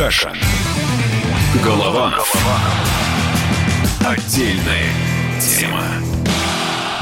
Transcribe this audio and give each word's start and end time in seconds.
Кашин. 0.00 0.32
Голованов. 1.62 2.34
Отдельная 4.02 4.86
тема. 5.38 5.84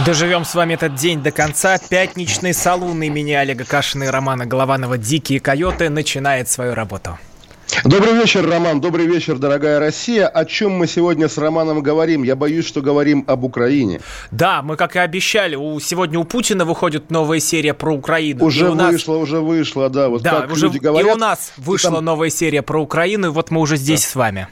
Доживем 0.05 0.45
с 0.45 0.53
вами 0.57 0.75
этот 0.75 0.97
день 0.97 1.23
до 1.23 1.31
конца. 1.31 1.79
Пятничный 1.79 2.53
салун 2.53 3.01
имени 3.01 3.35
Олега 3.35 3.65
Кашина 3.65 4.03
и 4.03 4.09
Романа 4.09 4.47
Голованова 4.47 4.99
«Дикие 4.99 5.39
койоты» 5.39 5.91
начинает 5.91 6.49
свою 6.49 6.75
работу. 6.75 7.17
Добрый 7.85 8.15
вечер, 8.15 8.49
Роман. 8.49 8.81
Добрый 8.81 9.07
вечер, 9.07 9.39
дорогая 9.39 9.79
Россия. 9.79 10.27
О 10.27 10.45
чем 10.45 10.73
мы 10.73 10.87
сегодня 10.87 11.29
с 11.29 11.39
Романом 11.39 11.83
говорим? 11.83 12.23
Я 12.23 12.35
боюсь, 12.35 12.67
что 12.67 12.81
говорим 12.81 13.25
об 13.27 13.45
Украине. 13.45 14.01
Да, 14.31 14.63
мы, 14.63 14.77
как 14.77 14.97
и 14.97 14.99
обещали, 14.99 15.55
у, 15.55 15.79
сегодня 15.81 16.19
у 16.19 16.25
Путина 16.25 16.65
выходит 16.65 17.11
новая 17.11 17.41
серия 17.41 17.75
про 17.75 17.95
Украину. 17.95 18.45
Уже 18.45 18.75
нас... 18.75 18.93
вышла, 18.93 19.17
уже 19.17 19.41
вышла, 19.41 19.89
да. 19.89 20.09
Вот 20.09 20.23
да, 20.23 20.47
уже 20.51 20.67
люди 20.67 20.79
говорят, 20.79 21.11
и 21.11 21.15
у 21.15 21.19
нас 21.19 21.53
вышла 21.57 21.93
там... 21.93 22.05
новая 22.05 22.31
серия 22.31 22.63
про 22.63 22.83
Украину, 22.83 23.29
и 23.29 23.31
вот 23.31 23.51
мы 23.51 23.61
уже 23.61 23.77
здесь 23.77 24.03
да. 24.03 24.09
с 24.09 24.15
вами. 24.17 24.49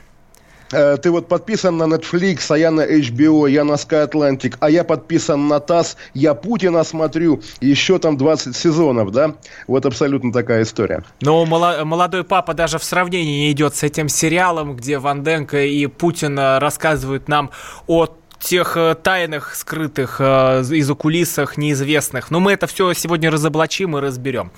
Э, 0.73 0.97
ты 0.97 1.11
вот 1.11 1.29
подписан 1.29 1.77
на 1.77 1.85
Netflix, 1.85 2.47
а 2.51 2.59
я 2.59 2.71
на 2.71 2.83
HBO, 2.83 3.51
я 3.51 3.65
на 3.65 3.73
Sky 3.73 4.11
Atlantic, 4.11 4.57
а 4.61 4.71
я 4.71 4.85
подписан 4.85 5.49
на 5.49 5.61
ТАСС, 5.61 5.97
я 6.15 6.35
Путина 6.35 6.85
смотрю, 6.85 7.41
еще 7.61 7.99
там 7.99 8.17
20 8.17 8.57
сезонов, 8.57 9.13
да? 9.13 9.35
Вот 9.67 9.87
абсолютно 9.87 10.33
такая 10.33 10.63
история. 10.63 11.05
Но 11.21 11.45
молодой 11.47 12.25
папа 12.25 12.55
даже 12.55 12.79
в 12.79 12.85
сравнении 12.85 13.47
не 13.47 13.53
идет 13.53 13.77
с 13.77 13.83
этим 13.83 14.09
сериалом, 14.09 14.77
где 14.77 14.99
Ванденко 14.99 15.65
и 15.65 15.87
Путин 15.87 16.39
рассказывают 16.39 17.29
нам 17.29 17.51
о 17.87 18.07
тех 18.39 18.77
э, 18.77 18.95
тайных, 18.95 19.55
скрытых 19.55 20.17
э, 20.21 20.63
из-за 20.71 20.95
кулисах, 20.95 21.57
неизвестных. 21.57 22.31
Но 22.31 22.41
мы 22.41 22.53
это 22.53 22.67
все 22.67 22.93
сегодня 22.93 23.31
разоблачим 23.31 23.97
и 23.97 24.01
разберем. 24.01 24.51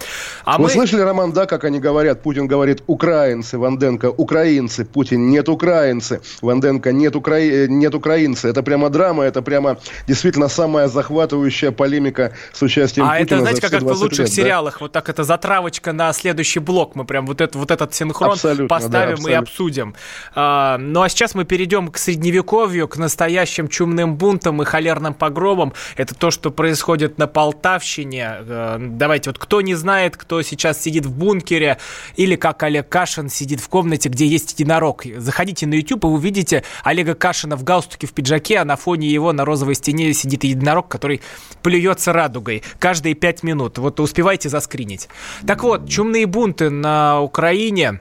А 0.44 0.58
Вы 0.58 0.64
мы... 0.64 0.70
слышали, 0.70 1.00
Роман, 1.00 1.32
да, 1.32 1.46
как 1.46 1.64
они 1.64 1.80
говорят? 1.80 2.22
Путин 2.22 2.46
говорит 2.46 2.82
украинцы, 2.86 3.58
Ванденко 3.58 4.10
украинцы, 4.10 4.84
Путин 4.84 5.30
нет 5.30 5.48
украинцы, 5.48 6.20
Ванденко 6.42 6.92
нет, 6.92 7.16
укра... 7.16 7.38
Э, 7.38 7.66
нет 7.68 7.94
украинцы. 7.94 8.48
Это 8.48 8.62
прямо 8.62 8.90
драма, 8.90 9.24
это 9.24 9.42
прямо 9.42 9.78
действительно 10.06 10.48
самая 10.48 10.88
захватывающая 10.88 11.70
полемика 11.70 12.32
с 12.52 12.62
участием 12.62 13.06
а 13.06 13.18
Путина. 13.18 13.22
А 13.22 13.24
это, 13.24 13.40
знаете, 13.40 13.60
как, 13.60 13.70
как 13.70 13.82
в 13.82 14.02
лучших 14.02 14.18
лет, 14.20 14.32
сериалах, 14.32 14.74
да? 14.74 14.84
вот 14.84 14.92
так 14.92 15.08
это 15.08 15.24
затравочка 15.24 15.92
на 15.92 16.12
следующий 16.12 16.60
блок. 16.60 16.94
Мы 16.94 17.04
прям 17.04 17.26
вот, 17.26 17.40
это, 17.40 17.58
вот 17.58 17.70
этот 17.70 17.94
синхрон 17.94 18.32
абсолютно, 18.32 18.68
поставим 18.68 19.22
да, 19.22 19.30
и 19.30 19.34
обсудим. 19.34 19.94
А, 20.34 20.78
ну 20.78 21.02
а 21.02 21.08
сейчас 21.08 21.34
мы 21.34 21.44
перейдем 21.44 21.88
к 21.88 21.98
средневековью, 21.98 22.88
к 22.88 22.96
настоящим 22.96 23.67
чумным 23.68 24.16
бунтом 24.16 24.62
и 24.62 24.64
холерным 24.64 25.14
погромом. 25.14 25.72
Это 25.96 26.14
то, 26.14 26.30
что 26.30 26.50
происходит 26.50 27.18
на 27.18 27.26
Полтавщине. 27.26 28.36
Э, 28.40 28.76
давайте, 28.80 29.30
вот 29.30 29.38
кто 29.38 29.60
не 29.60 29.74
знает, 29.74 30.16
кто 30.16 30.42
сейчас 30.42 30.82
сидит 30.82 31.06
в 31.06 31.12
бункере, 31.12 31.78
или 32.16 32.36
как 32.36 32.62
Олег 32.62 32.88
Кашин 32.88 33.28
сидит 33.28 33.60
в 33.60 33.68
комнате, 33.68 34.08
где 34.08 34.26
есть 34.26 34.52
единорог. 34.52 35.04
Заходите 35.16 35.66
на 35.66 35.74
YouTube 35.74 36.04
и 36.04 36.08
увидите 36.08 36.64
Олега 36.82 37.14
Кашина 37.14 37.56
в 37.56 37.64
галстуке, 37.64 38.06
в 38.06 38.12
пиджаке, 38.12 38.58
а 38.58 38.64
на 38.64 38.76
фоне 38.76 39.08
его 39.08 39.32
на 39.32 39.44
розовой 39.44 39.74
стене 39.74 40.12
сидит 40.12 40.44
единорог, 40.44 40.88
который 40.88 41.20
плюется 41.62 42.12
радугой 42.12 42.62
каждые 42.78 43.14
пять 43.14 43.42
минут. 43.42 43.78
Вот 43.78 44.00
успевайте 44.00 44.48
заскринить. 44.48 45.08
Так 45.46 45.62
вот, 45.62 45.88
чумные 45.88 46.26
бунты 46.26 46.70
на 46.70 47.20
Украине 47.20 48.00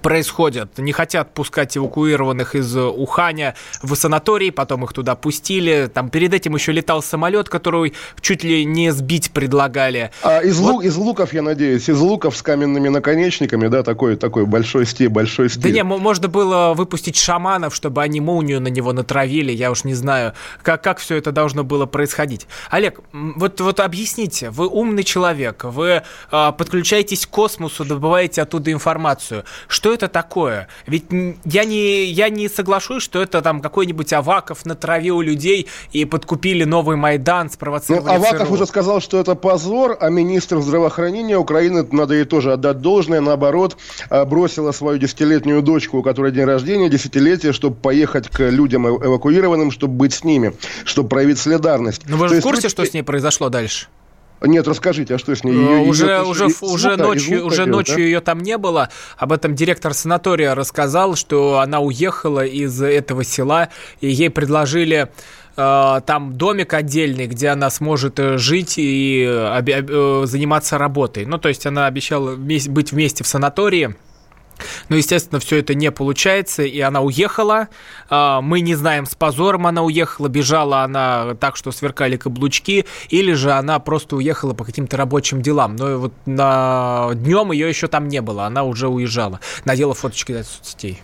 происходят. 0.00 0.78
Не 0.78 0.92
хотят 0.92 1.34
пускать 1.34 1.76
эвакуированных 1.76 2.54
из 2.54 2.76
Уханя 2.76 3.54
в 3.82 3.94
санаторий, 3.94 4.52
потом 4.52 4.84
их 4.84 4.92
туда 4.92 5.14
пустили. 5.14 5.90
Там 5.92 6.08
перед 6.08 6.32
этим 6.34 6.54
еще 6.54 6.72
летал 6.72 7.02
самолет, 7.02 7.48
который 7.48 7.94
чуть 8.20 8.44
ли 8.44 8.64
не 8.64 8.92
сбить 8.92 9.32
предлагали. 9.32 10.10
А 10.22 10.40
из, 10.40 10.58
вот. 10.58 10.72
лук, 10.72 10.84
из 10.84 10.96
луков, 10.96 11.32
я 11.32 11.42
надеюсь, 11.42 11.88
из 11.88 11.98
луков 11.98 12.36
с 12.36 12.42
каменными 12.42 12.88
наконечниками, 12.88 13.68
да, 13.68 13.82
такой, 13.82 14.16
такой 14.16 14.46
большой 14.46 14.86
стиль, 14.86 15.08
большой 15.08 15.50
стиль. 15.50 15.62
Да 15.62 15.70
не, 15.70 15.82
можно 15.82 16.28
было 16.28 16.74
выпустить 16.74 17.16
шаманов, 17.16 17.74
чтобы 17.74 18.02
они 18.02 18.20
молнию 18.20 18.60
на 18.60 18.68
него 18.68 18.92
натравили, 18.92 19.52
я 19.52 19.70
уж 19.70 19.84
не 19.84 19.94
знаю, 19.94 20.34
как, 20.62 20.82
как 20.82 20.98
все 20.98 21.16
это 21.16 21.32
должно 21.32 21.64
было 21.64 21.86
происходить. 21.86 22.46
Олег, 22.70 23.00
вот, 23.12 23.60
вот 23.60 23.80
объясните, 23.80 24.50
вы 24.50 24.68
умный 24.68 25.04
человек, 25.04 25.64
вы 25.64 26.02
э, 26.30 26.52
подключаетесь 26.56 27.26
к 27.26 27.30
космосу, 27.30 27.84
добываете 27.84 28.42
оттуда 28.42 28.72
информацию 28.72 29.44
что 29.68 29.81
это 29.90 30.08
такое? 30.08 30.68
Ведь 30.86 31.04
я 31.44 31.64
не, 31.64 32.04
я 32.04 32.28
не 32.28 32.48
соглашусь, 32.48 33.02
что 33.02 33.22
это 33.22 33.40
там 33.40 33.60
какой-нибудь 33.60 34.12
Аваков 34.12 34.66
натравил 34.66 35.20
людей 35.20 35.68
и 35.92 36.04
подкупили 36.04 36.64
новый 36.64 36.96
Майдан, 36.96 37.50
спровоцировали 37.50 38.04
ну, 38.04 38.14
Аваков 38.14 38.48
ЦРУ. 38.48 38.54
уже 38.54 38.66
сказал, 38.66 39.00
что 39.00 39.18
это 39.18 39.34
позор, 39.34 39.96
а 40.00 40.10
министр 40.10 40.60
здравоохранения 40.60 41.38
Украины, 41.38 41.86
надо 41.90 42.14
ей 42.14 42.24
тоже 42.24 42.52
отдать 42.52 42.80
должное, 42.80 43.20
наоборот, 43.20 43.76
а, 44.10 44.24
бросила 44.24 44.72
свою 44.72 44.98
десятилетнюю 44.98 45.62
дочку, 45.62 45.98
у 45.98 46.02
которой 46.02 46.32
день 46.32 46.44
рождения, 46.44 46.88
десятилетие, 46.88 47.52
чтобы 47.52 47.76
поехать 47.76 48.28
к 48.28 48.50
людям 48.50 48.86
эвакуированным, 48.86 49.70
чтобы 49.70 49.94
быть 49.94 50.14
с 50.14 50.24
ними, 50.24 50.54
чтобы 50.84 51.08
проявить 51.08 51.38
солидарность. 51.38 52.02
Ну 52.06 52.16
вы 52.16 52.28
же 52.28 52.40
в 52.40 52.42
курсе, 52.42 52.68
что 52.68 52.84
с 52.84 52.92
ней 52.92 53.02
произошло 53.02 53.48
дальше? 53.48 53.86
Нет, 54.44 54.66
расскажите, 54.66 55.14
а 55.14 55.18
что 55.18 55.34
с 55.34 55.44
ней? 55.44 55.52
Ее, 55.52 55.88
уже 55.88 56.06
ее, 56.06 56.22
уже, 56.22 56.44
ее, 56.44 56.54
уже 56.60 56.88
звука, 56.88 57.02
ночью, 57.02 57.46
уже 57.46 57.66
ночью 57.66 57.96
да? 57.96 58.02
ее 58.02 58.20
там 58.20 58.40
не 58.40 58.58
было. 58.58 58.88
Об 59.16 59.32
этом 59.32 59.54
директор 59.54 59.94
санатория 59.94 60.54
рассказал, 60.54 61.16
что 61.16 61.58
она 61.58 61.80
уехала 61.80 62.44
из 62.44 62.80
этого 62.82 63.24
села, 63.24 63.68
и 64.00 64.08
ей 64.08 64.30
предложили 64.30 65.08
э, 65.56 66.00
там 66.06 66.36
домик 66.36 66.74
отдельный, 66.74 67.26
где 67.26 67.48
она 67.48 67.70
сможет 67.70 68.18
э, 68.18 68.38
жить 68.38 68.74
и 68.78 69.24
э, 69.26 70.22
заниматься 70.26 70.78
работой. 70.78 71.24
Ну, 71.24 71.38
то 71.38 71.48
есть 71.48 71.66
она 71.66 71.86
обещала 71.86 72.34
быть 72.36 72.92
вместе 72.92 73.24
в 73.24 73.26
санатории. 73.26 73.94
Но, 74.88 74.96
естественно, 74.96 75.40
все 75.40 75.58
это 75.58 75.74
не 75.74 75.90
получается, 75.90 76.62
и 76.62 76.80
она 76.80 77.00
уехала. 77.00 77.68
А, 78.08 78.40
мы 78.40 78.60
не 78.60 78.74
знаем, 78.74 79.06
с 79.06 79.14
позором 79.14 79.66
она 79.66 79.82
уехала, 79.82 80.28
бежала 80.28 80.82
она 80.82 81.34
так, 81.34 81.56
что 81.56 81.72
сверкали 81.72 82.16
каблучки, 82.16 82.86
или 83.08 83.32
же 83.32 83.52
она 83.52 83.78
просто 83.78 84.16
уехала 84.16 84.54
по 84.54 84.64
каким-то 84.64 84.96
рабочим 84.96 85.42
делам. 85.42 85.76
Но 85.76 85.98
вот 85.98 86.12
на 86.26 87.10
днем 87.14 87.52
ее 87.52 87.68
еще 87.68 87.88
там 87.88 88.08
не 88.08 88.20
было, 88.20 88.46
она 88.46 88.64
уже 88.64 88.88
уезжала. 88.88 89.40
Надела 89.64 89.94
фоточки 89.94 90.32
для 90.32 90.44
соцсетей. 90.44 91.00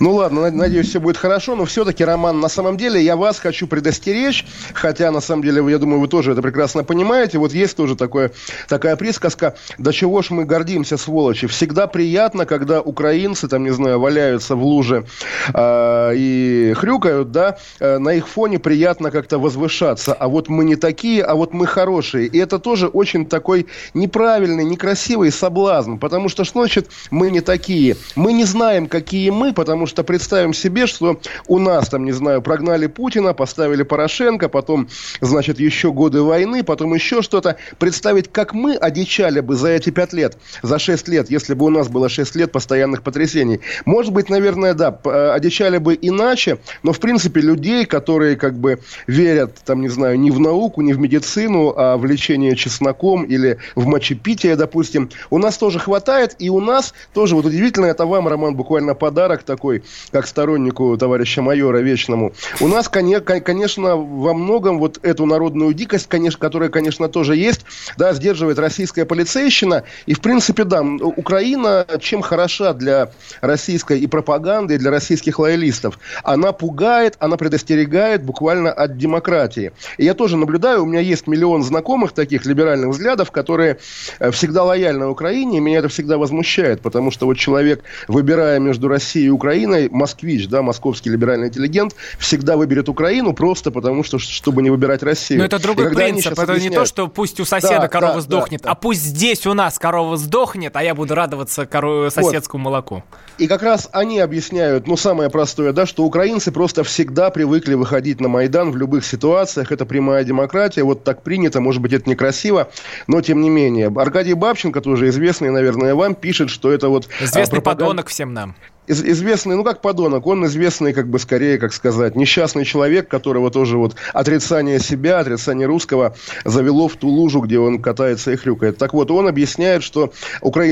Ну 0.00 0.14
ладно, 0.14 0.50
надеюсь, 0.50 0.88
все 0.88 1.00
будет 1.00 1.16
хорошо, 1.16 1.56
но 1.56 1.64
все-таки, 1.64 2.04
Роман, 2.04 2.40
на 2.40 2.48
самом 2.48 2.76
деле 2.76 3.02
я 3.02 3.16
вас 3.16 3.38
хочу 3.38 3.66
предостеречь, 3.66 4.46
хотя 4.74 5.10
на 5.10 5.20
самом 5.20 5.42
деле, 5.42 5.62
я 5.70 5.78
думаю, 5.78 6.00
вы 6.00 6.08
тоже 6.08 6.32
это 6.32 6.42
прекрасно 6.42 6.84
понимаете. 6.84 7.38
Вот 7.38 7.52
есть 7.52 7.76
тоже 7.76 7.96
такое, 7.96 8.32
такая 8.68 8.96
присказка, 8.96 9.56
до 9.78 9.92
чего 9.92 10.22
ж 10.22 10.30
мы 10.30 10.44
гордимся, 10.44 10.96
сволочи. 10.96 11.46
Всегда 11.46 11.86
приятно, 11.86 12.46
когда 12.46 12.80
украинцы, 12.80 13.48
там, 13.48 13.64
не 13.64 13.70
знаю, 13.70 14.00
валяются 14.00 14.56
в 14.56 14.62
луже 14.62 15.04
э, 15.52 16.12
и 16.14 16.74
хрюкают, 16.76 17.32
да, 17.32 17.58
э, 17.80 17.98
на 17.98 18.14
их 18.14 18.28
фоне 18.28 18.58
приятно 18.58 19.10
как-то 19.10 19.38
возвышаться. 19.38 20.14
А 20.14 20.28
вот 20.28 20.48
мы 20.48 20.64
не 20.64 20.76
такие, 20.76 21.22
а 21.22 21.34
вот 21.34 21.52
мы 21.52 21.66
хорошие. 21.66 22.26
И 22.26 22.38
это 22.38 22.58
тоже 22.58 22.88
очень 22.88 23.26
такой 23.26 23.66
неправильный, 23.94 24.64
некрасивый 24.64 25.30
соблазн, 25.30 25.96
потому 25.96 26.28
что, 26.28 26.44
что 26.44 26.60
значит 26.60 26.90
мы 27.10 27.30
не 27.30 27.40
такие? 27.40 27.96
Мы 28.16 28.32
не 28.32 28.44
знаем, 28.44 28.86
какие 28.86 29.30
мы, 29.30 29.52
потому 29.52 29.67
потому 29.68 29.84
что 29.84 30.02
представим 30.02 30.54
себе, 30.54 30.86
что 30.86 31.20
у 31.46 31.58
нас 31.58 31.90
там, 31.90 32.06
не 32.06 32.12
знаю, 32.12 32.40
прогнали 32.40 32.86
Путина, 32.86 33.34
поставили 33.34 33.82
Порошенко, 33.82 34.48
потом, 34.48 34.88
значит, 35.20 35.60
еще 35.60 35.92
годы 35.92 36.22
войны, 36.22 36.64
потом 36.64 36.94
еще 36.94 37.20
что-то. 37.20 37.56
Представить, 37.78 38.32
как 38.32 38.54
мы 38.54 38.76
одичали 38.76 39.40
бы 39.40 39.56
за 39.56 39.68
эти 39.68 39.90
пять 39.90 40.14
лет, 40.14 40.38
за 40.62 40.78
шесть 40.78 41.06
лет, 41.06 41.30
если 41.30 41.52
бы 41.52 41.66
у 41.66 41.68
нас 41.68 41.88
было 41.88 42.08
шесть 42.08 42.34
лет 42.34 42.50
постоянных 42.50 43.02
потрясений. 43.02 43.60
Может 43.84 44.14
быть, 44.14 44.30
наверное, 44.30 44.72
да, 44.72 44.98
э, 45.04 45.32
одичали 45.32 45.76
бы 45.76 45.98
иначе, 46.00 46.56
но, 46.82 46.94
в 46.94 46.98
принципе, 46.98 47.42
людей, 47.42 47.84
которые 47.84 48.36
как 48.36 48.54
бы 48.54 48.78
верят, 49.06 49.56
там, 49.66 49.82
не 49.82 49.90
знаю, 49.90 50.18
не 50.18 50.30
в 50.30 50.40
науку, 50.40 50.80
не 50.80 50.94
в 50.94 50.98
медицину, 50.98 51.74
а 51.76 51.98
в 51.98 52.06
лечение 52.06 52.56
чесноком 52.56 53.24
или 53.24 53.58
в 53.74 53.86
мочепитие, 53.86 54.56
допустим, 54.56 55.10
у 55.28 55.36
нас 55.36 55.58
тоже 55.58 55.78
хватает, 55.78 56.36
и 56.38 56.48
у 56.48 56.60
нас 56.60 56.94
тоже, 57.12 57.36
вот 57.36 57.44
удивительно, 57.44 57.84
это 57.84 58.06
вам, 58.06 58.28
Роман, 58.28 58.56
буквально 58.56 58.94
подарок 58.94 59.42
такой, 59.42 59.57
такой, 59.58 59.82
как 60.12 60.28
стороннику 60.28 60.96
товарища 60.96 61.42
майора 61.42 61.78
Вечному. 61.78 62.32
У 62.60 62.68
нас, 62.68 62.88
конечно, 62.88 63.96
во 63.96 64.32
многом 64.32 64.78
вот 64.78 65.00
эту 65.02 65.26
народную 65.26 65.74
дикость, 65.74 66.06
конечно, 66.06 66.38
которая, 66.38 66.68
конечно, 66.68 67.08
тоже 67.08 67.34
есть, 67.34 67.62
да, 67.96 68.14
сдерживает 68.14 68.60
российская 68.60 69.04
полицейщина. 69.04 69.82
И, 70.06 70.14
в 70.14 70.20
принципе, 70.20 70.62
да, 70.62 70.82
Украина 70.82 71.84
чем 72.00 72.22
хороша 72.22 72.72
для 72.72 73.10
российской 73.40 73.98
и 73.98 74.06
пропаганды, 74.06 74.76
и 74.76 74.78
для 74.78 74.92
российских 74.92 75.40
лоялистов? 75.40 75.98
Она 76.22 76.52
пугает, 76.52 77.16
она 77.18 77.36
предостерегает 77.36 78.22
буквально 78.22 78.72
от 78.72 78.96
демократии. 78.96 79.72
И 79.96 80.04
я 80.04 80.14
тоже 80.14 80.36
наблюдаю, 80.36 80.84
у 80.84 80.86
меня 80.86 81.00
есть 81.00 81.26
миллион 81.26 81.64
знакомых 81.64 82.12
таких 82.12 82.46
либеральных 82.46 82.90
взглядов, 82.90 83.32
которые 83.32 83.78
э, 84.20 84.30
всегда 84.30 84.62
лояльны 84.62 85.06
Украине, 85.06 85.58
и 85.58 85.60
меня 85.60 85.80
это 85.80 85.88
всегда 85.88 86.16
возмущает, 86.16 86.80
потому 86.80 87.10
что 87.10 87.26
вот 87.26 87.36
человек, 87.38 87.82
выбирая 88.06 88.60
между 88.60 88.86
Россией 88.86 89.26
и 89.26 89.30
Украиной, 89.30 89.47
Украиной, 89.48 89.88
москвич, 89.88 90.46
да, 90.46 90.60
московский 90.60 91.08
либеральный 91.08 91.48
интеллигент, 91.48 91.94
всегда 92.18 92.58
выберет 92.58 92.90
Украину 92.90 93.32
просто 93.32 93.70
потому, 93.70 94.04
что 94.04 94.18
чтобы 94.18 94.62
не 94.62 94.68
выбирать 94.68 95.02
Россию. 95.02 95.38
Но 95.38 95.46
это 95.46 95.58
другой 95.58 95.94
принцип. 95.94 96.32
Это 96.32 96.42
объясняют... 96.42 96.70
не 96.70 96.76
то, 96.76 96.84
что 96.84 97.08
пусть 97.08 97.40
у 97.40 97.46
соседа 97.46 97.80
да, 97.80 97.88
корова 97.88 98.16
да, 98.16 98.20
сдохнет, 98.20 98.60
да, 98.60 98.72
а 98.72 98.74
пусть 98.74 99.00
здесь 99.00 99.46
у 99.46 99.54
нас 99.54 99.78
корова 99.78 100.18
сдохнет, 100.18 100.76
а 100.76 100.82
я 100.82 100.94
буду 100.94 101.14
радоваться 101.14 101.64
коров... 101.64 102.12
соседскому 102.12 102.64
вот. 102.64 102.70
молоку. 102.70 103.04
И 103.38 103.46
как 103.46 103.62
раз 103.62 103.88
они 103.92 104.20
объясняют, 104.20 104.86
ну, 104.86 104.98
самое 104.98 105.30
простое, 105.30 105.72
да, 105.72 105.86
что 105.86 106.04
украинцы 106.04 106.52
просто 106.52 106.84
всегда 106.84 107.30
привыкли 107.30 107.72
выходить 107.72 108.20
на 108.20 108.28
Майдан 108.28 108.70
в 108.70 108.76
любых 108.76 109.06
ситуациях. 109.06 109.72
Это 109.72 109.86
прямая 109.86 110.24
демократия, 110.24 110.82
вот 110.82 111.04
так 111.04 111.22
принято, 111.22 111.62
может 111.62 111.80
быть, 111.80 111.94
это 111.94 112.10
некрасиво, 112.10 112.68
но 113.06 113.22
тем 113.22 113.40
не 113.40 113.48
менее. 113.48 113.90
Аркадий 113.96 114.34
Бабченко, 114.34 114.82
тоже 114.82 115.08
известный, 115.08 115.50
наверное, 115.50 115.94
вам, 115.94 116.14
пишет, 116.14 116.50
что 116.50 116.70
это 116.70 116.90
вот... 116.90 117.08
Известный 117.18 117.60
а, 117.60 117.62
пропаганда... 117.62 117.84
подонок 117.84 118.08
всем 118.08 118.34
нам 118.34 118.54
из, 118.88 119.02
известный, 119.04 119.56
ну 119.56 119.64
как 119.64 119.80
подонок, 119.80 120.26
он 120.26 120.44
известный, 120.46 120.92
как 120.92 121.08
бы 121.08 121.18
скорее, 121.18 121.58
как 121.58 121.72
сказать, 121.72 122.16
несчастный 122.16 122.64
человек, 122.64 123.08
которого 123.08 123.50
тоже 123.50 123.76
вот 123.76 123.94
отрицание 124.12 124.80
себя, 124.80 125.18
отрицание 125.18 125.66
русского 125.66 126.16
завело 126.44 126.88
в 126.88 126.96
ту 126.96 127.08
лужу, 127.08 127.40
где 127.40 127.58
он 127.58 127.80
катается 127.80 128.32
и 128.32 128.36
хрюкает. 128.36 128.78
Так 128.78 128.94
вот, 128.94 129.10
он 129.10 129.28
объясняет, 129.28 129.82
что 129.82 130.12
Укра... 130.40 130.64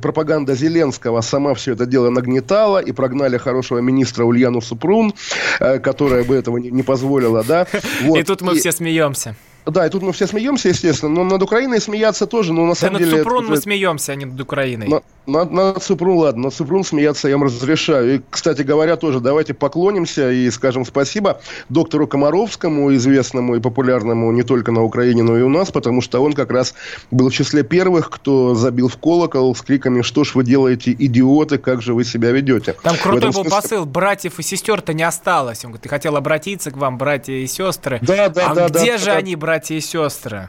пропаганда 0.00 0.54
Зеленского 0.54 1.20
сама 1.22 1.54
все 1.54 1.72
это 1.72 1.86
дело 1.86 2.10
нагнетала, 2.10 2.78
и 2.78 2.92
прогнали 2.92 3.38
хорошего 3.38 3.78
министра 3.78 4.24
Ульяну 4.24 4.60
Супрун, 4.60 5.14
э, 5.60 5.78
которая 5.78 6.24
бы 6.24 6.34
этого 6.34 6.58
не, 6.58 6.70
не 6.70 6.82
позволила, 6.82 7.42
да. 7.42 7.66
Вот. 8.02 8.18
И 8.18 8.22
тут 8.22 8.42
мы 8.42 8.54
и... 8.54 8.58
все 8.58 8.72
смеемся. 8.72 9.36
Да, 9.64 9.86
и 9.86 9.90
тут 9.90 10.02
мы 10.02 10.12
все 10.12 10.26
смеемся, 10.26 10.70
естественно, 10.70 11.12
но 11.12 11.24
над 11.24 11.42
Украиной 11.42 11.80
смеяться 11.80 12.26
тоже, 12.26 12.52
но 12.52 12.62
на 12.62 12.70
да 12.70 12.74
самом 12.74 12.94
над 12.94 13.02
деле... 13.02 13.12
над 13.12 13.22
Супрун 13.22 13.44
это... 13.44 13.50
мы 13.52 13.56
смеемся, 13.58 14.12
а 14.12 14.14
не 14.16 14.24
над 14.24 14.40
Украиной. 14.40 14.88
На, 14.88 15.02
над, 15.26 15.52
над 15.52 15.82
Супрун, 15.82 16.18
ладно, 16.18 16.44
над 16.44 16.54
Супрун 16.54 16.82
смеяться 16.82 17.28
я 17.28 17.36
вам 17.36 17.44
разрешаю. 17.44 18.16
И, 18.16 18.20
кстати 18.28 18.62
говоря, 18.62 18.96
тоже 18.96 19.20
давайте 19.20 19.54
поклонимся 19.54 20.32
и 20.32 20.50
скажем 20.50 20.84
спасибо 20.84 21.40
доктору 21.68 22.08
Комаровскому, 22.08 22.92
известному 22.96 23.54
и 23.54 23.60
популярному 23.60 24.32
не 24.32 24.42
только 24.42 24.72
на 24.72 24.82
Украине, 24.82 25.22
но 25.22 25.38
и 25.38 25.42
у 25.42 25.48
нас, 25.48 25.70
потому 25.70 26.00
что 26.00 26.20
он 26.20 26.32
как 26.32 26.50
раз 26.50 26.74
был 27.12 27.28
в 27.28 27.32
числе 27.32 27.62
первых, 27.62 28.10
кто 28.10 28.56
забил 28.56 28.88
в 28.88 28.96
колокол 28.96 29.54
с 29.54 29.62
криками 29.62 30.02
«Что 30.02 30.24
ж 30.24 30.34
вы 30.34 30.42
делаете, 30.42 30.92
идиоты, 30.98 31.58
как 31.58 31.82
же 31.82 31.94
вы 31.94 32.04
себя 32.04 32.32
ведете?» 32.32 32.74
Там 32.82 32.96
крутой 32.96 33.30
был 33.30 33.44
смысле... 33.44 33.50
посыл, 33.50 33.84
братьев 33.86 34.40
и 34.40 34.42
сестер-то 34.42 34.92
не 34.92 35.04
осталось. 35.04 35.64
Он 35.64 35.70
говорит, 35.70 35.84
ты 35.84 35.88
хотел 35.88 36.16
обратиться 36.16 36.72
к 36.72 36.76
вам, 36.76 36.98
братья 36.98 37.32
и 37.32 37.46
сестры. 37.46 38.00
Да, 38.02 38.28
да, 38.28 38.50
а 38.50 38.54
да. 38.54 38.68
где 38.68 38.92
да, 38.92 38.98
же 38.98 39.06
да, 39.06 39.16
они, 39.16 39.36
братья 39.36 39.51
братья 39.52 39.74
и 39.74 39.82
сестры. 39.82 40.48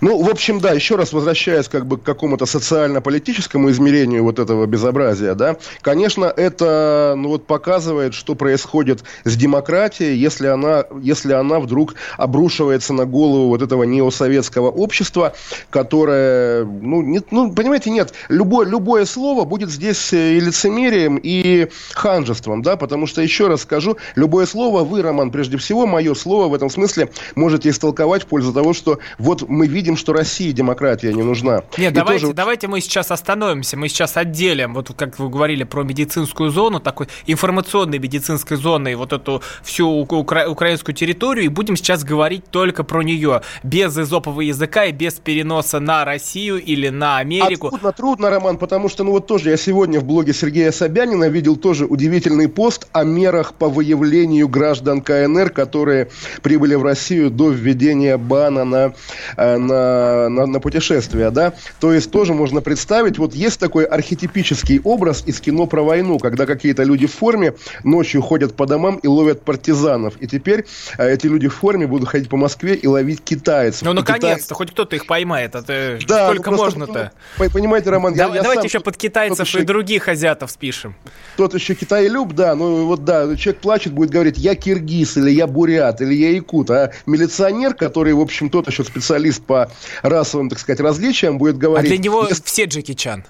Ну, 0.00 0.22
в 0.22 0.28
общем, 0.28 0.60
да, 0.60 0.72
еще 0.72 0.96
раз 0.96 1.12
возвращаясь 1.12 1.68
как 1.68 1.86
бы 1.86 1.98
к 1.98 2.02
какому-то 2.02 2.46
социально-политическому 2.46 3.70
измерению 3.70 4.24
вот 4.24 4.38
этого 4.38 4.66
безобразия, 4.66 5.34
да, 5.34 5.56
конечно, 5.80 6.24
это, 6.24 7.14
ну, 7.16 7.30
вот 7.30 7.46
показывает, 7.46 8.14
что 8.14 8.34
происходит 8.34 9.02
с 9.24 9.36
демократией, 9.36 10.16
если 10.16 10.46
она, 10.46 10.84
если 11.00 11.32
она 11.32 11.60
вдруг 11.60 11.94
обрушивается 12.16 12.92
на 12.92 13.06
голову 13.06 13.48
вот 13.48 13.62
этого 13.62 13.84
неосоветского 13.84 14.70
общества, 14.70 15.34
которое, 15.70 16.64
ну, 16.64 17.02
нет, 17.02 17.26
ну, 17.30 17.52
понимаете, 17.52 17.90
нет, 17.90 18.12
любое, 18.28 18.66
любое 18.66 19.04
слово 19.04 19.44
будет 19.44 19.70
здесь 19.70 20.12
э, 20.12 20.34
и 20.34 20.40
лицемерием, 20.40 21.18
и 21.22 21.68
ханжеством, 21.92 22.62
да, 22.62 22.76
потому 22.76 23.06
что, 23.06 23.22
еще 23.22 23.48
раз 23.48 23.62
скажу, 23.62 23.96
любое 24.14 24.46
слово, 24.46 24.84
вы, 24.84 25.02
Роман, 25.02 25.30
прежде 25.30 25.56
всего, 25.56 25.86
мое 25.86 26.14
слово 26.14 26.48
в 26.48 26.54
этом 26.54 26.70
смысле 26.70 27.10
можете 27.34 27.70
истолковать 27.70 28.24
в 28.24 28.26
пользу 28.26 28.52
того, 28.52 28.72
что 28.72 28.98
вот 29.18 29.48
мы 29.48 29.66
видим, 29.70 29.96
что 29.96 30.12
России 30.12 30.52
демократия 30.52 31.12
не 31.12 31.22
нужна. 31.22 31.62
Нет, 31.78 31.92
давайте, 31.94 32.22
тоже... 32.26 32.34
давайте 32.34 32.68
мы 32.68 32.80
сейчас 32.80 33.10
остановимся, 33.10 33.76
мы 33.76 33.88
сейчас 33.88 34.16
отделим, 34.16 34.74
вот 34.74 34.92
как 34.96 35.18
вы 35.18 35.28
говорили 35.28 35.64
про 35.64 35.82
медицинскую 35.82 36.50
зону, 36.50 36.80
такой 36.80 37.08
информационной 37.26 37.98
медицинской 37.98 38.56
зоны, 38.56 38.96
вот 38.96 39.12
эту 39.12 39.42
всю 39.62 39.88
укра- 39.88 40.48
украинскую 40.48 40.94
территорию, 40.94 41.46
и 41.46 41.48
будем 41.48 41.76
сейчас 41.76 42.04
говорить 42.04 42.44
только 42.50 42.84
про 42.84 43.02
нее, 43.02 43.42
без 43.62 43.96
изопового 43.96 44.40
языка 44.40 44.84
и 44.84 44.92
без 44.92 45.14
переноса 45.14 45.80
на 45.80 46.04
Россию 46.04 46.62
или 46.62 46.88
на 46.88 47.18
Америку. 47.18 47.68
А 47.68 47.70
трудно, 47.70 47.92
трудно, 47.92 48.30
Роман, 48.30 48.58
потому 48.58 48.88
что, 48.88 49.04
ну 49.04 49.12
вот 49.12 49.26
тоже 49.26 49.50
я 49.50 49.56
сегодня 49.56 50.00
в 50.00 50.04
блоге 50.04 50.32
Сергея 50.32 50.72
Собянина 50.72 51.28
видел 51.28 51.56
тоже 51.56 51.86
удивительный 51.86 52.48
пост 52.48 52.88
о 52.92 53.04
мерах 53.04 53.54
по 53.54 53.68
выявлению 53.68 54.48
граждан 54.48 55.00
КНР, 55.00 55.50
которые 55.50 56.08
прибыли 56.42 56.74
в 56.74 56.82
Россию 56.82 57.30
до 57.30 57.50
введения 57.50 58.16
бана 58.16 58.64
на 58.64 58.94
э, 59.36 59.56
на, 59.60 60.28
на, 60.28 60.46
на 60.46 60.60
путешествия, 60.60 61.30
да, 61.30 61.54
то 61.78 61.92
есть 61.92 62.10
тоже 62.10 62.34
можно 62.34 62.60
представить, 62.60 63.18
вот 63.18 63.34
есть 63.34 63.60
такой 63.60 63.84
архетипический 63.84 64.80
образ 64.82 65.22
из 65.26 65.40
кино 65.40 65.66
про 65.66 65.82
войну, 65.82 66.18
когда 66.18 66.46
какие-то 66.46 66.82
люди 66.82 67.06
в 67.06 67.12
форме 67.12 67.54
ночью 67.84 68.22
ходят 68.22 68.54
по 68.54 68.66
домам 68.66 68.96
и 68.96 69.06
ловят 69.06 69.42
партизанов, 69.42 70.14
и 70.20 70.26
теперь 70.26 70.66
э, 70.98 71.12
эти 71.12 71.26
люди 71.26 71.48
в 71.48 71.54
форме 71.54 71.86
будут 71.86 72.08
ходить 72.08 72.28
по 72.28 72.36
Москве 72.36 72.74
и 72.74 72.86
ловить 72.86 73.22
китайцев. 73.22 73.82
Ну, 73.82 73.92
наконец-то, 73.92 74.46
китай... 74.46 74.56
хоть 74.56 74.70
кто-то 74.72 74.96
их 74.96 75.06
поймает, 75.06 75.54
это 75.54 75.98
да, 76.06 76.28
сколько 76.28 76.50
ну, 76.50 76.56
можно-то? 76.56 77.12
Понимаете, 77.36 77.90
Роман, 77.90 78.14
да, 78.14 78.26
я, 78.26 78.34
я 78.36 78.42
Давайте 78.42 78.62
сам, 78.62 78.66
еще 78.66 78.80
под 78.80 78.96
китайцев 78.96 79.54
и 79.54 79.58
еще... 79.58 79.66
других 79.66 80.08
азиатов 80.08 80.50
спишем. 80.50 80.94
Тот 81.36 81.54
еще 81.54 81.74
Китай 81.74 82.08
люб, 82.08 82.32
да, 82.34 82.54
ну 82.54 82.86
вот 82.86 83.04
да, 83.04 83.34
человек 83.36 83.60
плачет, 83.60 83.92
будет 83.92 84.10
говорить, 84.10 84.38
я 84.38 84.54
киргиз, 84.54 85.16
или 85.16 85.30
я 85.30 85.46
бурят, 85.46 86.00
или 86.00 86.14
я 86.14 86.30
якут, 86.30 86.70
а 86.70 86.92
милиционер, 87.06 87.74
который, 87.74 88.12
в 88.12 88.20
общем, 88.20 88.50
тот 88.50 88.68
еще 88.68 88.84
специалист 88.84 89.42
по 89.50 89.68
расовым, 90.02 90.48
так 90.48 90.60
сказать, 90.60 90.78
различиям, 90.78 91.36
будет 91.36 91.58
говорить... 91.58 91.90
А 91.90 91.94
для 91.94 91.98
него 91.98 92.28
все 92.44 92.66
Джеки 92.66 92.94
Чан. 92.94 93.24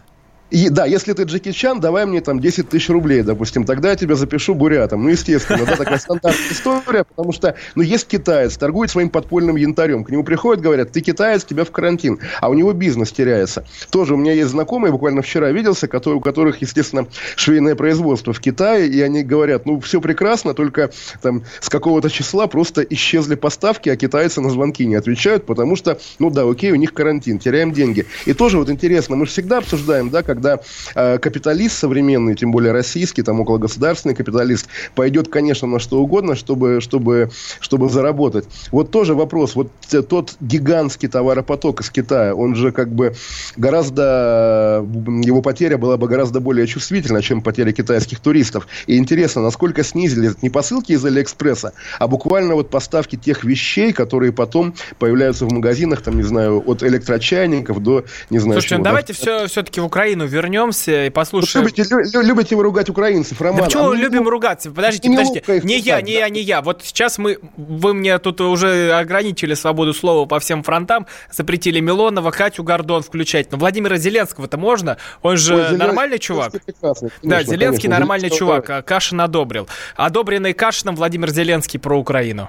И, 0.51 0.69
да, 0.69 0.85
если 0.85 1.13
ты 1.13 1.23
Джеки 1.23 1.53
Чан, 1.53 1.81
давай 1.81 2.07
мне 2.07 2.21
там 2.21 2.41
10 2.41 2.69
тысяч 2.69 2.89
рублей, 2.89 3.23
допустим, 3.23 3.65
тогда 3.65 3.91
я 3.91 3.97
тебя 3.97 4.17
запишу 4.17 4.55
бурятом. 4.55 5.05
Ну, 5.05 5.11
естественно, 5.11 5.65
да, 5.65 5.77
такая 5.77 5.99
стандартная 5.99 6.51
история, 6.51 7.05
потому 7.05 7.33
что, 7.33 7.55
ну, 7.77 7.83
есть 7.83 8.09
китаец, 8.09 8.57
торгует 8.57 8.91
своим 8.91 9.11
подпольным 9.11 9.57
янтарем. 9.57 10.05
К 10.05 10.11
нему 10.11 10.25
приходят, 10.25 10.63
говорят, 10.63 10.91
ты 10.93 11.01
китаец, 11.01 11.45
тебя 11.45 11.65
в 11.65 11.71
карантин. 11.71 12.19
А 12.41 12.49
у 12.49 12.55
него 12.55 12.73
бизнес 12.73 13.13
теряется. 13.13 13.65
Тоже 13.91 14.15
у 14.15 14.17
меня 14.17 14.33
есть 14.33 14.51
знакомые, 14.51 14.91
буквально 14.91 15.23
вчера 15.23 15.51
виделся, 15.53 15.87
которые, 15.87 16.19
у 16.19 16.21
которых, 16.21 16.61
естественно, 16.61 17.07
швейное 17.37 17.77
производство 17.77 18.33
в 18.33 18.41
Китае, 18.41 18.89
и 18.89 19.01
они 19.01 19.23
говорят, 19.23 19.67
ну, 19.67 19.79
все 19.81 20.01
прекрасно, 20.01 20.55
только 20.55 20.91
там 21.23 21.45
с 21.61 21.69
какого-то 21.69 22.11
числа 22.11 22.49
просто 22.49 22.83
исчезли 22.83 23.37
поставки, 23.37 23.89
а 23.89 23.97
китайцы 23.97 24.41
на 24.41 24.51
звонки 24.51 24.85
не 24.85 24.97
отвечают, 24.97 25.47
потому 25.47 25.77
что, 25.77 25.99
ну 26.19 26.31
да, 26.31 26.49
окей, 26.49 26.73
у 26.73 26.77
них 26.77 26.93
карантин, 26.93 27.39
теряем 27.39 27.73
деньги. 27.73 28.07
И 28.27 28.33
тоже 28.33 28.59
вот 28.59 28.69
интересно, 28.69 29.15
мы 29.15 29.27
же 29.27 29.33
всегда 29.33 29.59
обсуждаем, 29.59 30.11
да, 30.11 30.23
как 30.23 30.40
когда 30.41 30.61
э, 30.95 31.19
капиталист 31.19 31.79
современный, 31.79 32.35
тем 32.35 32.51
более 32.51 32.73
российский, 32.73 33.23
там 33.23 33.41
около 33.41 33.59
государственный 33.59 34.15
капиталист, 34.15 34.69
пойдет, 34.95 35.29
конечно, 35.29 35.69
на 35.69 35.79
что 35.79 36.01
угодно, 36.01 36.35
чтобы, 36.35 36.81
чтобы, 36.81 37.31
чтобы 37.61 37.89
заработать. 37.91 38.47
Вот 38.73 38.91
тоже 38.91 39.15
вопрос. 39.15 39.55
Вот 39.55 39.71
тот 40.09 40.37
гигантский 40.41 41.09
товаропоток 41.09 41.83
из 41.83 41.91
Китая, 41.91 42.35
он 42.35 42.55
же 42.55 42.73
как 42.73 42.91
бы 42.93 43.15
гораздо... 43.57 44.87
Его 45.25 45.43
потеря 45.43 45.77
была 45.77 45.97
бы 45.97 46.09
гораздо 46.09 46.41
более 46.41 46.67
чувствительна, 46.67 47.23
чем 47.23 47.43
потеря 47.43 47.73
китайских 47.73 48.21
туристов. 48.21 48.67
И 48.87 48.97
интересно, 48.97 49.43
насколько 49.43 49.85
снизили 49.85 50.33
не 50.43 50.49
посылки 50.49 50.93
из 50.93 51.05
Алиэкспресса, 51.05 51.73
а 51.99 52.07
буквально 52.09 52.55
вот 52.55 52.71
поставки 52.71 53.17
тех 53.17 53.45
вещей, 53.45 53.93
которые 53.93 54.33
потом 54.33 54.75
появляются 54.99 55.45
в 55.45 55.53
магазинах, 55.53 56.01
там, 56.01 56.17
не 56.17 56.23
знаю, 56.23 56.63
от 56.67 56.83
электрочайников 56.83 57.83
до, 57.83 58.05
не 58.31 58.39
знаю, 58.39 58.61
Слушайте, 58.61 58.77
чего. 58.77 58.85
давайте 58.85 59.13
все, 59.13 59.47
все-таки 59.47 59.81
в 59.81 59.85
Украину 59.85 60.30
вернемся 60.31 61.07
и 61.07 61.11
послушаем. 61.11 61.65
Вот 61.65 61.77
любите, 61.77 61.95
лю, 61.95 62.23
любите 62.23 62.57
вы 62.57 62.63
ругать 62.63 62.89
украинцев, 62.89 63.41
Роман? 63.41 63.59
Да 63.59 63.65
почему 63.65 63.91
а 63.91 63.97
любим 63.97 64.25
не, 64.25 64.31
ругаться? 64.31 64.71
Подождите, 64.71 65.09
не 65.09 65.17
подождите. 65.17 65.61
Не 65.65 65.79
я, 65.79 66.01
не 66.01 66.15
да? 66.15 66.19
я, 66.21 66.29
не 66.29 66.41
я. 66.41 66.63
Вот 66.63 66.83
сейчас 66.83 67.19
мы, 67.19 67.39
вы 67.57 67.95
мне 67.95 68.19
тут 68.19 68.41
уже 68.41 68.93
ограничили 68.93 69.55
свободу 69.55 69.93
слова 69.93 70.27
по 70.27 70.39
всем 70.41 70.63
фронтам, 70.63 71.07
запретили 71.31 71.81
Милонова, 71.81 72.31
Катю 72.31 72.63
Гордон 72.63 73.03
включать. 73.03 73.51
Но 73.53 73.59
Владимира 73.59 73.97
Зеленского-то 73.97 74.57
можно? 74.57 74.97
Он 75.23 75.37
же 75.37 75.55
Ой, 75.55 75.77
нормальный 75.77 76.19
чувак. 76.19 76.53
Конечно, 76.53 77.11
да, 77.23 77.43
Зеленский 77.43 77.83
конечно. 77.83 77.99
нормальный 77.99 78.31
чувак. 78.31 78.71
А 78.71 78.83
Кашин 78.83 79.21
одобрил. 79.21 79.69
Одобренный 79.97 80.53
Кашином 80.53 80.97
Владимир 80.97 81.31
Зеленский 81.31 81.79
про 81.79 81.99
Украину. 81.99 82.49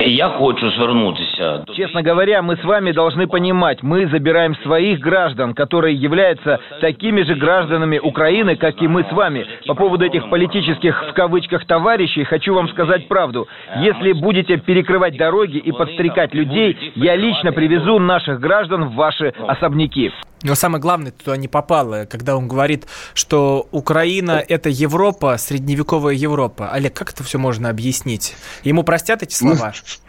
Я 0.00 0.28
хочу 0.30 0.70
звернутися. 0.70 1.33
Честно 1.74 2.02
говоря, 2.02 2.42
мы 2.42 2.56
с 2.56 2.64
вами 2.64 2.92
должны 2.92 3.26
понимать, 3.26 3.82
мы 3.82 4.08
забираем 4.08 4.54
своих 4.56 5.00
граждан, 5.00 5.54
которые 5.54 5.96
являются 5.96 6.60
такими 6.80 7.22
же 7.22 7.34
гражданами 7.34 7.98
Украины, 7.98 8.56
как 8.56 8.80
и 8.80 8.88
мы 8.88 9.04
с 9.04 9.12
вами. 9.12 9.46
По 9.66 9.74
поводу 9.74 10.04
этих 10.04 10.28
политических, 10.30 11.10
в 11.10 11.12
кавычках, 11.14 11.66
товарищей, 11.66 12.24
хочу 12.24 12.54
вам 12.54 12.68
сказать 12.68 13.08
правду. 13.08 13.48
Если 13.78 14.12
будете 14.12 14.56
перекрывать 14.56 15.16
дороги 15.16 15.58
и 15.58 15.72
подстрекать 15.72 16.34
людей, 16.34 16.92
я 16.94 17.16
лично 17.16 17.52
привезу 17.52 17.98
наших 17.98 18.40
граждан 18.40 18.84
в 18.84 18.94
ваши 18.94 19.32
особняки. 19.46 20.12
Но 20.44 20.54
самое 20.54 20.80
главное, 20.80 21.10
туда 21.10 21.38
не 21.38 21.48
попало, 21.48 22.04
когда 22.04 22.36
он 22.36 22.48
говорит, 22.48 22.86
что 23.14 23.66
Украина– 23.70 24.44
это 24.48 24.68
Европа, 24.68 25.38
средневековая 25.38 26.14
Европа. 26.14 26.68
Олег, 26.70 26.92
как 26.92 27.12
это 27.12 27.24
все 27.24 27.38
можно 27.38 27.70
объяснить? 27.70 28.36
Ему 28.62 28.82
простят 28.82 29.22
эти 29.22 29.34
слова? 29.34 29.72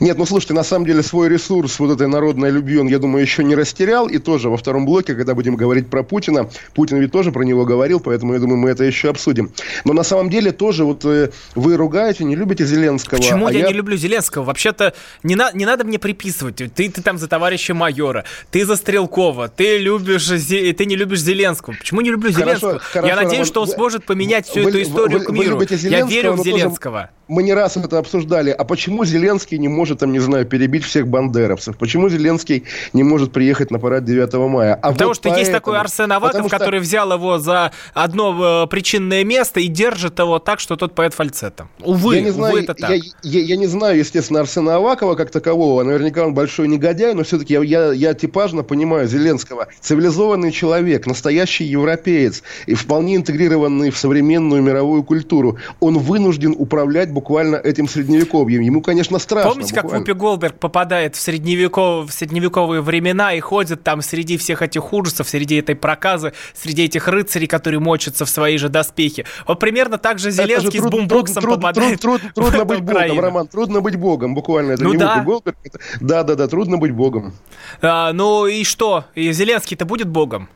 Нет, 0.00 0.18
ну 0.18 0.26
слушайте, 0.26 0.54
на 0.54 0.64
самом 0.64 0.86
деле 0.86 1.02
свой 1.02 1.28
ресурс 1.28 1.78
вот 1.78 1.92
этой 1.92 2.08
народной 2.08 2.50
любви 2.50 2.78
он, 2.78 2.88
я 2.88 2.98
думаю, 2.98 3.22
еще 3.22 3.44
не 3.44 3.54
растерял. 3.54 4.08
И 4.08 4.18
тоже 4.18 4.48
во 4.48 4.56
втором 4.56 4.86
блоке, 4.86 5.14
когда 5.14 5.34
будем 5.34 5.56
говорить 5.56 5.88
про 5.88 6.02
Путина, 6.02 6.48
Путин 6.74 6.98
ведь 6.98 7.12
тоже 7.12 7.32
про 7.32 7.42
него 7.42 7.64
говорил, 7.64 8.00
поэтому 8.00 8.34
я 8.34 8.38
думаю, 8.38 8.58
мы 8.58 8.70
это 8.70 8.84
еще 8.84 9.10
обсудим. 9.10 9.52
Но 9.84 9.92
на 9.92 10.02
самом 10.02 10.30
деле 10.30 10.52
тоже 10.52 10.84
вот 10.84 11.04
э, 11.04 11.30
вы 11.54 11.76
ругаете, 11.76 12.24
не 12.24 12.36
любите 12.36 12.64
Зеленского. 12.64 13.18
Почему 13.18 13.46
а 13.46 13.52
я, 13.52 13.60
я 13.60 13.68
не 13.68 13.74
люблю 13.74 13.96
Зеленского? 13.96 14.44
Вообще-то 14.44 14.94
не, 15.22 15.36
на, 15.36 15.52
не 15.52 15.64
надо 15.64 15.84
мне 15.84 15.98
приписывать. 15.98 16.56
Ты, 16.56 16.68
ты 16.68 17.02
там 17.02 17.18
за 17.18 17.28
товарища 17.28 17.74
майора, 17.74 18.24
ты 18.50 18.64
за 18.64 18.76
Стрелкова, 18.76 19.48
ты 19.48 19.78
любишь, 19.78 20.26
ты 20.26 20.84
не 20.84 20.96
любишь 20.96 21.20
Зеленского. 21.20 21.74
Почему 21.74 22.00
не 22.00 22.10
люблю 22.10 22.30
Зеленского? 22.30 22.78
Хорошо, 22.78 22.90
хорошо, 22.92 23.08
я 23.08 23.16
надеюсь, 23.16 23.46
что 23.46 23.62
он 23.62 23.68
сможет 23.68 24.04
поменять 24.04 24.46
всю 24.46 24.62
вы, 24.62 24.70
эту 24.70 24.82
историю 24.82 25.18
вы, 25.20 25.24
к 25.24 25.30
миру. 25.30 25.56
Вы 25.56 25.66
я 25.70 26.06
верю 26.06 26.32
в 26.32 26.42
Зеленского. 26.42 27.00
Тоже 27.00 27.20
мы 27.30 27.44
не 27.44 27.54
раз 27.54 27.76
это 27.76 27.98
обсуждали. 27.98 28.50
А 28.50 28.64
почему 28.64 29.04
Зеленский 29.04 29.49
не 29.58 29.68
может, 29.68 30.00
там, 30.00 30.12
не 30.12 30.18
знаю, 30.18 30.46
перебить 30.46 30.84
всех 30.84 31.08
бандеровцев? 31.08 31.76
Почему 31.76 32.08
Зеленский 32.08 32.64
не 32.92 33.02
может 33.02 33.32
приехать 33.32 33.70
на 33.70 33.78
парад 33.78 34.04
9 34.04 34.32
мая? 34.50 34.74
А 34.74 34.92
Потому 34.92 35.10
вот 35.10 35.16
что 35.16 35.24
поэтому... 35.24 35.40
есть 35.40 35.52
такой 35.52 35.78
Арсен 35.78 36.12
Аваков, 36.12 36.46
что... 36.46 36.58
который 36.58 36.80
взял 36.80 37.12
его 37.12 37.38
за 37.38 37.72
одно 37.94 38.64
э, 38.64 38.66
причинное 38.68 39.24
место 39.24 39.60
и 39.60 39.66
держит 39.66 40.18
его 40.18 40.38
так, 40.38 40.60
что 40.60 40.76
тот 40.76 40.94
поет 40.94 41.14
фальцетом. 41.14 41.68
Увы, 41.80 42.16
я 42.16 42.22
не 42.22 42.30
знаю, 42.30 42.54
увы, 42.54 42.64
это 42.64 42.74
так. 42.74 42.90
Я, 42.90 43.02
я, 43.22 43.40
я 43.40 43.56
не 43.56 43.66
знаю, 43.66 43.98
естественно, 43.98 44.40
Арсена 44.40 44.76
Авакова 44.76 45.14
как 45.14 45.30
такового. 45.30 45.82
Наверняка 45.82 46.26
он 46.26 46.34
большой 46.34 46.68
негодяй, 46.68 47.14
но 47.14 47.24
все-таки 47.24 47.54
я, 47.54 47.62
я, 47.62 47.92
я 47.92 48.14
типажно 48.14 48.62
понимаю 48.62 49.08
Зеленского. 49.08 49.68
Цивилизованный 49.80 50.52
человек, 50.52 51.06
настоящий 51.06 51.64
европеец 51.64 52.42
и 52.66 52.74
вполне 52.74 53.16
интегрированный 53.16 53.90
в 53.90 53.98
современную 53.98 54.62
мировую 54.62 55.02
культуру. 55.02 55.58
Он 55.80 55.98
вынужден 55.98 56.54
управлять 56.56 57.10
буквально 57.10 57.56
этим 57.56 57.88
средневековьем. 57.88 58.60
Ему, 58.60 58.82
конечно, 58.82 59.18
страшно. 59.18 59.39
Помните, 59.44 59.74
буквально. 59.74 59.90
как 59.90 60.00
Вупи 60.00 60.12
Голберг 60.12 60.58
попадает 60.58 61.16
в, 61.16 61.20
средневеков... 61.20 62.10
в 62.10 62.12
средневековые 62.12 62.80
времена 62.80 63.34
и 63.34 63.40
ходит 63.40 63.82
там 63.82 64.02
среди 64.02 64.36
всех 64.36 64.62
этих 64.62 64.92
ужасов, 64.92 65.28
среди 65.28 65.56
этой 65.56 65.74
проказы, 65.74 66.32
среди 66.54 66.84
этих 66.84 67.08
рыцарей, 67.08 67.46
которые 67.46 67.80
мочатся 67.80 68.24
в 68.24 68.30
свои 68.30 68.56
же 68.58 68.68
доспехи. 68.68 69.24
Вот 69.46 69.58
примерно 69.58 69.98
так 69.98 70.18
же 70.18 70.30
Зеленский 70.30 70.80
же 70.80 70.88
труд, 70.88 70.88
с 70.88 70.90
бумбоксом 70.90 71.42
труд, 71.42 71.56
попадает 71.56 72.00
труд, 72.00 72.20
труд, 72.20 72.34
Трудно 72.34 72.64
быть 72.64 72.80
богом, 72.80 73.20
Роман, 73.20 73.46
трудно 73.46 73.80
быть 73.80 73.96
богом, 73.96 74.34
буквально. 74.34 74.72
Это 74.72 74.84
ну 74.84 74.92
не 74.92 74.98
да. 74.98 75.14
Вупи 75.14 75.26
Голберг. 75.26 75.56
Да-да-да, 76.00 76.48
трудно 76.48 76.78
быть 76.78 76.92
богом. 76.92 77.34
А, 77.82 78.12
ну 78.12 78.46
и 78.46 78.64
что? 78.64 79.04
И 79.14 79.32
Зеленский-то 79.32 79.84
будет 79.84 80.08
богом? 80.08 80.48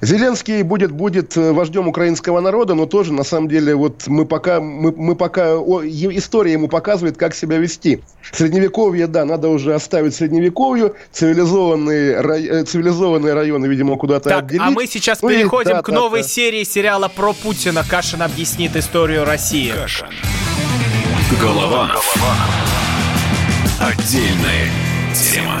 Зеленский 0.00 0.62
будет, 0.62 0.90
будет 0.90 1.36
э, 1.36 1.52
вождем 1.52 1.88
украинского 1.88 2.40
народа, 2.40 2.74
но 2.74 2.86
тоже, 2.86 3.12
на 3.12 3.24
самом 3.24 3.48
деле, 3.48 3.74
вот 3.74 4.06
мы 4.06 4.24
пока, 4.24 4.60
мы, 4.60 4.92
мы 4.92 5.14
пока 5.14 5.56
о, 5.56 5.82
история 5.84 6.52
ему 6.52 6.68
показывает, 6.68 7.16
как 7.16 7.34
себя 7.34 7.58
вести. 7.58 8.02
Средневековье, 8.32 9.06
да, 9.06 9.24
надо 9.24 9.48
уже 9.48 9.74
оставить 9.74 10.14
средневековью, 10.14 10.96
цивилизованные, 11.12 12.20
рай, 12.20 12.46
э, 12.46 12.64
цивилизованные 12.64 13.34
районы, 13.34 13.66
видимо, 13.66 13.96
куда-то 13.96 14.30
так, 14.30 14.44
отделить. 14.44 14.62
а 14.62 14.70
мы 14.70 14.86
сейчас 14.86 15.22
ну 15.22 15.28
переходим 15.28 15.72
и, 15.72 15.74
да, 15.74 15.82
к 15.82 15.88
новой 15.88 16.22
да, 16.22 16.28
серии 16.28 16.64
сериала 16.64 17.08
про 17.08 17.32
Путина. 17.32 17.84
Кашин 17.88 18.22
объяснит 18.22 18.76
историю 18.76 19.24
России. 19.24 19.70
Кашин. 19.70 20.06
Голова. 21.40 21.88
Голова. 21.88 22.36
Отдельная 23.80 24.70
тема. 25.14 25.60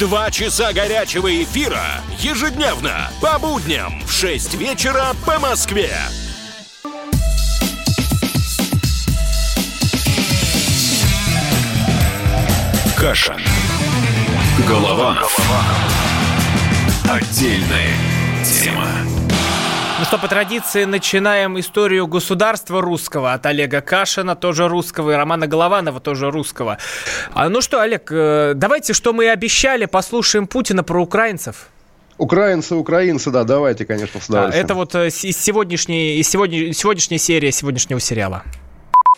Два 0.00 0.30
часа 0.30 0.72
горячего 0.72 1.30
эфира 1.42 1.84
ежедневно 2.18 3.10
по 3.20 3.38
будням 3.38 4.02
в 4.06 4.10
6 4.10 4.54
вечера 4.54 5.08
по 5.26 5.38
Москве. 5.38 5.94
Каша. 12.96 13.36
Голова. 14.66 15.18
Отдельная 17.04 17.94
тема. 18.42 19.19
Ну 20.00 20.06
что, 20.06 20.16
по 20.16 20.28
традиции 20.28 20.84
начинаем 20.84 21.60
историю 21.60 22.06
государства 22.06 22.80
русского 22.80 23.34
от 23.34 23.44
Олега 23.44 23.82
Кашина, 23.82 24.34
тоже 24.34 24.66
русского, 24.66 25.10
и 25.10 25.14
Романа 25.14 25.46
Голованова, 25.46 26.00
тоже 26.00 26.30
русского. 26.30 26.78
А, 27.34 27.50
ну 27.50 27.60
что, 27.60 27.82
Олег, 27.82 28.10
э, 28.10 28.54
давайте, 28.56 28.94
что 28.94 29.12
мы 29.12 29.26
и 29.26 29.28
обещали, 29.28 29.84
послушаем 29.84 30.46
Путина 30.46 30.82
про 30.82 31.02
украинцев. 31.02 31.68
Украинцы, 32.16 32.76
украинцы, 32.76 33.30
да, 33.30 33.44
давайте, 33.44 33.84
конечно, 33.84 34.22
с 34.22 34.30
а, 34.30 34.48
Это 34.48 34.74
вот 34.74 34.94
э, 34.94 35.08
из 35.08 35.36
сегодняшней, 35.36 36.18
из 36.18 36.30
сегодня, 36.30 36.72
сегодняшней 36.72 37.18
серии, 37.18 37.50
сегодняшнего 37.50 38.00
сериала 38.00 38.42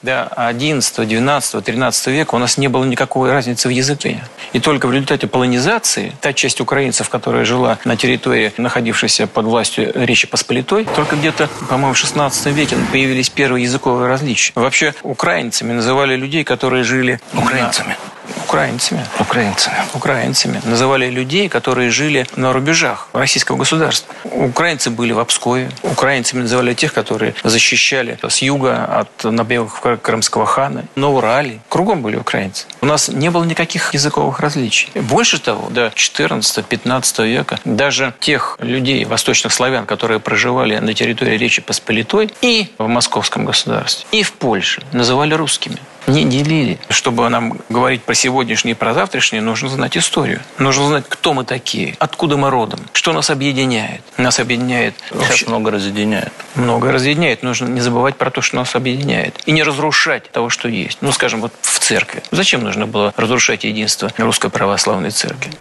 до 0.03 0.25
11, 0.25 1.09
12, 1.09 1.65
13 1.65 2.07
века 2.09 2.35
у 2.35 2.39
нас 2.39 2.59
не 2.59 2.69
было 2.69 2.85
никакой 2.85 3.31
разницы 3.31 3.69
в 3.69 3.71
языке. 3.71 4.25
И 4.53 4.61
только 4.61 4.87
в 4.87 4.93
результате 4.93 5.27
полонизации 5.27 6.13
та 6.21 6.33
часть 6.33 6.61
украинцев, 6.61 7.09
которая 7.09 7.45
жила 7.45 7.79
на 7.85 7.97
территории, 7.97 8.53
находившейся 8.57 9.27
под 9.27 9.47
властью 9.47 9.93
Речи 9.95 10.27
Посполитой, 10.27 10.85
только 10.97 11.17
где-то, 11.17 11.49
по-моему, 11.69 11.95
в 11.95 11.99
16 11.99 12.47
веке 12.47 12.77
появились 12.91 13.31
первые 13.31 13.65
языковые 13.65 14.09
различия. 14.09 14.53
Вообще 14.55 14.95
украинцами 15.03 15.73
называли 15.73 16.17
людей, 16.17 16.45
которые 16.45 16.85
жили... 16.85 17.21
Украинцами. 17.35 17.97
Украинцами. 18.45 19.05
Украинцами. 19.19 19.77
Украинцами. 19.95 20.61
Называли 20.65 21.09
людей, 21.09 21.49
которые 21.49 21.91
жили 21.91 22.27
на 22.37 22.53
рубежах 22.53 23.09
российского 23.13 23.57
государства. 23.57 24.15
Украинцы 24.25 24.91
были 24.91 25.13
в 25.13 25.19
Обскове. 25.19 25.71
Украинцами 25.83 26.43
называли 26.43 26.75
тех, 26.75 26.93
которые 26.93 27.35
защищали 27.45 28.19
с 28.29 28.43
юга 28.43 28.85
от 28.85 29.25
набегов 29.25 29.81
крымского 30.03 30.47
хана, 30.47 30.85
на 30.95 31.09
Урале. 31.09 31.61
Кругом 31.69 32.03
были 32.03 32.17
украинцы. 32.17 32.67
У 32.81 32.87
нас 32.87 33.09
не 33.09 33.31
было 33.31 33.45
никаких 33.45 33.95
языковых 33.95 34.41
различий. 34.41 34.91
Больше 34.95 35.41
того, 35.41 35.69
до 35.71 35.87
14-15 35.89 37.27
века 37.27 37.59
даже 37.65 38.15
тех 38.21 38.57
людей, 38.61 39.05
восточных 39.05 39.53
славян, 39.53 39.87
которые 39.87 40.21
проживали 40.21 40.77
на 40.79 40.95
территории 40.95 41.37
Речи 41.37 41.63
Посполитой 41.63 42.31
и 42.41 42.73
в 42.79 42.87
Московском 42.87 43.45
государстве, 43.45 44.07
и 44.11 44.23
в 44.23 44.33
Польше, 44.33 44.83
называли 44.93 45.35
русскими 45.35 45.79
не 46.07 46.25
делили. 46.25 46.79
Чтобы 46.89 47.29
нам 47.29 47.61
говорить 47.69 48.03
про 48.03 48.15
сегодняшнее 48.15 48.73
и 48.73 48.75
про 48.75 48.95
завтрашнее, 48.95 49.43
нужно 49.43 49.69
знать 49.69 49.97
историю. 49.97 50.41
Нужно 50.59 50.87
знать, 50.87 51.05
кто 51.09 51.33
мы 51.35 51.45
такие, 51.45 51.97
откуда 51.99 52.37
мы 52.37 52.51
родом, 52.51 52.81
что 52.93 53.13
нас 53.13 53.31
объединяет. 53.31 54.03
Нас 54.17 54.39
объединяет... 54.41 54.95
Сейчас 55.09 55.29
вообще... 55.29 55.47
много 55.47 55.71
разъединяет. 55.71 56.33
Много 56.55 56.93
разъединяет. 56.93 57.43
Нужно 57.43 57.67
не 57.67 57.81
забывать 57.81 58.17
про 58.17 58.31
то, 58.31 58.43
что 58.43 58.57
нас 58.57 58.75
объединяет. 58.75 59.41
И 59.47 59.53
не 59.53 59.63
разрушать 59.63 60.31
того, 60.31 60.49
что 60.51 60.69
есть. 60.69 60.99
Ну, 61.01 61.13
скажем, 61.13 61.41
вот 61.41 61.53
в 61.61 61.79
церкви. 61.79 62.23
Зачем 62.31 62.63
нужно 62.63 62.87
было 62.87 63.13
разрушать 63.17 63.65
единство 63.65 64.11
Русской 64.17 64.51
Православной 64.51 65.11
Церкви? 65.11 65.53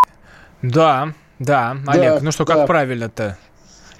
Да, 0.62 1.14
да. 1.40 1.78
Олег, 1.88 2.16
да, 2.16 2.20
ну 2.22 2.32
что, 2.32 2.46
как 2.46 2.58
да. 2.58 2.68
правильно-то? 2.68 3.38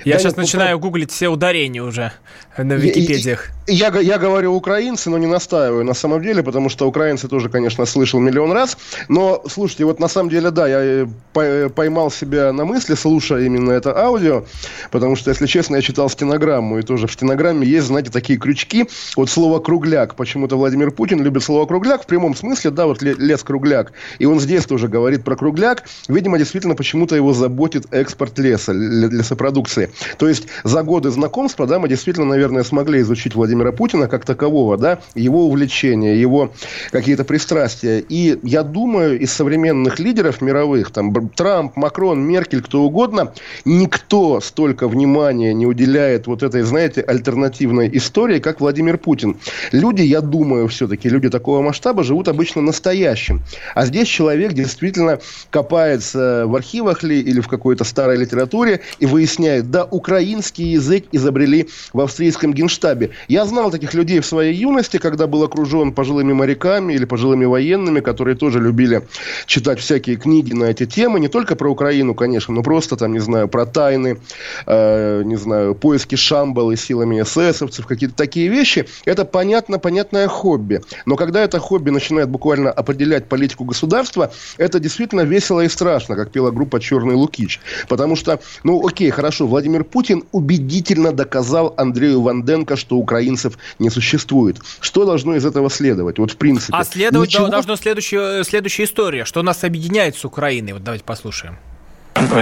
Я 0.04 0.14
да 0.16 0.20
сейчас 0.20 0.36
начинаю 0.36 0.80
гуглить 0.80 1.12
все 1.12 1.28
ударения 1.28 1.84
уже 1.84 2.12
на 2.58 2.74
Википедиях. 2.74 3.50
Я, 3.50 3.54
я, 3.72 3.88
я 4.00 4.18
говорю 4.18 4.54
украинцы, 4.54 5.10
но 5.10 5.18
не 5.18 5.28
настаиваю 5.28 5.86
на 5.86 5.94
самом 5.94 6.22
деле, 6.22 6.44
потому 6.44 6.70
что 6.70 6.88
украинцы 6.88 7.28
тоже, 7.28 7.50
конечно, 7.50 7.86
слышал 7.86 8.20
миллион 8.20 8.52
раз. 8.52 8.78
Но, 9.08 9.44
слушайте, 9.48 9.86
вот 9.86 10.00
на 10.00 10.08
самом 10.08 10.30
деле, 10.30 10.52
да, 10.52 10.68
я 10.68 11.08
э, 11.36 11.70
поймал 11.70 12.12
себя 12.12 12.52
на 12.52 12.66
мысли, 12.66 12.96
слушая 12.96 13.46
именно 13.46 13.72
это 13.72 13.98
аудио, 13.98 14.44
потому 14.92 15.16
что, 15.16 15.30
если 15.30 15.46
честно, 15.46 15.78
я 15.78 15.82
читал 15.82 16.10
стенограмму, 16.10 16.80
и 16.80 16.82
тоже 16.82 17.08
в 17.08 17.14
стенограмме 17.14 17.66
есть, 17.66 17.88
знаете, 17.88 18.12
такие 18.12 18.38
крючки. 18.38 18.88
Вот 19.16 19.30
слово 19.30 19.60
«кругляк». 19.60 20.16
Почему-то 20.16 20.58
Владимир 20.58 20.92
Путин 20.92 21.24
любит 21.24 21.44
слово 21.44 21.66
«кругляк» 21.66 22.04
в 22.04 22.08
прямом 22.08 22.36
смысле, 22.36 22.72
да, 22.72 22.86
вот 22.86 23.02
лес 23.02 23.44
кругляк. 23.44 23.94
И 24.20 24.26
он 24.26 24.40
здесь 24.40 24.66
тоже 24.66 24.88
говорит 24.88 25.24
про 25.24 25.36
кругляк. 25.36 25.84
Видимо, 26.08 26.38
действительно, 26.38 26.76
почему-то 26.76 27.16
его 27.16 27.34
заботит 27.34 27.86
экспорт 27.92 28.38
леса, 28.40 28.74
лесопродукции. 28.74 29.92
То 30.18 30.28
есть 30.28 30.48
за 30.64 30.84
годы 30.84 31.10
знакомства, 31.10 31.68
да, 31.68 31.80
мы 31.80 31.88
действительно, 31.88 32.28
наверное, 32.28 32.64
смогли 32.64 33.00
изучить 33.02 33.36
Владимира 33.36 33.61
Владимира 33.62 33.78
Путина 33.78 34.08
как 34.08 34.26
такового, 34.26 34.76
да, 34.78 35.00
его 35.14 35.46
увлечения, 35.46 36.16
его 36.16 36.52
какие-то 36.92 37.24
пристрастия. 37.24 38.04
И 38.10 38.40
я 38.44 38.64
думаю, 38.64 39.20
из 39.20 39.32
современных 39.32 40.00
лидеров 40.00 40.42
мировых, 40.42 40.92
там 40.92 41.30
Трамп, 41.30 41.76
Макрон, 41.76 42.22
Меркель, 42.22 42.62
кто 42.62 42.82
угодно, 42.82 43.34
никто 43.64 44.40
столько 44.42 44.88
внимания 44.88 45.54
не 45.54 45.68
уделяет 45.68 46.26
вот 46.28 46.42
этой, 46.42 46.64
знаете, 46.64 47.02
альтернативной 47.02 47.90
истории, 47.94 48.40
как 48.40 48.62
Владимир 48.62 48.98
Путин. 48.98 49.38
Люди, 49.72 50.02
я 50.02 50.22
думаю, 50.22 50.68
все-таки, 50.68 51.08
люди 51.08 51.30
такого 51.30 51.62
масштаба 51.62 52.04
живут 52.04 52.28
обычно 52.28 52.62
настоящим. 52.62 53.42
А 53.76 53.86
здесь 53.86 54.08
человек 54.08 54.54
действительно 54.54 55.20
копается 55.52 56.46
в 56.48 56.56
архивах 56.56 57.04
ли 57.04 57.20
или 57.20 57.42
в 57.42 57.48
какой-то 57.48 57.84
старой 57.84 58.18
литературе 58.18 58.82
и 58.98 59.06
выясняет, 59.06 59.70
да, 59.70 59.86
украинский 59.86 60.66
язык 60.66 61.06
изобрели 61.12 61.70
в 61.94 62.02
австрийском 62.02 62.54
генштабе. 62.54 63.12
Я 63.28 63.41
знал 63.46 63.72
таких 63.72 63.94
людей 63.94 64.20
в 64.20 64.26
своей 64.26 64.54
юности, 64.54 64.98
когда 64.98 65.28
был 65.28 65.44
окружен 65.44 65.94
пожилыми 65.94 66.34
моряками 66.34 66.94
или 66.94 67.06
пожилыми 67.06 67.46
военными, 67.46 68.00
которые 68.00 68.36
тоже 68.36 68.60
любили 68.60 69.02
читать 69.46 69.80
всякие 69.80 70.16
книги 70.16 70.54
на 70.54 70.66
эти 70.66 70.86
темы, 70.86 71.20
не 71.20 71.28
только 71.28 71.56
про 71.56 71.70
Украину, 71.70 72.14
конечно, 72.16 72.54
но 72.54 72.64
просто 72.64 72.96
там, 72.96 73.14
не 73.14 73.20
знаю, 73.20 73.48
про 73.48 73.66
тайны, 73.66 74.20
э, 74.66 75.24
не 75.24 75.36
знаю, 75.36 75.76
поиски 75.76 76.16
Шамбалы 76.16 76.76
силами 76.76 77.22
эсэсовцев, 77.22 77.86
какие-то 77.86 78.16
такие 78.16 78.48
вещи. 78.48 78.88
Это 79.06 79.26
понятно, 79.26 79.80
понятное 79.80 80.28
хобби. 80.28 80.82
Но 81.06 81.16
когда 81.16 81.42
это 81.42 81.60
хобби 81.60 81.90
начинает 81.90 82.30
буквально 82.30 82.72
определять 82.72 83.28
политику 83.28 83.64
государства, 83.64 84.32
это 84.58 84.80
действительно 84.80 85.22
весело 85.22 85.62
и 85.62 85.70
страшно, 85.70 86.16
как 86.16 86.32
пела 86.32 86.52
группа 86.52 86.80
«Черный 86.80 87.16
Лукич». 87.16 87.60
Потому 87.88 88.16
что, 88.16 88.40
ну 88.64 88.86
окей, 88.86 89.10
хорошо, 89.10 89.48
Владимир 89.48 89.84
Путин 89.84 90.24
убедительно 90.32 91.12
доказал 91.12 91.74
Андрею 91.78 92.22
Ванденко, 92.22 92.76
что 92.76 92.98
украинцев 93.32 93.58
не 93.80 93.90
существует. 93.90 94.58
Что 94.80 95.06
должно 95.06 95.36
из 95.36 95.46
этого 95.46 95.70
следовать? 95.70 96.20
Вот 96.20 96.32
в 96.32 96.38
принципе. 96.38 96.74
А 96.76 96.84
следовать 96.84 97.30
Ничего... 97.30 97.48
должно 97.48 97.76
следующая, 97.76 98.44
следующая 98.44 98.84
история. 98.84 99.26
Что 99.26 99.42
нас 99.44 99.64
объединяет 99.64 100.16
с 100.16 100.26
Украиной? 100.26 100.74
Вот 100.74 100.84
давайте 100.84 101.04
послушаем. 101.04 101.58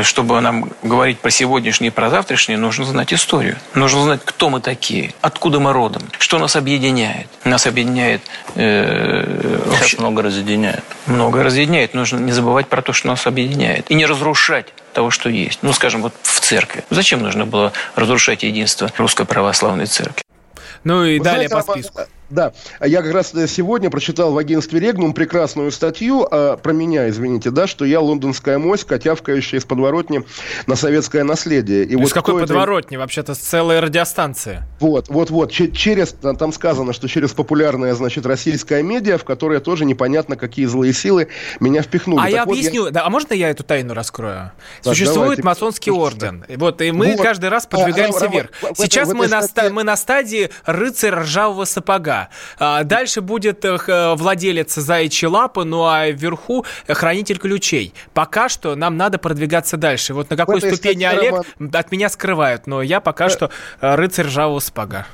Чтобы 0.02 0.42
нам 0.42 0.72
говорить 0.82 1.20
про 1.20 1.30
сегодняшнее 1.30 1.90
и 1.90 1.92
про 1.92 2.10
завтрашнее, 2.10 2.58
нужно 2.58 2.86
знать 2.86 3.14
историю. 3.14 3.56
Нужно 3.76 4.04
знать, 4.04 4.22
кто 4.26 4.50
мы 4.50 4.62
такие, 4.62 5.14
откуда 5.22 5.60
мы 5.60 5.74
родом, 5.74 6.02
что 6.18 6.40
нас 6.40 6.56
объединяет. 6.56 7.28
Нас 7.46 7.68
объединяет... 7.68 8.22
Э, 8.56 9.62
Сейчас 9.66 9.80
вообще, 9.80 9.98
много 10.00 10.24
разъединяет. 10.24 10.84
Много 11.06 11.44
разъединяет. 11.44 11.94
Нужно 11.94 12.18
не 12.18 12.32
забывать 12.32 12.68
про 12.68 12.82
то, 12.82 12.94
что 12.94 13.08
нас 13.08 13.28
объединяет. 13.28 13.92
И 13.92 13.96
не 13.96 14.08
разрушать 14.08 14.74
того, 14.94 15.12
что 15.12 15.30
есть. 15.30 15.60
Ну, 15.62 15.72
скажем, 15.72 16.02
вот 16.02 16.14
в 16.24 16.40
церкви. 16.40 16.84
Зачем 16.90 17.22
нужно 17.22 17.46
было 17.46 17.72
разрушать 17.96 18.44
единство 18.44 18.92
Русской 18.98 19.26
Православной 19.26 19.86
Церкви? 19.86 20.24
Ну 20.84 21.04
и 21.04 21.20
Вы 21.20 21.26
далее 21.26 21.48
знаете, 21.48 21.68
по 21.68 21.74
списку. 21.74 22.02
Да, 22.30 22.54
я 22.82 23.02
как 23.02 23.14
раз 23.14 23.32
сегодня 23.48 23.90
прочитал 23.90 24.32
в 24.34 24.38
агентстве 24.38 24.80
Регнум 24.80 25.14
прекрасную 25.14 25.72
статью 25.72 26.28
а, 26.30 26.58
про 26.58 26.74
меня, 26.74 27.10
извините, 27.10 27.50
да, 27.50 27.66
что 27.66 27.86
я 27.86 28.00
лондонская 28.00 28.60
моська, 28.60 29.00
тявкающая 29.00 29.60
из 29.60 29.66
подворотни 29.66 30.24
на 30.68 30.76
советское 30.76 31.24
наследие. 31.24 31.86
И 31.86 31.96
вот 31.96 32.14
какой 32.14 32.42
подворотни? 32.42 32.98
Это... 32.98 33.02
Вообще-то 33.02 33.34
целая 33.34 33.82
радиостанция. 33.82 34.68
Вот, 34.80 35.10
вот, 35.10 35.30
вот. 35.30 35.52
Через, 35.52 36.14
там 36.14 36.54
сказано, 36.54 36.94
что 36.94 37.08
через 37.08 37.32
популярное, 37.32 37.94
значит, 37.96 38.26
российское 38.26 38.84
медиа, 38.84 39.18
в 39.18 39.24
которое 39.24 39.60
тоже 39.60 39.86
непонятно, 39.86 40.36
какие 40.36 40.66
злые 40.66 40.94
силы 40.94 41.30
меня 41.60 41.82
впихнули. 41.82 42.20
А 42.20 42.24
так 42.24 42.32
я 42.32 42.46
вот 42.46 42.52
объясню, 42.54 42.86
я... 42.86 42.92
да, 42.92 43.06
а 43.06 43.10
можно 43.10 43.34
я 43.34 43.50
эту 43.50 43.64
тайну 43.64 43.94
раскрою? 43.94 44.52
Так, 44.84 44.94
Существует 44.94 45.18
давайте. 45.18 45.44
масонский 45.44 45.92
орден. 45.92 46.46
Вот, 46.48 46.82
и 46.82 46.92
мы 46.92 47.14
вот. 47.14 47.22
каждый 47.22 47.50
раз 47.50 47.66
продвигаемся 47.66 48.26
а, 48.26 48.28
вверх. 48.28 48.52
А, 48.62 48.76
Сейчас 48.76 49.12
мы, 49.14 49.28
в 49.28 49.32
на, 49.32 49.42
статье... 49.42 49.72
мы 49.72 49.84
на 49.84 49.98
стадии 49.98 50.50
рыцарь 50.66 51.16
ржавого 51.16 51.66
сапога. 51.66 52.19
А, 52.58 52.84
дальше 52.84 53.22
будет 53.22 53.64
э, 53.64 54.16
владелец 54.16 54.76
заячьей 54.76 55.30
лапы, 55.30 55.64
ну 55.64 55.86
а 55.86 56.10
вверху 56.10 56.66
хранитель 56.88 57.38
ключей. 57.38 57.94
Пока 58.14 58.50
что 58.50 58.76
нам 58.76 58.98
надо 58.98 59.18
продвигаться 59.18 59.78
дальше. 59.78 60.14
Вот 60.14 60.30
на 60.30 60.36
какой 60.36 60.62
ступени 60.62 61.06
Олег 61.06 61.46
от 61.74 61.92
меня 61.92 62.10
скрывают, 62.10 62.68
но 62.68 62.82
я 62.82 63.00
пока 63.00 63.28
э. 63.28 63.30
что 63.30 63.52
э, 63.82 63.96
рыцарь 63.96 64.26
ржавого 64.26 64.60
спага. 64.60 65.08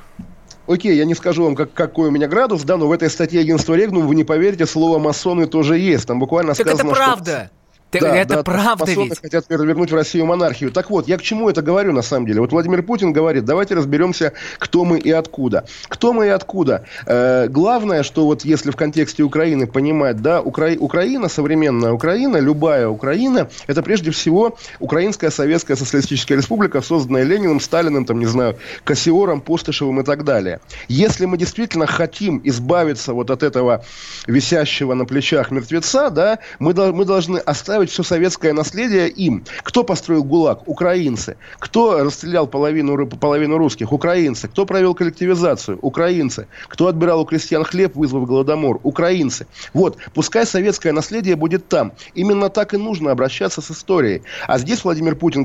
Окей, 0.66 0.96
я 0.96 1.04
не 1.04 1.14
скажу 1.14 1.44
вам, 1.44 1.54
как, 1.54 1.72
какой 1.72 2.08
у 2.08 2.10
меня 2.10 2.26
градус, 2.26 2.62
да, 2.62 2.76
но 2.76 2.88
в 2.88 2.92
этой 2.92 3.08
статье 3.08 3.40
агентства 3.40 3.74
Регнум, 3.74 4.06
вы 4.06 4.16
не 4.16 4.24
поверите, 4.24 4.66
слово 4.66 4.98
масоны 4.98 5.46
тоже 5.46 5.78
есть. 5.78 6.08
Там 6.08 6.18
буквально 6.18 6.54
так 6.54 6.66
сказано, 6.66 6.88
это 6.90 6.96
правда. 6.96 7.50
Что 7.52 7.55
да, 8.00 8.16
это 8.16 8.34
да, 8.36 8.42
правда 8.42 8.84
ведь. 8.90 9.20
хотят 9.20 9.46
вернуть 9.48 9.90
в 9.90 9.94
Россию 9.94 10.26
монархию. 10.26 10.70
Так 10.70 10.90
вот, 10.90 11.08
я 11.08 11.18
к 11.18 11.22
чему 11.22 11.48
это 11.48 11.62
говорю 11.62 11.92
на 11.92 12.02
самом 12.02 12.26
деле? 12.26 12.40
Вот 12.40 12.52
Владимир 12.52 12.82
Путин 12.82 13.12
говорит, 13.12 13.44
давайте 13.44 13.74
разберемся, 13.74 14.32
кто 14.58 14.84
мы 14.84 14.98
и 14.98 15.10
откуда. 15.10 15.66
Кто 15.88 16.12
мы 16.12 16.26
и 16.26 16.28
откуда? 16.30 16.84
Э, 17.06 17.48
главное, 17.48 18.02
что 18.02 18.26
вот 18.26 18.44
если 18.44 18.70
в 18.70 18.76
контексте 18.76 19.22
Украины 19.22 19.66
понимать, 19.66 20.20
да, 20.22 20.40
Укра... 20.40 20.72
Украина, 20.78 21.28
современная 21.28 21.92
Украина, 21.92 22.38
любая 22.38 22.88
Украина, 22.88 23.48
это 23.66 23.82
прежде 23.82 24.10
всего 24.10 24.56
Украинская 24.80 25.30
Советская 25.30 25.76
Социалистическая 25.76 26.36
Республика, 26.36 26.80
созданная 26.80 27.22
Лениным, 27.24 27.60
Сталиным, 27.60 28.04
там, 28.04 28.18
не 28.18 28.26
знаю, 28.26 28.56
Кассиором, 28.84 29.40
Пустышевым 29.40 30.00
и 30.00 30.04
так 30.04 30.24
далее. 30.24 30.60
Если 30.88 31.26
мы 31.26 31.38
действительно 31.38 31.86
хотим 31.86 32.40
избавиться 32.44 33.12
вот 33.12 33.30
от 33.30 33.42
этого 33.42 33.84
висящего 34.26 34.94
на 34.94 35.04
плечах 35.04 35.50
мертвеца, 35.50 36.10
да, 36.10 36.38
мы, 36.58 36.74
мы 36.92 37.04
должны 37.04 37.38
оставить 37.38 37.85
оставить 37.86 37.90
все 37.90 38.02
советское 38.02 38.52
наследие 38.52 39.08
им. 39.08 39.44
Кто 39.62 39.84
построил 39.84 40.24
ГУЛАГ? 40.24 40.68
Украинцы. 40.68 41.36
Кто 41.58 42.04
расстрелял 42.04 42.46
половину, 42.46 43.06
половину 43.06 43.56
русских? 43.58 43.92
Украинцы. 43.92 44.48
Кто 44.48 44.66
провел 44.66 44.94
коллективизацию? 44.94 45.78
Украинцы. 45.82 46.46
Кто 46.68 46.86
отбирал 46.86 47.20
у 47.20 47.24
крестьян 47.24 47.64
хлеб, 47.64 47.96
вызвав 47.96 48.26
голодомор? 48.26 48.80
Украинцы. 48.82 49.46
Вот, 49.74 49.98
пускай 50.14 50.46
советское 50.46 50.92
наследие 50.92 51.36
будет 51.36 51.68
там. 51.68 51.92
Именно 52.14 52.48
так 52.48 52.74
и 52.74 52.76
нужно 52.76 53.10
обращаться 53.12 53.60
с 53.60 53.70
историей. 53.70 54.22
А 54.46 54.58
здесь 54.58 54.84
Владимир 54.84 55.16
Путин 55.16 55.44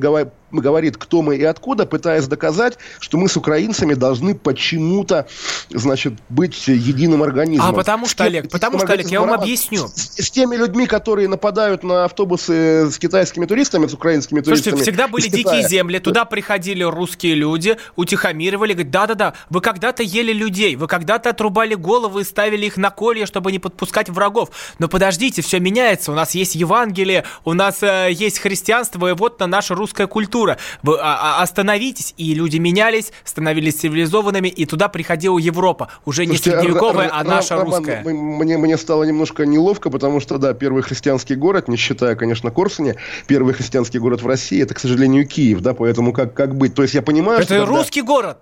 говорит, 0.60 0.98
кто 0.98 1.22
мы 1.22 1.38
и 1.38 1.44
откуда, 1.44 1.86
пытаясь 1.86 2.28
доказать, 2.28 2.78
что 3.00 3.18
мы 3.18 3.30
с 3.30 3.38
украинцами 3.38 3.94
должны 3.94 4.36
почему-то, 4.36 5.28
значит, 5.70 6.16
быть 6.30 6.68
единым 6.68 7.24
организмом. 7.24 7.70
А 7.70 7.74
потому 7.74 8.08
что, 8.08 8.26
Олег, 8.26 8.50
потому 8.50 8.80
что, 8.80 8.92
Олег, 8.92 9.08
я 9.08 9.22
вам 9.22 9.34
объясню. 9.34 9.88
С, 9.88 10.26
с 10.26 10.32
теми 10.32 10.56
людьми, 10.56 10.88
которые 10.88 11.28
нападают 11.28 11.84
на 11.84 12.06
автобус 12.06 12.42
автобусы 12.42 12.90
с 12.92 12.98
китайскими 12.98 13.46
туристами, 13.46 13.88
с 13.88 13.94
украинскими 13.94 14.42
туристами. 14.42 14.72
Слушайте, 14.72 14.92
всегда 14.92 15.08
были 15.08 15.28
дикие 15.28 15.68
земли, 15.68 16.00
туда 16.00 16.26
приходили 16.26 16.84
русские 16.84 17.36
люди, 17.36 17.78
утихомиривали, 17.96 18.74
говорят, 18.74 18.92
да-да-да, 18.92 19.34
вы 19.50 19.62
когда-то 19.62 20.04
ели 20.04 20.34
людей, 20.34 20.76
вы 20.76 20.88
когда-то 20.88 21.30
отрубали 21.30 21.76
головы 21.76 22.22
и 22.22 22.24
ставили 22.24 22.66
их 22.66 22.78
на 22.78 22.90
колья, 22.90 23.26
чтобы 23.26 23.52
не 23.52 23.60
подпускать 23.60 24.10
врагов. 24.10 24.50
Но 24.80 24.88
подождите, 24.88 25.42
все 25.42 25.60
меняется, 25.60 26.12
у 26.12 26.16
нас 26.16 26.36
есть 26.36 26.56
Евангелие, 26.56 27.26
у 27.46 27.54
нас 27.54 27.82
э, 27.82 28.10
есть 28.12 28.40
христианство, 28.40 29.08
и 29.08 29.14
вот 29.14 29.40
на 29.40 29.48
наша 29.48 29.76
русская 29.76 30.08
культура. 30.08 30.41
Вы 30.84 30.98
а, 31.00 31.38
а, 31.40 31.44
остановитесь, 31.44 32.14
и 32.18 32.34
люди 32.34 32.58
менялись, 32.58 33.12
становились 33.24 33.76
цивилизованными, 33.76 34.48
и 34.48 34.66
туда 34.66 34.88
приходила 34.88 35.38
Европа, 35.38 35.90
уже 36.06 36.26
Слушайте, 36.26 36.52
не 36.52 36.56
средневековая, 36.56 37.10
а 37.12 37.24
наша 37.24 37.56
Роман, 37.56 37.78
русская. 37.78 38.04
Мне, 38.04 38.58
мне 38.58 38.78
стало 38.78 39.04
немножко 39.04 39.46
неловко, 39.46 39.90
потому 39.90 40.20
что, 40.20 40.38
да, 40.38 40.54
первый 40.54 40.84
христианский 40.84 41.36
город, 41.36 41.68
не 41.68 41.78
считая 41.78 42.16
конечно, 42.16 42.52
Корсуне, 42.52 42.96
первый 43.28 43.54
христианский 43.54 44.00
город 44.00 44.22
в 44.22 44.28
России, 44.28 44.62
это, 44.62 44.74
к 44.74 44.80
сожалению, 44.80 45.28
Киев, 45.28 45.62
да, 45.62 45.74
поэтому 45.74 46.14
как, 46.14 46.34
как 46.34 46.56
быть? 46.56 46.74
То 46.76 46.84
есть 46.84 46.94
я 46.94 47.02
понимаю, 47.02 47.40
это 47.40 47.46
что... 47.46 47.56
Это 47.56 47.66
русский 47.66 48.02
когда... 48.02 48.38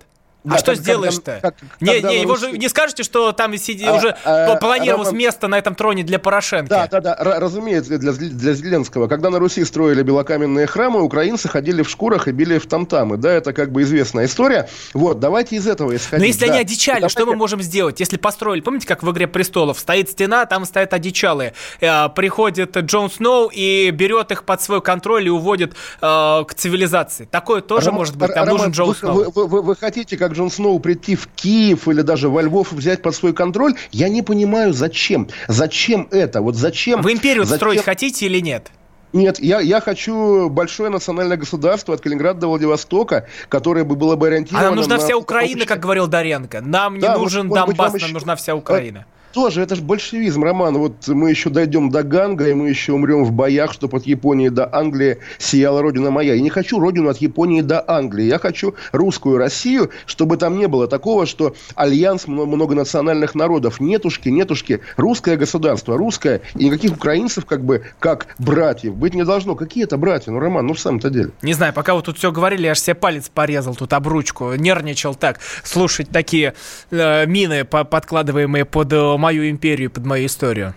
А 0.48 0.58
что 0.58 0.74
сделаешь-то? 0.74 1.54
Не, 1.80 2.00
не, 2.00 2.20
его 2.22 2.36
же 2.36 2.52
не 2.52 2.68
скажете, 2.68 3.02
что 3.02 3.32
там 3.32 3.56
сиди, 3.58 3.84
а, 3.84 3.94
уже 3.94 4.16
а, 4.24 4.56
планировалось 4.56 5.12
место 5.12 5.48
на 5.48 5.58
этом 5.58 5.74
троне 5.74 6.02
для 6.02 6.18
Порошенко. 6.18 6.68
Да, 6.68 6.86
да, 6.86 7.00
да, 7.00 7.16
разумеется, 7.40 7.98
для, 7.98 8.12
для 8.12 8.52
Зеленского. 8.54 9.08
Когда 9.08 9.30
на 9.30 9.38
Руси 9.38 9.64
строили 9.64 10.02
белокаменные 10.02 10.66
храмы, 10.66 11.02
украинцы 11.02 11.48
ходили 11.48 11.82
в 11.82 11.90
шкурах 11.90 12.28
и 12.28 12.32
били 12.32 12.58
в 12.58 12.66
тамтамы. 12.66 13.16
Да, 13.16 13.30
это 13.30 13.52
как 13.52 13.70
бы 13.72 13.82
известная 13.82 14.26
история. 14.26 14.68
Вот, 14.94 15.20
давайте 15.20 15.56
из 15.56 15.66
этого 15.66 15.94
исходить. 15.94 16.20
Но 16.20 16.26
если 16.26 16.46
да. 16.46 16.52
они 16.52 16.60
одичали, 16.60 17.00
давайте... 17.00 17.12
что 17.12 17.26
мы 17.26 17.36
можем 17.36 17.60
сделать? 17.60 18.00
Если 18.00 18.16
построили, 18.16 18.60
помните, 18.60 18.86
как 18.86 19.02
в 19.02 19.10
«Игре 19.10 19.26
престолов» 19.26 19.78
стоит 19.78 20.10
стена, 20.10 20.46
там 20.46 20.64
стоят 20.64 20.94
одичалые. 20.94 21.54
Э, 21.80 22.08
приходит 22.08 22.76
Джон 22.76 23.10
Сноу 23.10 23.50
и 23.52 23.90
берет 23.90 24.30
их 24.30 24.44
под 24.44 24.62
свой 24.62 24.80
контроль 24.80 25.26
и 25.26 25.30
уводит 25.30 25.74
э, 26.00 26.44
к 26.46 26.54
цивилизации. 26.54 27.26
Такое 27.26 27.60
тоже 27.60 27.92
может 27.92 28.16
быть. 28.16 28.32
Там 28.32 28.46
Роман, 28.46 28.56
нужен 28.56 28.72
Джон 28.72 28.94
Сноу. 28.94 29.14
Вы, 29.14 29.30
вы, 29.30 29.46
вы, 29.46 29.62
вы 29.62 29.76
хотите, 29.76 30.16
как 30.16 30.29
как 30.30 30.36
Джон 30.36 30.50
Сноу 30.50 30.78
прийти 30.78 31.16
в 31.16 31.26
Киев 31.26 31.88
или 31.88 32.02
даже 32.02 32.28
во 32.28 32.42
Львов 32.42 32.72
взять 32.72 33.02
под 33.02 33.14
свой 33.14 33.32
контроль, 33.32 33.74
я 33.90 34.08
не 34.08 34.22
понимаю, 34.22 34.72
зачем. 34.72 35.28
Зачем 35.48 36.06
это? 36.10 36.40
Вот 36.40 36.54
зачем? 36.54 37.02
Вы 37.02 37.12
империю 37.12 37.44
зачем... 37.44 37.56
строить 37.56 37.84
хотите 37.84 38.26
или 38.26 38.40
нет? 38.40 38.70
Нет, 39.12 39.40
я, 39.40 39.58
я 39.58 39.80
хочу 39.80 40.48
большое 40.48 40.88
национальное 40.88 41.36
государство 41.36 41.94
от 41.94 42.00
Калининграда 42.00 42.40
до 42.40 42.46
Владивостока, 42.46 43.26
которое 43.48 43.84
бы 43.84 43.96
было 43.96 44.14
бы 44.14 44.28
ориентировано... 44.28 44.66
А 44.66 44.70
нам 44.70 44.76
нужна 44.76 44.98
на... 44.98 45.02
вся 45.02 45.16
Украина, 45.16 45.66
как 45.66 45.80
говорил 45.80 46.06
Даренко. 46.06 46.60
Нам 46.60 46.94
не 46.94 47.00
да, 47.00 47.18
нужен 47.18 47.48
вот, 47.48 47.56
Донбасс, 47.56 47.92
нам 47.92 47.96
еще... 47.96 48.12
нужна 48.12 48.36
вся 48.36 48.54
Украина. 48.54 49.06
Тоже, 49.32 49.62
это 49.62 49.76
же 49.76 49.82
большевизм, 49.82 50.42
Роман. 50.42 50.78
Вот 50.78 51.08
мы 51.08 51.30
еще 51.30 51.50
дойдем 51.50 51.90
до 51.90 52.02
Ганга, 52.02 52.48
и 52.48 52.54
мы 52.54 52.68
еще 52.68 52.92
умрем 52.92 53.24
в 53.24 53.32
боях, 53.32 53.72
чтобы 53.72 53.98
от 53.98 54.06
Японии 54.06 54.48
до 54.48 54.68
Англии 54.74 55.18
сияла 55.38 55.82
родина 55.82 56.10
моя. 56.10 56.34
Я 56.34 56.40
не 56.40 56.50
хочу 56.50 56.80
родину 56.80 57.08
от 57.08 57.18
Японии 57.18 57.60
до 57.60 57.84
Англии. 57.86 58.24
Я 58.24 58.38
хочу 58.38 58.74
русскую 58.92 59.38
Россию, 59.38 59.90
чтобы 60.06 60.36
там 60.36 60.58
не 60.58 60.68
было 60.68 60.88
такого, 60.88 61.26
что 61.26 61.54
альянс 61.74 62.26
многонациональных 62.26 63.34
народов. 63.34 63.80
Нетушки, 63.80 64.28
нетушки. 64.28 64.80
Русское 64.96 65.36
государство, 65.36 65.96
русское. 65.96 66.42
И 66.56 66.64
никаких 66.64 66.92
украинцев, 66.92 67.46
как 67.46 67.64
бы, 67.64 67.84
как 67.98 68.34
братьев, 68.38 68.94
быть 68.94 69.14
не 69.14 69.24
должно. 69.24 69.54
Какие 69.54 69.84
это 69.84 69.96
братья? 69.96 70.32
Ну, 70.32 70.40
Роман, 70.40 70.66
ну 70.66 70.74
в 70.74 70.80
самом-то 70.80 71.10
деле. 71.10 71.30
Не 71.42 71.52
знаю, 71.52 71.72
пока 71.72 71.94
вот 71.94 72.06
тут 72.06 72.18
все 72.18 72.32
говорили, 72.32 72.64
я 72.64 72.72
аж 72.72 72.80
себе 72.80 72.94
палец 72.94 73.28
порезал 73.28 73.74
тут 73.74 73.92
об 73.92 74.08
ручку. 74.08 74.54
Нервничал 74.54 75.14
так. 75.14 75.38
Слушать 75.62 76.08
такие 76.10 76.54
э, 76.90 77.26
мины, 77.26 77.64
подкладываемые 77.64 78.64
под 78.64 78.92
э, 78.92 79.16
мою 79.20 79.48
империю, 79.48 79.90
под 79.90 80.04
мою 80.06 80.26
историю. 80.26 80.74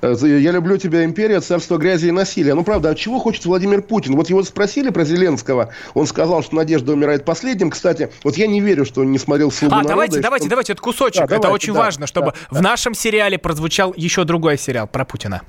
Э, 0.00 0.14
я 0.20 0.52
люблю 0.52 0.76
тебя, 0.76 1.04
империя, 1.04 1.40
царство 1.40 1.76
грязи 1.76 2.08
и 2.08 2.10
насилия. 2.10 2.54
Ну, 2.54 2.64
правда, 2.64 2.90
а 2.90 2.94
чего 2.94 3.18
хочет 3.18 3.44
Владимир 3.46 3.82
Путин? 3.82 4.16
Вот 4.16 4.28
его 4.28 4.42
спросили 4.42 4.90
про 4.90 5.04
Зеленского. 5.04 5.72
Он 5.94 6.06
сказал, 6.06 6.42
что 6.42 6.56
Надежда 6.56 6.92
умирает 6.92 7.24
последним. 7.24 7.70
Кстати, 7.70 8.10
вот 8.22 8.36
я 8.36 8.46
не 8.46 8.60
верю, 8.60 8.84
что 8.84 9.00
он 9.00 9.12
не 9.12 9.18
смотрел 9.18 9.50
«Слугу 9.50 9.74
А, 9.74 9.82
давайте, 9.82 10.20
давайте, 10.20 10.44
что... 10.44 10.50
давайте, 10.50 10.72
это 10.72 10.82
кусочек. 10.82 11.26
Да, 11.26 11.36
это 11.36 11.42
давайте, 11.42 11.64
очень 11.64 11.74
да, 11.74 11.80
важно, 11.80 12.06
чтобы 12.06 12.32
да, 12.50 12.58
в 12.58 12.62
нашем 12.62 12.94
сериале 12.94 13.38
прозвучал 13.38 13.92
еще 13.96 14.24
другой 14.24 14.58
сериал 14.58 14.86
про 14.86 15.04
Путина. 15.04 15.42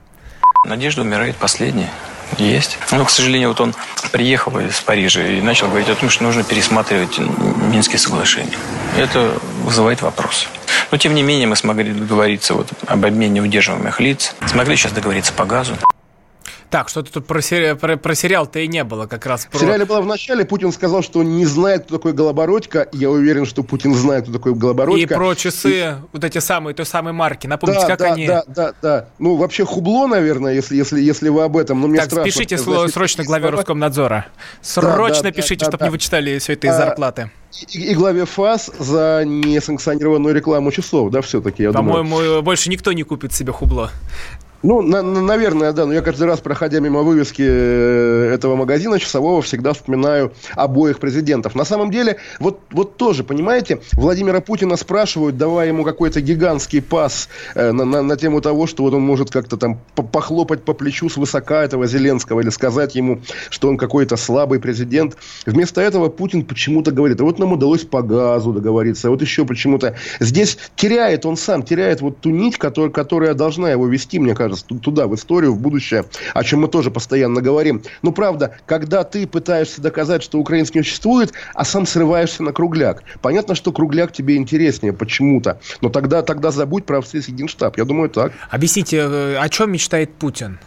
Надежда 0.65 1.01
умирает 1.01 1.35
последняя. 1.35 1.89
Есть. 2.37 2.77
Но, 2.91 3.05
к 3.05 3.09
сожалению, 3.09 3.49
вот 3.49 3.61
он 3.61 3.75
приехал 4.11 4.57
из 4.59 4.79
Парижа 4.79 5.25
и 5.25 5.41
начал 5.41 5.67
говорить 5.67 5.89
о 5.89 5.95
том, 5.95 6.09
что 6.09 6.23
нужно 6.23 6.43
пересматривать 6.43 7.19
Минские 7.19 7.99
соглашения. 7.99 8.57
Это 8.97 9.33
вызывает 9.63 10.01
вопросы. 10.01 10.47
Но, 10.91 10.97
тем 10.97 11.13
не 11.13 11.23
менее, 11.23 11.47
мы 11.47 11.55
смогли 11.55 11.91
договориться 11.91 12.53
вот 12.53 12.67
об 12.87 13.05
обмене 13.05 13.41
удерживаемых 13.41 13.99
лиц. 13.99 14.35
Смогли 14.47 14.75
сейчас 14.75 14.91
договориться 14.91 15.33
по 15.33 15.45
газу. 15.45 15.75
Так, 16.69 16.89
что-то 16.89 17.11
тут 17.11 17.25
про, 17.25 17.41
сери... 17.41 17.73
про, 17.73 17.97
про 17.97 18.13
сериал-то 18.13 18.59
и 18.59 18.67
не 18.67 18.83
было 18.83 19.07
как 19.07 19.25
раз. 19.25 19.47
Про... 19.47 19.57
В 19.57 19.61
сериале 19.61 19.85
было 19.85 20.01
в 20.01 20.05
начале, 20.05 20.45
Путин 20.45 20.71
сказал, 20.71 21.01
что 21.01 21.23
не 21.23 21.45
знает, 21.45 21.85
кто 21.85 21.97
такой 21.97 22.13
Голобородько. 22.13 22.87
Я 22.91 23.09
уверен, 23.09 23.45
что 23.45 23.63
Путин 23.63 23.95
знает, 23.95 24.23
кто 24.23 24.33
такой 24.33 24.53
Голобородько. 24.53 25.01
И 25.01 25.05
про 25.07 25.33
часы, 25.33 25.71
и... 25.71 25.95
вот 26.13 26.23
эти 26.23 26.37
самые, 26.37 26.75
той 26.75 26.85
самой 26.85 27.13
марки. 27.13 27.47
Напомните, 27.47 27.81
да, 27.81 27.87
как 27.87 27.99
да, 27.99 28.13
они... 28.13 28.27
Да, 28.27 28.43
да, 28.47 28.73
да. 28.81 29.09
Ну, 29.17 29.35
вообще 29.35 29.65
хубло, 29.65 30.05
наверное, 30.05 30.53
если, 30.53 30.75
если, 30.75 31.01
если 31.01 31.29
вы 31.29 31.43
об 31.43 31.57
этом. 31.57 31.81
Но 31.81 31.87
мне 31.87 31.99
так, 31.99 32.11
страшно, 32.11 32.31
спешите 32.31 32.57
слово 32.59 32.87
срочно 32.87 33.23
главе 33.23 33.49
Роскомнадзора. 33.49 34.27
Срочно 34.61 35.23
да, 35.23 35.29
да, 35.29 35.31
пишите, 35.31 35.65
да, 35.65 35.71
чтобы 35.71 35.79
да, 35.79 35.85
не 35.85 35.91
вычитали 35.91 36.37
все 36.37 36.53
это 36.53 36.67
из 36.67 36.73
а, 36.73 36.77
зарплаты. 36.77 37.31
И, 37.73 37.91
и 37.91 37.95
главе 37.95 38.25
ФАС 38.25 38.69
за 38.77 39.23
несанкционированную 39.25 40.35
рекламу 40.35 40.71
часов, 40.71 41.09
да, 41.09 41.21
все-таки, 41.21 41.63
я 41.63 41.71
По-моему, 41.71 42.43
больше 42.43 42.69
никто 42.69 42.91
не 42.93 43.01
купит 43.01 43.33
себе 43.33 43.51
хубло. 43.51 43.91
Ну, 44.61 44.81
на, 44.81 45.01
на, 45.01 45.21
наверное, 45.21 45.71
да. 45.71 45.85
Но 45.85 45.93
я 45.93 46.01
каждый 46.01 46.27
раз, 46.27 46.41
проходя 46.41 46.79
мимо 46.79 47.01
вывески 47.01 47.43
э, 47.45 48.31
этого 48.33 48.55
магазина 48.57 48.99
часового, 48.99 49.41
всегда 49.41 49.73
вспоминаю 49.73 50.33
обоих 50.55 50.99
президентов. 50.99 51.55
На 51.55 51.63
самом 51.63 51.91
деле, 51.91 52.17
вот, 52.39 52.59
вот 52.71 52.97
тоже, 52.97 53.23
понимаете, 53.23 53.79
Владимира 53.93 54.41
Путина 54.41 54.75
спрашивают, 54.75 55.37
давая 55.37 55.69
ему 55.69 55.85
какой-то 55.85 56.19
гигантский 56.19 56.81
пас 56.81 57.29
э, 57.55 57.71
на, 57.71 57.85
на, 57.85 58.01
на 58.01 58.17
тему 58.17 58.41
того, 58.41 58.67
что 58.67 58.83
вот 58.83 58.93
он 58.93 59.01
может 59.01 59.31
как-то 59.31 59.55
там 59.55 59.79
похлопать 59.95 60.63
по 60.63 60.73
плечу 60.73 61.09
с 61.09 61.15
высока 61.15 61.63
этого 61.63 61.87
Зеленского 61.87 62.41
или 62.41 62.49
сказать 62.49 62.95
ему, 62.95 63.21
что 63.49 63.69
он 63.69 63.77
какой-то 63.77 64.17
слабый 64.17 64.59
президент. 64.59 65.15
Вместо 65.45 65.79
этого 65.79 66.09
Путин 66.09 66.43
почему-то 66.43 66.91
говорит, 66.91 67.21
а 67.21 67.23
вот 67.23 67.39
нам 67.39 67.53
удалось 67.53 67.85
по 67.85 68.01
газу 68.01 68.51
договориться, 68.51 69.07
а 69.07 69.11
вот 69.11 69.21
еще 69.21 69.45
почему-то. 69.45 69.95
Здесь 70.19 70.57
теряет 70.75 71.25
он 71.25 71.37
сам, 71.37 71.63
теряет 71.63 72.01
вот 72.01 72.19
ту 72.19 72.29
нить, 72.29 72.57
которая, 72.57 72.91
которая 72.91 73.33
должна 73.33 73.71
его 73.71 73.87
вести, 73.87 74.19
мне 74.19 74.35
кажется 74.35 74.48
кажется, 74.49 74.65
туда, 74.81 75.07
в 75.07 75.15
историю, 75.15 75.53
в 75.53 75.59
будущее, 75.59 76.05
о 76.33 76.43
чем 76.43 76.61
мы 76.61 76.67
тоже 76.67 76.91
постоянно 76.91 77.41
говорим. 77.41 77.81
Ну, 78.01 78.11
правда, 78.11 78.55
когда 78.65 79.03
ты 79.03 79.27
пытаешься 79.27 79.81
доказать, 79.81 80.23
что 80.23 80.39
украинец 80.39 80.73
не 80.73 80.83
существует, 80.83 81.33
а 81.53 81.65
сам 81.65 81.85
срываешься 81.85 82.43
на 82.43 82.51
кругляк. 82.51 83.03
Понятно, 83.21 83.55
что 83.55 83.71
кругляк 83.71 84.11
тебе 84.11 84.35
интереснее 84.35 84.93
почему-то, 84.93 85.59
но 85.81 85.89
тогда, 85.89 86.21
тогда 86.21 86.51
забудь 86.51 86.85
про 86.85 86.99
австрийский 86.99 87.33
генштаб. 87.33 87.77
Я 87.77 87.85
думаю, 87.85 88.09
так. 88.09 88.33
Объясните, 88.49 88.97
э, 88.97 89.37
о 89.37 89.49
чем 89.49 89.71
мечтает 89.71 90.13
Путин? 90.15 90.59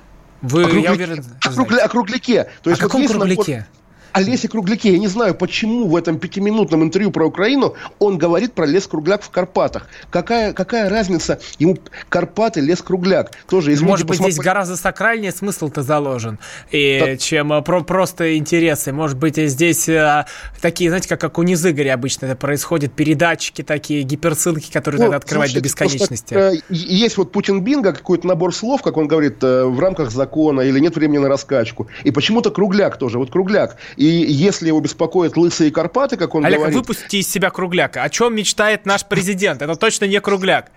Вы, 0.42 0.64
о, 0.64 0.68
кругляке, 0.68 0.84
я 0.84 0.92
уверен, 0.92 1.24
о, 1.44 1.52
кругля, 1.52 1.84
о 1.84 1.88
кругляке. 1.88 2.48
То 2.62 2.70
есть, 2.70 2.82
о 2.82 2.84
каком 2.84 3.02
вот 3.02 3.10
кругляке? 3.10 3.52
Набор... 3.52 3.66
Олесе 4.12 4.48
Кругляке. 4.48 4.92
Я 4.92 4.98
не 4.98 5.08
знаю, 5.08 5.34
почему 5.34 5.86
в 5.88 5.96
этом 5.96 6.18
пятиминутном 6.18 6.82
интервью 6.82 7.10
про 7.10 7.26
Украину 7.26 7.74
он 7.98 8.18
говорит 8.18 8.52
про 8.52 8.66
лес-кругляк 8.66 9.22
в 9.22 9.30
Карпатах. 9.30 9.88
Какая, 10.10 10.52
какая 10.52 10.88
разница 10.88 11.40
ему 11.58 11.78
Карпаты, 12.08 12.60
лес-кругляк? 12.60 13.32
Тоже, 13.48 13.72
извините, 13.72 13.90
Может 13.90 14.06
быть, 14.06 14.18
посмотри... 14.18 14.32
здесь 14.32 14.44
гораздо 14.44 14.76
сакральнее 14.76 15.32
смысл-то 15.32 15.82
заложен, 15.82 16.38
и, 16.70 17.02
да. 17.04 17.16
чем 17.16 17.52
а, 17.52 17.62
про, 17.62 17.82
просто 17.82 18.36
интересы. 18.36 18.92
Может 18.92 19.18
быть, 19.18 19.36
здесь 19.36 19.88
а, 19.88 20.26
такие, 20.60 20.90
знаете, 20.90 21.08
как, 21.08 21.20
как 21.20 21.38
у 21.38 21.42
Низыгоря 21.42 21.94
обычно 21.94 22.26
это 22.26 22.36
происходит, 22.36 22.92
передатчики 22.92 23.62
такие, 23.62 24.02
гиперссылки, 24.02 24.70
которые 24.70 24.98
вот, 24.98 25.04
надо 25.06 25.16
открывать 25.16 25.50
слушайте, 25.50 25.60
до 25.60 25.84
бесконечности. 25.84 26.34
Просто, 26.34 26.56
э, 26.56 26.62
есть 26.70 27.16
вот 27.16 27.32
Путин 27.32 27.62
Бинго, 27.62 27.92
какой-то 27.92 28.26
набор 28.26 28.54
слов, 28.54 28.82
как 28.82 28.96
он 28.96 29.08
говорит, 29.08 29.42
э, 29.42 29.64
в 29.64 29.78
рамках 29.80 30.10
закона, 30.10 30.60
или 30.60 30.78
нет 30.78 30.96
времени 30.96 31.18
на 31.18 31.28
раскачку. 31.28 31.88
И 32.04 32.10
почему-то 32.10 32.50
кругляк 32.50 32.98
тоже. 32.98 33.18
Вот 33.18 33.30
кругляк. 33.30 33.76
И 34.02 34.32
если 34.32 34.66
его 34.66 34.80
беспокоят 34.80 35.36
лысые 35.36 35.70
Карпаты, 35.70 36.16
как 36.16 36.34
он 36.34 36.44
Олег, 36.44 36.58
говорит... 36.58 36.76
выпустите 36.76 37.18
из 37.18 37.28
себя 37.28 37.50
кругляка. 37.50 38.02
О 38.02 38.10
чем 38.10 38.34
мечтает 38.34 38.84
наш 38.84 39.06
президент? 39.06 39.62
Это 39.62 39.76
точно 39.76 40.06
не 40.06 40.20
кругляк. 40.20 40.72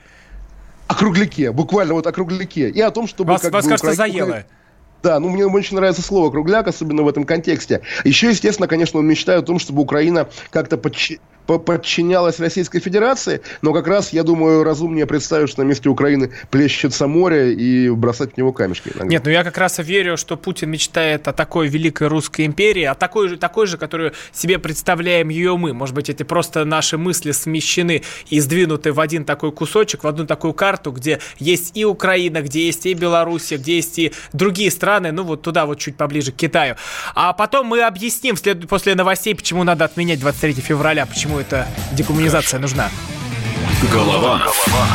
О 0.85 0.93
кругляке, 0.93 1.51
буквально 1.51 1.95
вот 1.95 2.05
о 2.05 2.11
кругляке. 2.11 2.69
И 2.69 2.79
о 2.79 2.91
том, 2.91 3.07
чтобы... 3.07 3.33
Вас, 3.33 3.43
вас 3.43 3.65
кажется, 3.65 3.93
Украина... 3.93 3.95
заело. 3.95 4.43
Да, 5.01 5.19
ну 5.19 5.29
мне 5.29 5.43
очень 5.47 5.75
нравится 5.75 6.03
слово 6.03 6.29
кругляк, 6.29 6.67
особенно 6.67 7.01
в 7.01 7.07
этом 7.07 7.23
контексте. 7.23 7.81
Еще, 8.03 8.29
естественно, 8.29 8.67
конечно, 8.67 8.99
он 8.99 9.07
мечтает 9.07 9.41
о 9.41 9.45
том, 9.47 9.57
чтобы 9.57 9.81
Украина 9.81 10.29
как-то 10.51 10.77
подч 10.77 11.13
подчинялась 11.45 12.39
Российской 12.39 12.79
Федерации, 12.79 13.41
но 13.61 13.73
как 13.73 13.87
раз, 13.87 14.13
я 14.13 14.23
думаю, 14.23 14.63
разумнее 14.63 15.05
представить, 15.05 15.49
что 15.49 15.63
на 15.63 15.67
месте 15.67 15.89
Украины 15.89 16.31
плещется 16.49 17.07
море 17.07 17.53
и 17.53 17.89
бросать 17.89 18.33
в 18.33 18.37
него 18.37 18.51
камешки. 18.51 18.89
Иногда. 18.89 19.05
Нет, 19.05 19.23
ну 19.25 19.31
я 19.31 19.43
как 19.43 19.57
раз 19.57 19.79
верю, 19.79 20.17
что 20.17 20.37
Путин 20.37 20.71
мечтает 20.71 21.27
о 21.27 21.33
такой 21.33 21.67
великой 21.67 22.07
русской 22.07 22.45
империи, 22.45 22.83
о 22.83 22.95
такой 22.95 23.29
же, 23.29 23.37
такой 23.37 23.67
же, 23.67 23.77
которую 23.77 24.13
себе 24.31 24.59
представляем 24.59 25.29
ее 25.29 25.57
мы. 25.57 25.73
Может 25.73 25.95
быть, 25.95 26.09
эти 26.09 26.23
просто 26.23 26.65
наши 26.65 26.97
мысли 26.97 27.31
смещены 27.31 28.03
и 28.29 28.39
сдвинуты 28.39 28.91
в 28.91 28.99
один 28.99 29.25
такой 29.25 29.51
кусочек, 29.51 30.03
в 30.03 30.07
одну 30.07 30.25
такую 30.25 30.53
карту, 30.53 30.91
где 30.91 31.19
есть 31.37 31.77
и 31.77 31.85
Украина, 31.85 32.41
где 32.41 32.65
есть 32.65 32.85
и 32.85 32.93
Белоруссия, 32.93 33.57
где 33.57 33.75
есть 33.75 33.99
и 33.99 34.11
другие 34.33 34.71
страны, 34.71 35.11
ну 35.11 35.23
вот 35.23 35.41
туда 35.41 35.65
вот 35.65 35.79
чуть 35.79 35.97
поближе 35.97 36.31
к 36.31 36.35
Китаю. 36.35 36.75
А 37.13 37.33
потом 37.33 37.67
мы 37.67 37.81
объясним 37.81 38.35
вслед, 38.35 38.67
после 38.67 38.95
новостей, 38.95 39.35
почему 39.35 39.63
надо 39.63 39.85
отменять 39.85 40.19
23 40.19 40.53
февраля, 40.61 41.05
почему 41.05 41.34
кому 41.35 41.39
эта 41.39 41.67
декоммунизация 41.91 42.59
нужна. 42.59 42.89
Голова. 43.91 44.39
Голова. 44.39 44.87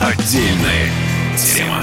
Отдельная 0.00 0.88
тема. 1.36 1.82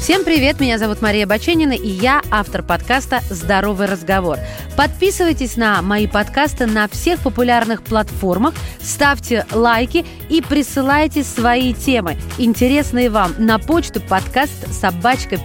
Всем 0.00 0.22
привет, 0.22 0.60
меня 0.60 0.78
зовут 0.78 1.00
Мария 1.00 1.26
Баченина, 1.26 1.72
и 1.72 1.88
я 1.88 2.20
автор 2.30 2.62
подкаста 2.62 3.20
«Здоровый 3.30 3.86
разговор». 3.86 4.38
Подписывайтесь 4.76 5.56
на 5.56 5.80
мои 5.80 6.06
подкасты 6.06 6.66
на 6.66 6.88
всех 6.88 7.20
популярных 7.20 7.82
платформах, 7.82 8.52
ставьте 8.82 9.46
лайки 9.50 10.04
и 10.28 10.42
присылайте 10.42 11.24
свои 11.24 11.72
темы, 11.72 12.18
интересные 12.36 13.08
вам, 13.08 13.34
на 13.38 13.58
почту 13.58 14.02
подкаст 14.02 14.70
собачка 14.74 15.38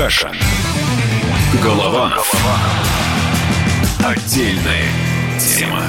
phkp.ru. 0.00 0.10
Каша. 0.10 0.32
Голова. 1.62 2.08
Голова. 2.08 2.58
Отдельная 4.02 4.88
тема. 5.38 5.82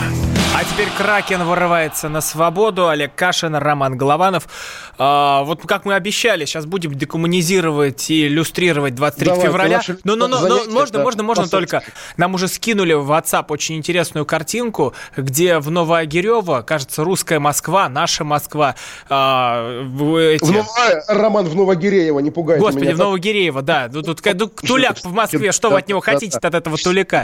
А 0.53 0.65
теперь 0.65 0.89
Кракен 0.97 1.43
вырывается 1.43 2.09
на 2.09 2.19
свободу. 2.19 2.89
Олег 2.89 3.15
Кашин, 3.15 3.55
Роман 3.55 3.97
Голованов. 3.97 4.49
А, 4.97 5.43
вот 5.43 5.61
как 5.65 5.85
мы 5.85 5.95
обещали, 5.95 6.45
сейчас 6.45 6.65
будем 6.65 6.93
декоммунизировать 6.93 8.09
и 8.09 8.27
иллюстрировать 8.27 8.95
23 8.95 9.25
Давай, 9.27 9.45
февраля. 9.45 9.81
Ну, 10.03 10.15
ну, 10.15 10.27
ну, 10.27 10.39
ну, 10.47 10.71
можно, 10.71 10.99
можно, 10.99 11.23
можно 11.23 11.47
только. 11.47 11.83
Нам 12.17 12.33
уже 12.33 12.47
скинули 12.47 12.93
в 12.93 13.11
WhatsApp 13.11 13.45
очень 13.49 13.77
интересную 13.77 14.25
картинку, 14.25 14.93
где 15.15 15.59
в 15.59 15.71
Новоогерево, 15.71 16.61
кажется, 16.61 17.03
русская 17.03 17.39
Москва, 17.39 17.89
наша 17.89 18.23
Москва. 18.23 18.75
А, 19.09 19.81
эти... 19.83 20.43
в 20.43 20.51
Ново... 20.51 20.67
Роман 21.07 21.45
в 21.47 21.55
Новогиреево, 21.55 22.19
не 22.19 22.31
пугайте 22.31 22.61
Господи, 22.61 22.85
меня. 22.85 22.95
в 22.95 22.99
Новогиреево, 22.99 23.61
да. 23.61 23.89
Тут, 23.89 24.05
тут, 24.05 24.21
тут 24.21 24.55
туляк 24.55 24.97
в 24.99 25.11
Москве, 25.11 25.51
что 25.51 25.69
вы 25.69 25.79
от 25.79 25.87
него 25.87 25.99
хотите, 25.99 26.37
от 26.37 26.53
этого 26.53 26.77
туляка? 26.77 27.23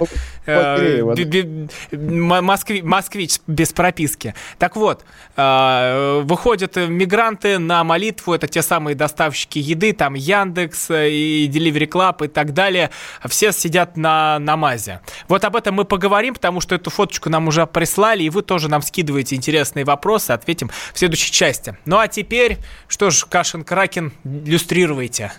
Москви, 1.92 2.82
москвич 2.82 3.40
без 3.48 3.74
прописки. 3.74 4.34
Так 4.58 4.76
вот, 4.76 5.04
э, 5.36 6.22
выходят 6.24 6.76
мигранты 6.76 7.57
на 7.60 7.84
молитву, 7.84 8.34
это 8.34 8.48
те 8.48 8.62
самые 8.62 8.96
доставщики 8.96 9.60
еды, 9.60 9.94
там 9.94 10.14
Яндекс 10.14 10.90
и 10.92 11.50
Delivery 11.52 11.88
Club 11.88 12.26
и 12.26 12.28
так 12.28 12.54
далее. 12.54 12.90
Все 13.26 13.52
сидят 13.52 13.98
на 13.98 14.40
намазе. 14.40 15.02
Вот 15.28 15.44
об 15.44 15.56
этом 15.56 15.76
мы 15.76 15.86
поговорим, 15.86 16.34
потому 16.34 16.62
что 16.62 16.76
эту 16.76 16.90
фоточку 16.90 17.30
нам 17.30 17.48
уже 17.48 17.66
прислали, 17.66 18.24
и 18.24 18.30
вы 18.30 18.42
тоже 18.42 18.70
нам 18.70 18.82
скидываете 18.82 19.36
интересные 19.36 19.86
вопросы, 19.86 20.32
ответим 20.32 20.70
в 20.94 21.00
следующей 21.00 21.32
части. 21.32 21.78
Ну 21.86 21.98
а 21.98 22.08
теперь, 22.08 22.58
что 22.88 23.10
ж, 23.10 23.26
Кашин 23.26 23.64
Кракен, 23.64 24.14
иллюстрируйте. 24.24 25.32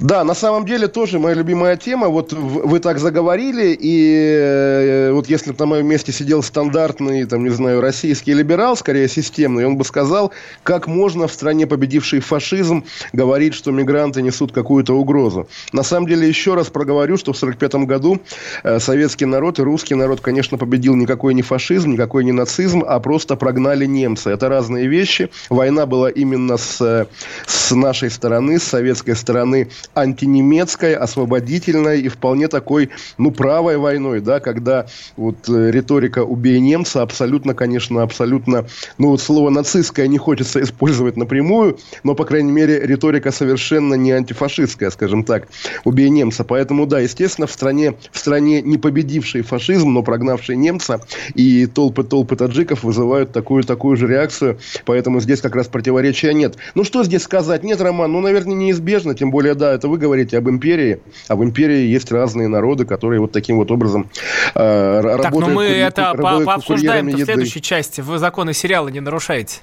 Да, 0.00 0.24
на 0.24 0.34
самом 0.34 0.66
деле 0.66 0.88
тоже 0.88 1.18
моя 1.18 1.34
любимая 1.34 1.76
тема. 1.76 2.08
Вот 2.08 2.32
вы 2.32 2.80
так 2.80 2.98
заговорили, 2.98 3.76
и 3.78 4.36
э, 4.38 5.12
вот 5.12 5.28
если 5.28 5.52
бы 5.52 5.56
на 5.58 5.66
моем 5.66 5.86
месте 5.86 6.12
сидел 6.12 6.42
стандартный, 6.42 7.24
там, 7.24 7.44
не 7.44 7.50
знаю, 7.50 7.80
российский 7.80 8.34
либерал, 8.34 8.76
скорее 8.76 9.08
системный, 9.08 9.66
он 9.66 9.76
бы 9.76 9.84
сказал, 9.84 10.32
как 10.62 10.86
можно 10.86 11.28
в 11.28 11.32
стране, 11.32 11.66
победившей 11.66 12.20
фашизм, 12.20 12.84
говорить, 13.12 13.54
что 13.54 13.70
мигранты 13.70 14.22
несут 14.22 14.52
какую-то 14.52 14.94
угрозу. 14.94 15.48
На 15.72 15.82
самом 15.82 16.08
деле, 16.08 16.28
еще 16.28 16.54
раз 16.54 16.68
проговорю, 16.68 17.16
что 17.16 17.32
в 17.32 17.36
1945 17.36 17.88
году 17.88 18.20
э, 18.62 18.78
советский 18.80 19.26
народ 19.26 19.58
и 19.58 19.62
русский 19.62 19.94
народ, 19.94 20.20
конечно, 20.20 20.58
победил 20.58 20.96
никакой 20.96 21.34
не 21.34 21.42
фашизм, 21.42 21.92
никакой 21.92 22.24
не 22.24 22.32
нацизм, 22.32 22.82
а 22.86 23.00
просто 23.00 23.36
прогнали 23.36 23.86
немцы. 23.86 24.30
Это 24.30 24.48
разные 24.48 24.86
вещи. 24.86 25.30
Война 25.48 25.86
была 25.86 26.10
именно 26.10 26.56
с, 26.56 27.08
с 27.46 27.70
нашей 27.74 28.10
стороны, 28.10 28.58
с 28.58 28.64
советской 28.64 29.14
стороны 29.14 29.43
стороны, 29.44 29.68
антинемецкой, 29.94 30.94
освободительной 30.94 32.00
и 32.00 32.08
вполне 32.08 32.48
такой, 32.48 32.90
ну, 33.18 33.30
правой 33.30 33.76
войной, 33.76 34.20
да, 34.20 34.40
когда 34.40 34.86
вот 35.16 35.48
э, 35.48 35.70
риторика 35.70 36.24
«убей 36.24 36.60
немца» 36.60 37.02
абсолютно, 37.02 37.54
конечно, 37.54 38.02
абсолютно, 38.02 38.66
ну, 38.98 39.10
вот 39.10 39.20
слово 39.20 39.50
«нацистское» 39.50 40.06
не 40.08 40.18
хочется 40.18 40.62
использовать 40.62 41.16
напрямую, 41.16 41.78
но, 42.02 42.14
по 42.14 42.24
крайней 42.24 42.52
мере, 42.52 42.80
риторика 42.80 43.30
совершенно 43.30 43.94
не 43.94 44.12
антифашистская, 44.12 44.90
скажем 44.90 45.24
так, 45.24 45.48
«убей 45.84 46.08
немца». 46.08 46.44
Поэтому, 46.44 46.86
да, 46.86 47.00
естественно, 47.00 47.46
в 47.46 47.52
стране, 47.52 47.94
в 48.12 48.18
стране 48.18 48.62
не 48.62 48.78
победивший 48.78 49.42
фашизм, 49.42 49.92
но 49.92 50.02
прогнавший 50.02 50.56
немца, 50.56 51.00
и 51.34 51.66
толпы-толпы 51.66 52.36
таджиков 52.36 52.82
вызывают 52.82 53.32
такую, 53.32 53.62
такую 53.64 53.96
же 53.96 54.06
реакцию, 54.06 54.58
поэтому 54.86 55.20
здесь 55.20 55.40
как 55.40 55.54
раз 55.54 55.68
противоречия 55.68 56.32
нет. 56.32 56.56
Ну, 56.74 56.84
что 56.84 57.04
здесь 57.04 57.22
сказать? 57.22 57.62
Нет, 57.62 57.80
Роман, 57.80 58.12
ну, 58.12 58.20
наверное, 58.20 58.54
неизбежно, 58.54 59.14
тем 59.14 59.30
более 59.34 59.54
да, 59.56 59.72
это 59.72 59.88
вы 59.88 59.98
говорите 59.98 60.38
об 60.38 60.48
империи, 60.48 61.00
а 61.26 61.34
в 61.34 61.42
империи 61.42 61.88
есть 61.88 62.12
разные 62.12 62.46
народы, 62.46 62.86
которые 62.86 63.18
вот 63.18 63.32
таким 63.32 63.56
вот 63.56 63.68
образом 63.72 64.08
э, 64.54 65.00
работают. 65.00 65.22
Так, 65.22 65.34
но 65.34 65.48
мы 65.48 65.64
это 65.64 66.14
по 66.14 66.40
пообсуждаем 66.44 67.08
в 67.08 67.24
следующей 67.24 67.60
части. 67.60 68.00
Вы 68.00 68.18
законы 68.18 68.54
сериала 68.54 68.86
не 68.90 69.00
нарушаете. 69.00 69.58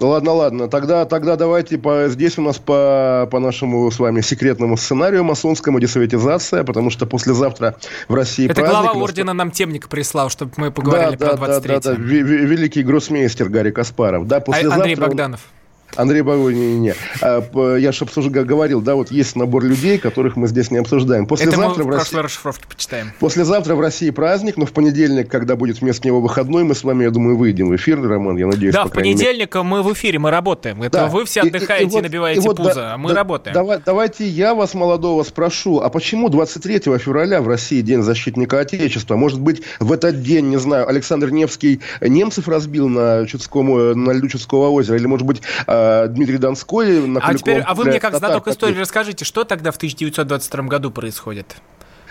Ну 0.00 0.08
ладно, 0.08 0.32
ладно. 0.32 0.68
Тогда, 0.68 1.04
тогда 1.04 1.36
давайте 1.36 1.78
по, 1.78 2.08
здесь 2.08 2.36
у 2.36 2.42
нас 2.42 2.58
по, 2.58 3.28
по 3.30 3.38
нашему 3.38 3.88
с 3.92 4.00
вами 4.00 4.22
секретному 4.22 4.76
сценарию 4.76 5.22
масонскому 5.22 5.78
десоветизация, 5.78 6.64
потому 6.64 6.90
что 6.90 7.06
послезавтра 7.06 7.76
в 8.08 8.14
России 8.14 8.46
Это 8.46 8.56
праздник. 8.56 8.80
глава 8.80 8.98
ордена 8.98 9.32
нам 9.34 9.52
темник 9.52 9.88
прислал, 9.88 10.30
чтобы 10.30 10.50
мы 10.56 10.72
поговорили 10.72 11.14
да, 11.14 11.28
про 11.28 11.36
да, 11.36 11.60
23 11.60 11.74
да, 11.74 11.80
да, 11.80 11.90
да. 11.92 12.02
Великий 12.02 12.82
гроссмейстер 12.82 13.48
Гарри 13.48 13.70
Каспаров. 13.70 14.26
Да, 14.26 14.40
послезавтра 14.40 14.80
Андрей 14.80 14.96
Богданов. 14.96 15.40
Он... 15.44 15.61
Андрей 15.96 16.22
Багой, 16.22 16.54
не, 16.54 16.78
не. 16.78 16.94
А, 17.20 17.76
я 17.76 17.92
же 17.92 18.04
говорил, 18.30 18.80
да, 18.80 18.94
вот 18.94 19.10
есть 19.10 19.36
набор 19.36 19.64
людей, 19.64 19.98
которых 19.98 20.36
мы 20.36 20.48
здесь 20.48 20.70
не 20.70 20.78
обсуждаем. 20.78 21.26
Послезавтра 21.26 21.62
Это 21.62 21.78
мы 21.78 21.84
в, 21.84 21.86
в 21.86 21.98
России... 21.98 22.16
расшифровке 22.16 22.64
почитаем. 22.68 23.12
Послезавтра 23.20 23.74
в 23.74 23.80
России 23.80 24.10
праздник, 24.10 24.56
но 24.56 24.66
в 24.66 24.72
понедельник, 24.72 25.28
когда 25.30 25.56
будет 25.56 25.80
вместо 25.80 26.06
него 26.06 26.20
выходной, 26.20 26.64
мы 26.64 26.74
с 26.74 26.84
вами, 26.84 27.04
я 27.04 27.10
думаю, 27.10 27.36
выйдем 27.36 27.68
в 27.68 27.76
эфир, 27.76 28.00
Роман, 28.02 28.36
я 28.36 28.46
надеюсь. 28.46 28.74
Да, 28.74 28.86
в 28.86 28.92
понедельник 28.92 29.54
мере. 29.54 29.64
мы 29.64 29.82
в 29.82 29.92
эфире, 29.92 30.18
мы 30.18 30.30
работаем. 30.30 30.82
Это 30.82 30.98
да. 30.98 31.06
вы 31.08 31.24
все 31.24 31.42
отдыхаете 31.42 31.84
и, 31.84 31.86
и, 31.86 31.90
и, 31.90 31.92
вот, 31.92 32.02
набиваете 32.02 32.40
и 32.40 32.44
вот, 32.44 32.56
пузо, 32.56 32.74
да, 32.74 32.94
а 32.94 32.98
мы 32.98 33.10
да, 33.10 33.14
работаем. 33.16 33.54
Давай, 33.54 33.78
давайте 33.84 34.26
я 34.26 34.54
вас, 34.54 34.74
молодого, 34.74 35.22
спрошу, 35.22 35.80
а 35.80 35.90
почему 35.90 36.28
23 36.28 36.80
февраля 36.98 37.42
в 37.42 37.48
России 37.48 37.80
День 37.80 38.02
защитника 38.02 38.60
Отечества? 38.60 39.16
Может 39.16 39.40
быть, 39.40 39.62
в 39.80 39.92
этот 39.92 40.22
день, 40.22 40.48
не 40.48 40.58
знаю, 40.58 40.88
Александр 40.88 41.30
Невский 41.30 41.80
немцев 42.00 42.48
разбил 42.48 42.88
на, 42.88 43.26
Чудскому, 43.26 43.94
на 43.94 44.12
льду 44.12 44.28
Чудского 44.28 44.68
озера? 44.70 44.96
Или, 44.96 45.06
может 45.06 45.26
быть, 45.26 45.42
а, 45.82 46.08
Дмитрий 46.08 46.38
Донской 46.38 47.18
а, 47.20 47.34
теперь, 47.34 47.60
а 47.60 47.74
вы 47.74 47.84
мне 47.86 48.00
как 48.00 48.16
знаток 48.16 48.48
истории 48.48 48.78
расскажите, 48.78 49.24
что 49.24 49.44
тогда 49.44 49.72
в 49.72 49.76
1922 49.76 50.64
году 50.64 50.90
происходит? 50.90 51.56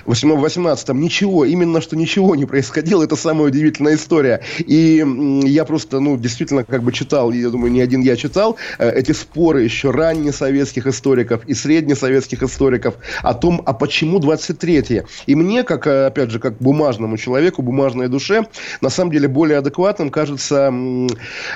В 0.05 0.13
18-м 0.13 0.99
ничего, 0.99 1.45
именно 1.45 1.81
что 1.81 1.95
ничего 1.95 2.35
не 2.35 2.45
происходило, 2.45 3.03
это 3.03 3.15
самая 3.15 3.47
удивительная 3.47 3.95
история. 3.95 4.41
И 4.59 5.05
я 5.45 5.65
просто, 5.65 5.99
ну, 5.99 6.17
действительно, 6.17 6.63
как 6.63 6.83
бы 6.83 6.91
читал, 6.91 7.31
я 7.31 7.49
думаю, 7.49 7.71
не 7.71 7.81
один 7.81 8.01
я 8.01 8.15
читал, 8.15 8.57
э, 8.77 8.91
эти 8.91 9.11
споры 9.11 9.63
еще 9.63 9.91
раннесоветских 9.91 10.87
историков 10.87 11.45
и 11.45 11.53
среднесоветских 11.53 12.43
историков 12.43 12.95
о 13.21 13.33
том, 13.33 13.61
а 13.65 13.73
почему 13.73 14.19
23-е. 14.19 15.05
И 15.25 15.35
мне, 15.35 15.63
как, 15.63 15.87
э, 15.87 16.07
опять 16.07 16.31
же, 16.31 16.39
как 16.39 16.57
бумажному 16.57 17.17
человеку, 17.17 17.61
бумажной 17.61 18.07
душе, 18.07 18.45
на 18.81 18.89
самом 18.89 19.11
деле 19.11 19.27
более 19.27 19.57
адекватным 19.59 20.09
кажется 20.09 20.71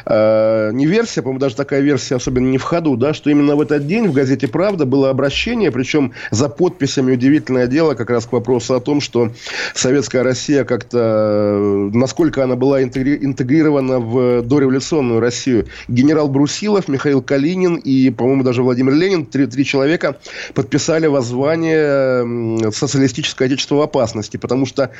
э, 0.05 0.71
не 0.73 0.85
версия, 0.85 1.21
по-моему, 1.21 1.39
даже 1.39 1.55
такая 1.55 1.81
версия 1.81 2.15
особенно 2.15 2.49
не 2.49 2.57
в 2.57 2.63
ходу, 2.63 2.95
да, 2.97 3.13
что 3.13 3.29
именно 3.29 3.55
в 3.55 3.61
этот 3.61 3.87
день 3.87 4.07
в 4.07 4.13
газете 4.13 4.47
«Правда» 4.47 4.85
было 4.85 5.09
обращение, 5.09 5.71
причем 5.71 6.13
за 6.31 6.49
подписями 6.49 7.13
удивительное 7.13 7.67
дело, 7.67 7.93
как 7.93 8.09
раз 8.09 8.25
к 8.25 8.33
вопросу 8.35 8.75
о 8.75 8.79
том, 8.79 9.01
что 9.01 9.31
советская 9.73 10.23
Россия 10.23 10.63
как-то, 10.63 11.89
насколько 11.93 12.43
она 12.43 12.55
была 12.55 12.83
интегрирована 12.83 13.99
в 13.99 14.41
дореволюционную 14.43 15.19
Россию. 15.19 15.65
Генерал 15.87 16.27
Брусилов, 16.27 16.87
Михаил 16.87 17.21
Калинин 17.21 17.75
и, 17.75 18.09
по-моему, 18.11 18.43
даже 18.43 18.61
Владимир 18.63 18.93
Ленин, 18.93 19.25
три, 19.25 19.47
три 19.47 19.65
человека 19.65 20.17
подписали 20.53 21.07
воззвание 21.07 22.71
«Социалистическое 22.71 23.47
отечество 23.47 23.75
в 23.75 23.81
опасности», 23.81 24.37
потому 24.37 24.65
что 24.65 24.91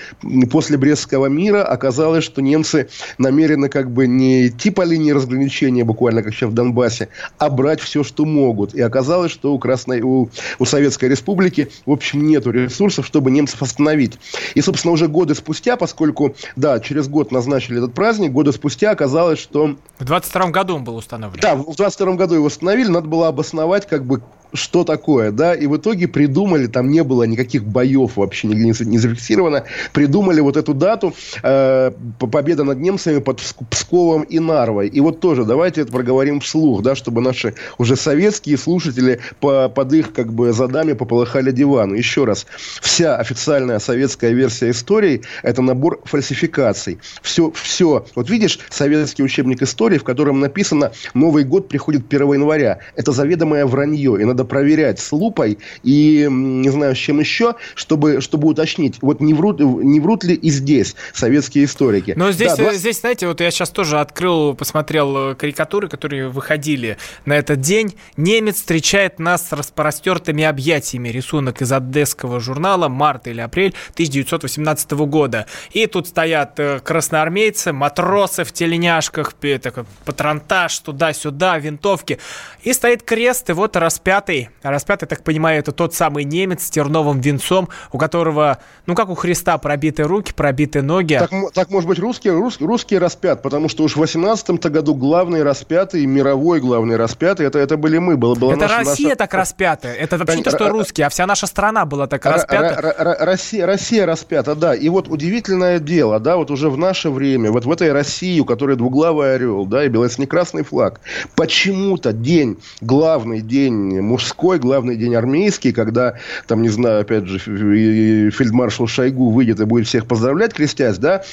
после 0.52 0.78
Брестского 0.78 1.28
мира 1.28 1.64
оказалось, 1.64 2.24
что 2.24 2.42
немцы 2.42 2.88
намерены 3.18 3.70
как 3.70 3.92
бы 3.92 4.08
не 4.08 4.48
идти 4.48 4.72
по 4.72 4.84
линии 4.84 5.12
разграничения, 5.12 5.84
буквально 5.84 6.24
как 6.24 6.34
сейчас 6.34 6.50
в 6.50 6.54
Донбассе, 6.54 7.10
а 7.38 7.50
брать 7.50 7.82
все, 7.82 8.04
что 8.04 8.26
могут. 8.26 8.74
И 8.74 8.82
оказалось, 8.82 9.32
что 9.32 9.54
у, 9.54 9.60
Красной, 9.60 10.02
у, 10.02 10.30
у 10.60 10.66
Советской 10.66 11.10
Республики, 11.10 11.70
в 11.86 11.92
общем, 11.92 12.26
нету 12.28 12.52
ресурсов, 12.52 13.06
чтобы 13.06 13.25
чтобы 13.26 13.36
немцев 13.36 13.60
остановить. 13.64 14.20
И, 14.54 14.62
собственно, 14.62 14.94
уже 14.94 15.08
годы 15.08 15.34
спустя, 15.34 15.78
поскольку, 15.78 16.36
да, 16.56 16.80
через 16.80 17.08
год 17.08 17.32
назначили 17.32 17.80
этот 17.80 17.96
праздник, 17.96 18.32
годы 18.32 18.52
спустя 18.54 18.92
оказалось, 18.92 19.40
что... 19.40 19.78
В 19.98 20.06
22 20.06 20.52
году 20.52 20.76
он 20.76 20.84
был 20.84 20.96
установлен. 20.96 21.40
Да, 21.42 21.56
в 21.56 21.76
22 21.76 22.14
году 22.14 22.36
его 22.36 22.46
установили, 22.46 22.88
надо 22.88 23.08
было 23.08 23.28
обосновать, 23.28 23.88
как 23.88 24.06
бы, 24.06 24.22
что 24.56 24.84
такое, 24.84 25.32
да, 25.32 25.54
и 25.54 25.68
в 25.68 25.78
итоге 25.78 26.08
придумали, 26.08 26.68
там 26.68 26.90
не 26.90 27.04
было 27.04 27.24
никаких 27.24 27.66
боев 27.66 28.18
вообще 28.18 28.48
нигде 28.48 28.64
не, 28.66 28.90
не 28.92 28.98
зафиксировано, 28.98 29.64
придумали 29.94 30.42
вот 30.42 30.58
эту 30.58 30.74
дату 30.74 31.14
э, 31.44 31.92
победа 32.20 32.64
над 32.64 32.80
немцами 32.80 33.20
под 33.20 33.42
Псковом 33.70 34.24
и 34.24 34.40
Нарвой. 34.40 34.88
И 34.88 35.00
вот 35.00 35.20
тоже 35.20 35.44
давайте 35.44 35.82
это 35.82 35.92
проговорим 35.92 36.40
вслух, 36.40 36.82
да, 36.82 36.96
чтобы 36.96 37.22
наши 37.22 37.54
уже 37.78 37.96
советские 37.96 38.58
слушатели 38.58 39.20
по, 39.40 39.70
под 39.70 39.94
их 39.94 40.14
как 40.14 40.34
бы 40.34 40.54
задами 40.54 40.94
пополыхали 40.94 41.52
дивану. 41.52 41.96
Еще 41.96 42.26
раз, 42.26 42.46
вся 42.82 43.18
официальная 43.18 43.80
советская 43.80 44.32
версия 44.32 44.70
истории– 44.72 45.22
это 45.44 45.62
набор 45.62 46.00
фальсификаций. 46.06 47.00
Все, 47.22 47.52
все. 47.52 48.06
Вот 48.16 48.30
видишь 48.30 48.60
советский 48.70 49.24
учебник 49.24 49.62
истории, 49.62 49.98
в 49.98 50.04
котором 50.04 50.40
написано 50.40 50.92
«Новый 51.14 51.44
год 51.44 51.68
приходит 51.68 52.06
1 52.10 52.34
января». 52.34 52.80
Это 52.96 53.12
заведомое 53.12 53.66
вранье, 53.66 54.22
и 54.22 54.24
надо 54.24 54.45
проверять 54.46 55.00
с 55.00 55.12
лупой 55.12 55.58
и, 55.84 56.28
не 56.30 56.70
знаю, 56.70 56.96
с 56.96 56.98
чем 56.98 57.20
еще, 57.20 57.56
чтобы, 57.76 58.22
чтобы 58.22 58.48
уточнить, 58.48 58.98
вот 59.02 59.22
не 59.22 59.34
врут, 59.34 59.60
не 59.60 60.00
врут 60.00 60.24
ли 60.24 60.36
и 60.36 60.50
здесь 60.50 60.96
советские 61.14 61.66
историки. 61.66 62.14
Но 62.16 62.32
здесь, 62.32 62.52
да, 62.52 62.64
20... 62.64 62.80
здесь, 62.80 63.00
знаете, 63.00 63.28
вот 63.28 63.42
я 63.42 63.52
сейчас 63.52 63.70
тоже 63.70 64.00
открыл, 64.00 64.56
посмотрел 64.56 65.32
э, 65.32 65.36
карикатуры, 65.36 65.88
которые 65.88 66.30
выходили 66.30 66.98
на 67.26 67.34
этот 67.34 67.62
день. 67.62 67.96
Немец 68.18 68.58
встречает 68.58 69.20
нас 69.20 69.50
с 69.50 69.52
распростертыми 69.52 70.44
объятиями. 70.44 71.10
Рисунок 71.10 71.62
из 71.62 71.72
одесского 71.72 72.40
журнала 72.40 72.88
«Март» 72.88 73.28
или 73.28 73.42
«Апрель» 73.42 73.74
1918 73.94 74.92
года. 74.92 75.48
И 75.72 75.88
тут 75.88 76.08
стоят 76.08 76.60
э, 76.60 76.80
красноармейцы, 76.80 77.74
матросы 77.74 78.44
в 78.44 78.52
тельняшках, 78.52 79.34
такой 79.62 79.86
патронтаж 80.06 80.78
туда-сюда, 80.80 81.58
винтовки. 81.58 82.20
И 82.64 82.74
стоит 82.74 83.04
крест, 83.04 83.50
и 83.50 83.54
вот 83.54 83.76
распятый 83.76 84.35
распятый. 84.36 84.50
А 84.62 84.72
распятый, 84.72 85.08
так 85.08 85.24
понимаю, 85.24 85.60
это 85.60 85.72
тот 85.72 85.94
самый 85.94 86.24
немец 86.24 86.66
с 86.66 86.70
терновым 86.70 87.20
венцом, 87.20 87.70
у 87.92 87.98
которого, 87.98 88.60
ну 88.86 88.96
как 88.96 89.10
у 89.10 89.16
Христа, 89.16 89.58
пробиты 89.58 90.04
руки, 90.04 90.34
пробиты 90.34 90.82
ноги. 90.82 91.18
Так, 91.18 91.32
так 91.54 91.70
может 91.70 91.88
быть, 91.88 92.00
русский, 92.00 92.30
русский, 92.30 92.66
русский 92.66 92.98
распят, 92.98 93.42
потому 93.42 93.70
что 93.70 93.84
уж 93.84 93.94
в 93.96 94.00
18 94.00 94.50
году 94.66 94.96
главный 94.96 95.44
распятый, 95.44 96.06
мировой 96.06 96.60
главный 96.60 96.98
распятый, 96.98 97.46
это, 97.46 97.60
это 97.60 97.78
были 97.78 97.98
мы. 97.98 98.18
Было, 98.18 98.36
была 98.36 98.54
это 98.54 98.62
наша, 98.62 98.78
Россия 98.80 99.08
наша... 99.08 99.18
так 99.18 99.34
распятая. 99.34 99.94
Это 99.94 100.18
вообще 100.18 100.38
не 100.38 100.44
то, 100.44 100.52
что 100.52 100.70
русские, 100.70 101.08
а 101.08 101.10
вся 101.10 101.26
наша 101.26 101.48
страна 101.48 101.86
была 101.86 102.08
так 102.08 102.26
распята. 102.26 102.96
Россия, 103.20 103.66
Россия 103.66 104.06
распята, 104.06 104.56
да. 104.56 104.76
И 104.76 104.90
вот 104.90 105.08
удивительное 105.08 105.80
дело, 105.80 106.20
да, 106.20 106.38
вот 106.38 106.52
уже 106.52 106.70
в 106.70 106.78
наше 106.78 107.10
время, 107.10 107.52
вот 107.52 107.66
в 107.66 107.72
этой 107.72 107.92
России, 107.92 108.40
у 108.40 108.46
которой 108.46 108.76
двуглавый 108.76 109.36
орел, 109.36 109.66
да, 109.66 109.86
и 109.86 109.90
белоснекрасный 109.90 110.64
флаг, 110.64 111.02
почему-то 111.36 112.14
день, 112.14 112.58
главный 112.82 113.42
день 113.42 114.02
мужской, 114.02 114.25
главный 114.60 114.96
день 114.96 115.16
армейский, 115.16 115.72
когда, 115.72 116.16
там, 116.48 116.62
не 116.62 116.70
знаю, 116.70 117.02
опять 117.02 117.26
же, 117.26 117.40
фельдмаршал 117.40 118.88
Шойгу 118.88 119.30
выйдет 119.30 119.60
и 119.60 119.66
будет 119.66 119.88
всех 119.88 120.06
поздравлять, 120.06 120.54
крестясь, 120.54 120.98
да, 120.98 121.24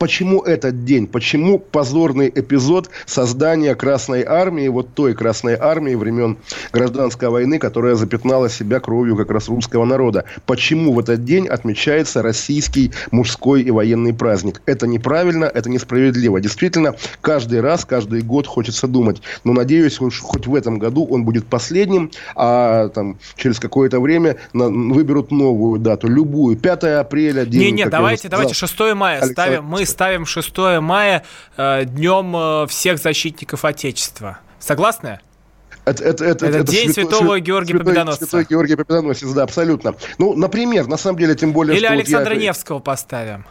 Почему 0.00 0.40
этот 0.40 0.86
день? 0.86 1.06
Почему 1.06 1.58
позорный 1.58 2.32
эпизод 2.34 2.88
создания 3.04 3.74
Красной 3.74 4.24
Армии, 4.24 4.66
вот 4.66 4.94
той 4.94 5.12
Красной 5.12 5.56
Армии 5.56 5.94
времен 5.94 6.38
Гражданской 6.72 7.28
войны, 7.28 7.58
которая 7.58 7.96
запятнала 7.96 8.48
себя 8.48 8.80
кровью 8.80 9.14
как 9.14 9.30
раз 9.30 9.50
русского 9.50 9.84
народа? 9.84 10.24
Почему 10.46 10.94
в 10.94 11.00
этот 11.00 11.26
день 11.26 11.46
отмечается 11.48 12.22
российский 12.22 12.92
мужской 13.10 13.60
и 13.60 13.70
военный 13.70 14.14
праздник? 14.14 14.62
Это 14.64 14.86
неправильно, 14.86 15.44
это 15.44 15.68
несправедливо. 15.68 16.40
Действительно, 16.40 16.94
каждый 17.20 17.60
раз, 17.60 17.84
каждый 17.84 18.22
год 18.22 18.46
хочется 18.46 18.86
думать. 18.86 19.20
Но 19.44 19.52
надеюсь, 19.52 19.98
хоть 19.98 20.46
в 20.46 20.54
этом 20.54 20.78
году 20.78 21.04
он 21.04 21.26
будет 21.26 21.44
последним, 21.44 22.10
а 22.34 22.88
там 22.88 23.18
через 23.36 23.60
какое-то 23.60 24.00
время 24.00 24.36
выберут 24.54 25.30
новую 25.30 25.78
дату, 25.78 26.08
любую. 26.08 26.56
5 26.56 26.84
апреля. 26.84 27.44
День, 27.44 27.60
не, 27.60 27.70
не, 27.70 27.86
давайте, 27.86 28.30
давайте 28.30 28.54
6 28.54 28.80
мая 28.94 29.18
Александр... 29.18 29.32
ставим. 29.32 29.64
Мы 29.66 29.89
ставим 29.90 30.26
6 30.26 30.56
мая 30.80 31.24
э, 31.56 31.84
днем 31.84 32.34
э, 32.36 32.66
всех 32.68 32.98
защитников 32.98 33.64
Отечества. 33.64 34.38
Согласны? 34.58 35.20
Это, 35.84 36.04
это, 36.04 36.24
это, 36.24 36.46
это, 36.46 36.58
это 36.58 36.70
День 36.70 36.92
святого, 36.92 37.16
святого 37.16 37.40
Георгия 37.40 37.72
святой, 37.72 37.84
Победоносца. 37.86 38.24
Святой 38.26 38.44
Георгий 38.44 38.76
Победоносец, 38.76 39.30
да, 39.30 39.42
абсолютно. 39.42 39.94
Ну, 40.18 40.34
например, 40.34 40.86
на 40.86 40.96
самом 40.96 41.18
деле, 41.18 41.34
тем 41.34 41.52
более... 41.52 41.76
Или 41.76 41.86
Александра 41.86 42.34
я... 42.34 42.48
Невского 42.48 42.78
поставим. 42.78 43.46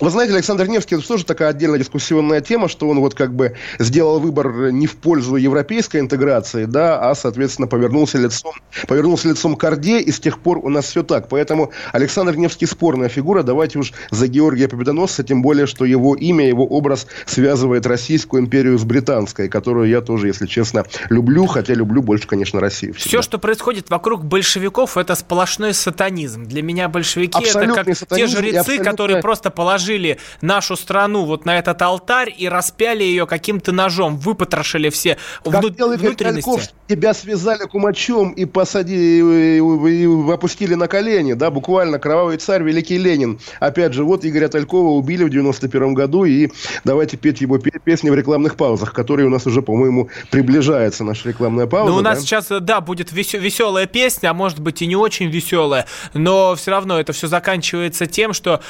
Вы 0.00 0.10
знаете, 0.10 0.34
Александр 0.34 0.66
Невский, 0.66 0.96
это 0.96 1.06
тоже 1.06 1.24
такая 1.24 1.50
отдельная 1.50 1.78
дискуссионная 1.78 2.40
тема, 2.40 2.68
что 2.68 2.88
он 2.88 3.00
вот 3.00 3.14
как 3.14 3.34
бы 3.34 3.56
сделал 3.78 4.18
выбор 4.18 4.70
не 4.72 4.86
в 4.86 4.96
пользу 4.96 5.36
европейской 5.36 6.00
интеграции, 6.00 6.64
да, 6.64 7.10
а, 7.10 7.14
соответственно, 7.14 7.68
повернулся 7.68 8.18
лицом, 8.18 8.52
повернулся 8.88 9.28
лицом 9.28 9.56
к 9.56 9.64
Орде, 9.64 10.00
и 10.00 10.10
с 10.10 10.18
тех 10.18 10.40
пор 10.40 10.58
у 10.58 10.68
нас 10.68 10.86
все 10.86 11.02
так. 11.02 11.28
Поэтому 11.28 11.70
Александр 11.92 12.36
Невский 12.36 12.66
спорная 12.66 13.08
фигура, 13.08 13.42
давайте 13.42 13.78
уж 13.78 13.92
за 14.10 14.26
Георгия 14.26 14.68
Победоносца, 14.68 15.22
тем 15.22 15.42
более, 15.42 15.66
что 15.66 15.84
его 15.84 16.14
имя, 16.16 16.48
его 16.48 16.66
образ 16.66 17.06
связывает 17.26 17.86
Российскую 17.86 18.42
империю 18.42 18.78
с 18.78 18.84
британской, 18.84 19.48
которую 19.48 19.88
я 19.88 20.00
тоже, 20.00 20.28
если 20.28 20.46
честно, 20.46 20.84
люблю, 21.10 21.46
хотя 21.46 21.74
люблю 21.74 22.02
больше, 22.02 22.26
конечно, 22.26 22.60
Россию. 22.60 22.94
Всегда. 22.94 23.08
Все, 23.08 23.22
что 23.22 23.38
происходит 23.38 23.90
вокруг 23.90 24.24
большевиков, 24.24 24.96
это 24.96 25.14
сплошной 25.14 25.74
сатанизм. 25.74 26.44
Для 26.44 26.62
меня 26.62 26.88
большевики 26.88 27.38
абсолютный 27.38 27.92
это 27.92 28.06
как 28.06 28.18
те 28.18 28.26
жрецы, 28.26 28.56
абсолютно... 28.56 28.90
которые 28.90 29.20
просто 29.20 29.50
положили 29.50 29.81
положили 29.82 30.18
нашу 30.40 30.76
страну 30.76 31.24
вот 31.24 31.44
на 31.44 31.58
этот 31.58 31.82
алтарь 31.82 32.32
и 32.36 32.48
распяли 32.48 33.02
ее 33.02 33.26
каким-то 33.26 33.72
ножом, 33.72 34.16
выпотрошили 34.16 34.88
все 34.90 35.18
как 35.44 35.62
вну- 35.62 35.96
внутренности. 35.96 36.48
Тальков, 36.48 36.62
тебя 36.88 37.14
связали 37.14 37.66
кумачом 37.66 38.30
и 38.32 38.44
посадили, 38.44 39.00
и, 39.00 39.58
и, 39.58 40.02
и 40.02 40.32
опустили 40.32 40.74
на 40.74 40.88
колени, 40.88 41.32
да, 41.34 41.50
буквально 41.50 41.98
кровавый 41.98 42.36
царь, 42.36 42.62
великий 42.62 42.98
Ленин. 42.98 43.40
Опять 43.60 43.92
же, 43.94 44.04
вот 44.04 44.24
Игоря 44.24 44.48
Талькова 44.48 44.90
убили 44.90 45.24
в 45.24 45.30
91 45.30 45.94
году, 45.94 46.24
и 46.24 46.50
давайте 46.84 47.16
петь 47.16 47.40
его 47.40 47.58
песни 47.58 48.10
в 48.10 48.14
рекламных 48.14 48.56
паузах, 48.56 48.92
которые 48.92 49.26
у 49.26 49.30
нас 49.30 49.46
уже, 49.46 49.62
по-моему, 49.62 50.08
приближается 50.30 51.04
наша 51.04 51.28
рекламная 51.28 51.66
пауза. 51.66 51.90
Ну, 51.90 51.98
у 51.98 52.02
нас 52.02 52.18
да? 52.18 52.22
сейчас, 52.22 52.46
да, 52.48 52.80
будет 52.80 53.12
веселая 53.12 53.86
песня, 53.86 54.30
а 54.30 54.34
может 54.34 54.60
быть 54.60 54.82
и 54.82 54.86
не 54.86 54.96
очень 54.96 55.28
веселая, 55.28 55.86
но 56.14 56.54
все 56.54 56.70
равно 56.70 57.00
это 57.00 57.12
все 57.12 57.26
заканчивается 57.26 58.06
тем, 58.06 58.32
что 58.32 58.60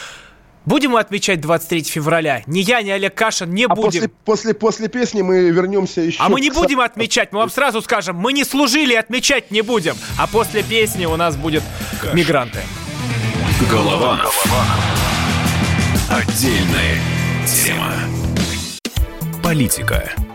Будем 0.64 0.92
мы 0.92 1.00
отмечать 1.00 1.40
23 1.40 1.82
февраля? 1.84 2.42
Ни 2.46 2.60
я, 2.60 2.82
ни 2.82 2.90
Олег 2.90 3.14
Кашин 3.14 3.52
не 3.52 3.64
а 3.64 3.68
будем. 3.68 3.84
После, 3.84 4.08
после, 4.08 4.54
после 4.54 4.88
песни 4.88 5.22
мы 5.22 5.50
вернемся 5.50 6.00
еще. 6.00 6.18
А 6.20 6.28
мы 6.28 6.40
не 6.40 6.50
будем 6.50 6.80
отмечать, 6.80 7.32
мы 7.32 7.40
вам 7.40 7.50
сразу 7.50 7.82
скажем, 7.82 8.16
мы 8.16 8.32
не 8.32 8.44
служили, 8.44 8.94
отмечать 8.94 9.50
не 9.50 9.62
будем. 9.62 9.96
А 10.18 10.26
после 10.26 10.62
песни 10.62 11.04
у 11.04 11.16
нас 11.16 11.36
будет 11.36 11.62
Каш. 12.00 12.14
мигранты. 12.14 12.60
Голова. 13.70 14.16
Голова. 14.16 14.64
Отдельная 16.10 16.98
тема. 17.46 17.92
Политика. 19.42 20.12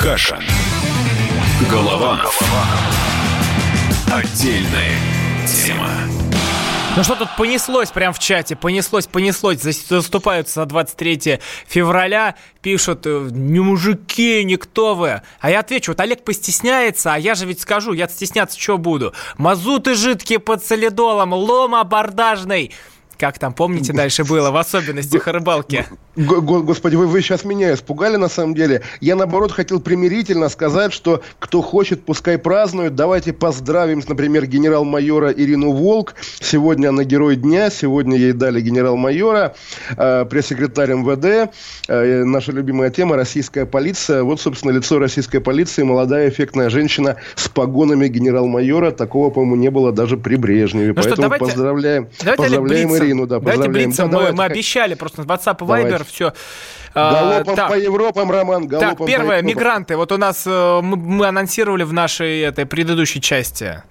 Каша. 0.00 0.40
Голова. 1.70 2.16
Голова. 2.16 2.66
Отдельная 4.10 4.96
тема. 5.46 5.90
Ну 6.96 7.04
что 7.04 7.16
тут 7.16 7.28
понеслось 7.36 7.90
прям 7.90 8.14
в 8.14 8.18
чате? 8.18 8.56
Понеслось, 8.56 9.06
понеслось. 9.06 9.60
Заступаются 9.60 10.62
за 10.62 10.66
23 10.66 11.40
февраля. 11.66 12.36
Пишут, 12.62 13.02
э, 13.04 13.28
не 13.30 13.60
мужики, 13.60 14.42
никто 14.42 14.94
вы. 14.94 15.20
А 15.38 15.50
я 15.50 15.60
отвечу, 15.60 15.92
вот 15.92 16.00
Олег 16.00 16.24
постесняется, 16.24 17.12
а 17.12 17.18
я 17.18 17.34
же 17.34 17.44
ведь 17.44 17.60
скажу, 17.60 17.92
я 17.92 18.08
стесняться 18.08 18.58
что 18.58 18.78
буду? 18.78 19.12
Мазуты 19.36 19.94
жидкие 19.94 20.38
под 20.38 20.64
солидолом, 20.64 21.34
лом 21.34 21.74
абордажный. 21.74 22.72
Как 23.20 23.38
там, 23.38 23.52
помните, 23.52 23.92
дальше 23.92 24.24
было, 24.24 24.50
в 24.50 24.56
особенностях 24.56 25.28
о 25.28 25.32
рыбалке? 25.32 25.86
Господи, 26.16 26.96
вы, 26.96 27.06
вы 27.06 27.20
сейчас 27.20 27.44
меня 27.44 27.74
испугали 27.74 28.16
на 28.16 28.28
самом 28.28 28.54
деле. 28.54 28.80
Я, 29.00 29.14
наоборот, 29.14 29.52
хотел 29.52 29.78
примирительно 29.78 30.48
сказать, 30.48 30.94
что 30.94 31.22
кто 31.38 31.60
хочет, 31.60 32.02
пускай 32.04 32.38
празднует. 32.38 32.94
Давайте 32.94 33.34
поздравим, 33.34 34.02
например, 34.08 34.46
генерал-майора 34.46 35.32
Ирину 35.32 35.72
Волк. 35.72 36.14
Сегодня 36.40 36.88
она 36.88 37.04
герой 37.04 37.36
дня, 37.36 37.68
сегодня 37.68 38.16
ей 38.16 38.32
дали 38.32 38.62
генерал-майора, 38.62 39.54
э, 39.98 40.24
пресс-секретарь 40.24 40.94
МВД. 40.94 41.52
Э, 41.88 42.24
наша 42.24 42.52
любимая 42.52 42.88
тема– 42.88 43.16
российская 43.16 43.66
полиция. 43.66 44.22
Вот, 44.22 44.40
собственно, 44.40 44.72
лицо 44.72 44.98
российской 44.98 45.40
полиции, 45.40 45.82
молодая 45.82 46.30
эффектная 46.30 46.70
женщина 46.70 47.16
с 47.34 47.48
погонами 47.48 48.08
генерал-майора. 48.08 48.92
Такого, 48.92 49.28
по-моему, 49.28 49.56
не 49.56 49.70
было 49.70 49.92
даже 49.92 50.16
при 50.16 50.36
Брежневе. 50.36 50.88
Ну 50.88 50.94
Поэтому 50.94 51.14
что, 51.14 51.22
давайте, 51.22 51.44
поздравляем, 51.44 52.08
давайте 52.18 52.42
поздравляем 52.42 52.96
Ирину. 52.96 53.09
Марину, 53.10 53.26
да, 53.26 53.40
Давайте 53.40 53.68
блицем, 53.68 54.10
да, 54.10 54.16
мы, 54.16 54.24
давайте. 54.24 54.36
мы 54.36 54.44
обещали 54.44 54.94
просто 54.94 55.22
WhatsApp 55.22 55.56
и 55.60 55.64
Viber, 55.64 56.04
все. 56.04 56.32
Галопом 56.94 57.54
а, 57.58 57.68
по 57.68 57.78
Европам, 57.78 58.30
Роман, 58.30 58.66
галопом 58.66 59.06
Так, 59.06 59.06
первое, 59.06 59.42
мигранты. 59.42 59.96
Вот 59.96 60.10
у 60.10 60.16
нас 60.16 60.44
э, 60.44 60.80
мы, 60.82 60.96
мы 60.96 61.26
анонсировали 61.26 61.84
в 61.84 61.92
нашей 61.92 62.40
этой 62.40 62.66
предыдущей 62.66 63.20
части 63.20 63.82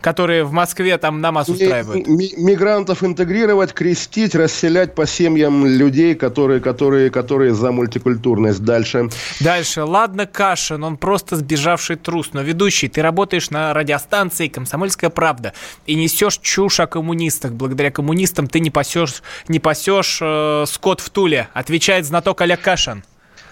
которые 0.00 0.44
в 0.44 0.52
Москве 0.52 0.96
там 0.98 1.20
намаз 1.20 1.48
устраивают. 1.48 2.06
Мигрантов 2.06 3.02
интегрировать, 3.02 3.72
крестить, 3.72 4.34
расселять 4.34 4.94
по 4.94 5.06
семьям 5.06 5.66
людей, 5.66 6.14
которые, 6.14 6.60
которые, 6.60 7.10
которые 7.10 7.54
за 7.54 7.72
мультикультурность. 7.72 8.62
Дальше. 8.62 9.08
Дальше. 9.40 9.82
Ладно, 9.82 10.26
Кашин, 10.26 10.84
он 10.84 10.96
просто 10.96 11.36
сбежавший 11.36 11.96
трус. 11.96 12.30
Но, 12.32 12.42
ведущий, 12.42 12.88
ты 12.88 13.02
работаешь 13.02 13.50
на 13.50 13.74
радиостанции 13.74 14.48
«Комсомольская 14.48 15.10
правда» 15.10 15.52
и 15.86 15.94
несешь 15.94 16.38
чушь 16.38 16.80
о 16.80 16.86
коммунистах. 16.86 17.52
Благодаря 17.52 17.90
коммунистам 17.90 18.46
ты 18.46 18.60
не 18.60 18.70
пасешь, 18.70 19.22
не 19.48 19.58
пасешь 19.58 20.18
э, 20.20 20.64
скот 20.66 21.00
в 21.00 21.10
Туле. 21.10 21.48
Отвечает 21.54 22.06
знаток 22.06 22.40
Олег 22.40 22.60
Кашин. 22.60 23.02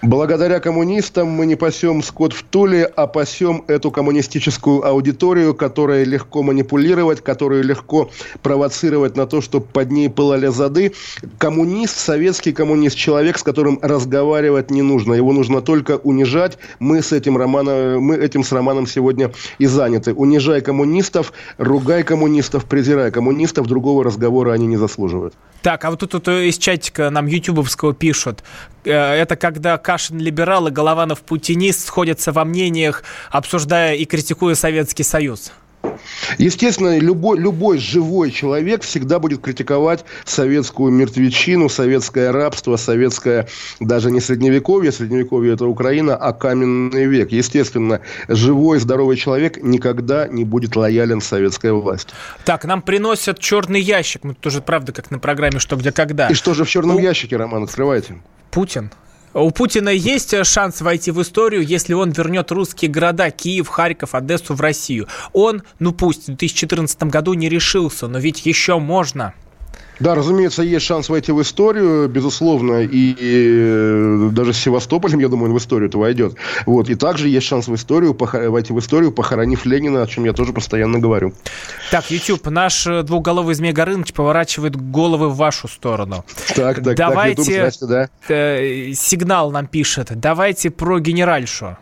Благодаря 0.03 0.61
коммунистам 0.61 1.29
мы 1.29 1.47
не 1.47 1.57
пасем 1.57 2.03
скот 2.03 2.35
в 2.35 2.43
Туле, 2.43 2.85
а 2.85 3.07
пасем 3.07 3.65
эту 3.67 3.91
коммунистическую 3.91 4.87
аудиторию, 4.87 5.55
которая 5.55 6.05
легко 6.05 6.43
манипулировать, 6.43 7.23
которую 7.23 7.65
легко 7.65 8.11
провоцировать 8.43 9.17
на 9.17 9.27
то, 9.27 9.41
чтобы 9.41 9.67
под 9.67 9.91
ней 9.91 10.11
пылали 10.11 10.49
зады. 10.49 10.93
Коммунист, 11.39 11.97
советский 11.97 12.53
коммунист, 12.53 12.97
человек, 12.97 13.39
с 13.39 13.43
которым 13.43 13.79
разговаривать 13.81 14.71
не 14.71 14.83
нужно. 14.83 15.15
Его 15.15 15.33
нужно 15.33 15.63
только 15.63 15.97
унижать. 15.97 16.59
Мы 16.79 17.01
с 17.01 17.13
этим, 17.13 17.37
Романом, 17.39 18.03
мы 18.03 18.17
этим 18.17 18.45
с 18.45 18.53
Романом 18.53 18.87
сегодня 18.87 19.33
и 19.59 19.67
заняты. 19.67 20.13
Унижай 20.13 20.61
коммунистов, 20.61 21.33
ругай 21.57 22.03
коммунистов, 22.03 22.67
презирай 22.67 23.11
коммунистов. 23.11 23.67
Другого 23.67 24.05
разговора 24.05 24.53
они 24.53 24.67
не 24.67 24.77
заслуживают. 24.77 25.35
Так, 25.63 25.85
а 25.85 25.91
вот 25.91 26.01
тут, 26.01 26.13
тут 26.13 26.29
из 26.29 26.59
чатика 26.59 27.11
нам 27.11 27.27
ютубовского 27.27 27.93
пишут. 27.93 28.45
Э, 28.87 29.15
это 29.15 29.37
когда 29.37 29.77
Кашин 29.79 30.19
либерал 30.19 30.69
и 30.69 30.71
Голованов 30.71 31.23
путинист 31.23 31.87
сходятся 31.87 32.33
во 32.33 32.45
мнениях, 32.45 33.03
обсуждая 33.31 33.95
и 33.95 34.05
критикуя 34.05 34.55
Советский 34.55 35.03
Союз. 35.03 35.53
Естественно, 36.39 36.99
любой, 36.99 37.39
любой 37.39 37.79
живой 37.79 38.31
человек 38.31 38.83
всегда 38.83 39.19
будет 39.19 39.41
критиковать 39.41 40.05
советскую 40.25 40.93
мертвечину, 40.93 41.69
советское 41.69 42.31
рабство, 42.31 42.77
советское 42.77 43.49
даже 43.81 44.11
не 44.11 44.21
средневековье, 44.21 44.93
средневековье 44.93 45.55
это 45.55 45.67
Украина, 45.67 46.17
а 46.17 46.33
каменный 46.33 47.07
век. 47.07 47.33
Естественно, 47.33 48.01
живой, 48.29 48.79
здоровый 48.79 49.17
человек 49.17 49.63
никогда 49.63 50.29
не 50.29 50.45
будет 50.45 50.77
лоялен 50.77 51.21
советской 51.21 51.73
власти. 51.73 52.13
Так, 52.45 52.65
нам 52.65 52.83
приносят 52.83 53.39
черный 53.39 53.81
ящик. 53.81 54.25
Мы 54.25 54.35
тоже, 54.35 54.61
правда, 54.61 54.93
как 54.93 55.11
на 55.11 55.19
программе 55.19 55.59
«Что, 55.59 55.77
где, 55.77 55.93
когда». 55.93 56.29
И 56.29 56.35
что 56.35 56.55
же 56.55 56.65
в 56.65 56.69
черном 56.69 56.97
У... 56.97 57.01
ящике, 57.01 57.37
Роман, 57.37 57.65
открывайте? 57.65 58.17
Путин. 58.51 58.91
У 59.39 59.51
Путина 59.51 59.91
есть 59.91 60.35
шанс 60.47 60.81
войти 60.81 61.11
в 61.11 61.21
историю, 61.21 61.63
если 61.63 61.93
он 61.93 62.11
вернет 62.11 62.51
русские 62.51 62.91
города 62.91 63.31
Киев, 63.31 63.69
Харьков, 63.69 64.15
Одессу 64.15 64.55
в 64.55 64.63
Россию. 64.63 65.09
Он, 65.35 65.63
ну 65.79 65.93
пусть 65.93 66.23
в 66.23 66.27
2014 66.29 67.03
году 67.03 67.35
не 67.35 67.51
решился, 67.51 68.09
но 68.09 68.19
ведь 68.19 68.47
еще 68.47 68.79
можно. 68.79 69.35
Да, 69.99 70.15
разумеется, 70.15 70.63
есть 70.63 70.85
шанс 70.85 71.09
войти 71.09 71.33
в 71.33 71.41
историю, 71.41 72.09
безусловно, 72.09 72.83
и, 72.83 73.17
и 73.19 74.31
даже 74.31 74.53
с 74.53 74.59
Севастополем, 74.59 75.21
я 75.21 75.29
думаю, 75.29 75.51
он 75.51 75.55
в 75.55 75.59
историю 75.59 75.89
это 75.89 75.99
войдет. 75.99 76.35
Вот, 76.67 76.91
и 76.91 76.95
также 76.95 77.29
есть 77.29 77.47
шанс 77.47 77.69
в 77.69 77.75
историю, 77.75 78.15
похор... 78.15 78.51
войти 78.51 78.73
в 78.73 78.79
историю, 78.79 79.13
похоронив 79.13 79.65
Ленина, 79.65 80.03
о 80.03 80.07
чем 80.07 80.25
я 80.25 80.33
тоже 80.33 80.53
постоянно 80.53 80.99
говорю. 80.99 81.33
Так, 81.91 82.11
YouTube, 82.11 82.47
наш 82.51 82.87
э, 82.87 83.03
двухголовый 83.03 83.55
Змей 83.55 83.73
Горыныч 83.73 84.13
поворачивает 84.13 84.77
головы 84.77 85.31
в 85.31 85.37
вашу 85.37 85.69
сторону. 85.69 86.25
Так, 86.55 86.83
так, 86.83 86.97
Давайте, 86.97 87.37
так, 87.37 87.47
YouTube, 87.47 87.61
значит, 87.61 87.89
да. 87.89 88.09
Э, 88.29 88.93
сигнал 88.93 89.51
нам 89.51 89.67
пишет, 89.67 90.11
давайте 90.15 90.71
про 90.71 90.99
генеральшу. 91.01 91.79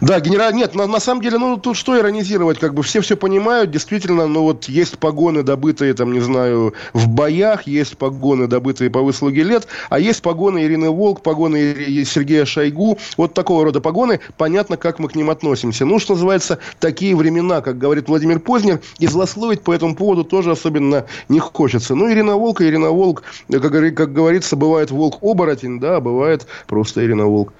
Да, 0.00 0.20
генерал, 0.20 0.52
нет, 0.52 0.74
на, 0.74 0.86
на 0.86 1.00
самом 1.00 1.22
деле, 1.22 1.38
ну, 1.38 1.56
тут 1.56 1.76
что 1.76 1.98
иронизировать, 1.98 2.58
как 2.58 2.74
бы 2.74 2.82
все 2.82 3.00
все 3.00 3.16
понимают, 3.16 3.70
действительно, 3.70 4.26
ну, 4.26 4.42
вот 4.42 4.68
есть 4.68 4.98
погоны, 4.98 5.42
добытые, 5.42 5.94
там, 5.94 6.12
не 6.12 6.20
знаю, 6.20 6.74
в 6.92 7.08
боях, 7.08 7.66
есть 7.66 7.96
погоны, 7.98 8.46
добытые 8.46 8.90
по 8.90 9.00
выслуге 9.00 9.42
лет, 9.42 9.66
а 9.90 9.98
есть 9.98 10.22
погоны 10.22 10.64
Ирины 10.64 10.90
Волк, 10.90 11.22
погоны 11.22 12.04
Сергея 12.04 12.44
Шойгу, 12.44 12.98
вот 13.16 13.34
такого 13.34 13.64
рода 13.64 13.80
погоны, 13.80 14.20
понятно, 14.36 14.76
как 14.76 14.98
мы 14.98 15.08
к 15.08 15.14
ним 15.14 15.30
относимся. 15.30 15.84
Ну, 15.84 15.98
что 15.98 16.14
называется, 16.14 16.58
такие 16.80 17.16
времена, 17.16 17.60
как 17.60 17.78
говорит 17.78 18.08
Владимир 18.08 18.40
Познер, 18.40 18.80
и 18.98 19.06
злословить 19.06 19.62
по 19.62 19.72
этому 19.72 19.94
поводу 19.94 20.24
тоже 20.24 20.52
особенно 20.52 21.06
не 21.28 21.38
хочется. 21.38 21.94
Ну, 21.94 22.10
Ирина 22.10 22.36
Волк 22.36 22.62
Ирина 22.62 22.90
Волк, 22.90 23.22
как, 23.50 23.72
как 23.94 24.12
говорится, 24.12 24.56
бывает 24.56 24.90
волк-оборотень, 24.90 25.80
да, 25.80 26.00
бывает 26.00 26.46
просто 26.66 27.04
Ирина 27.04 27.26
Волк. 27.26 27.52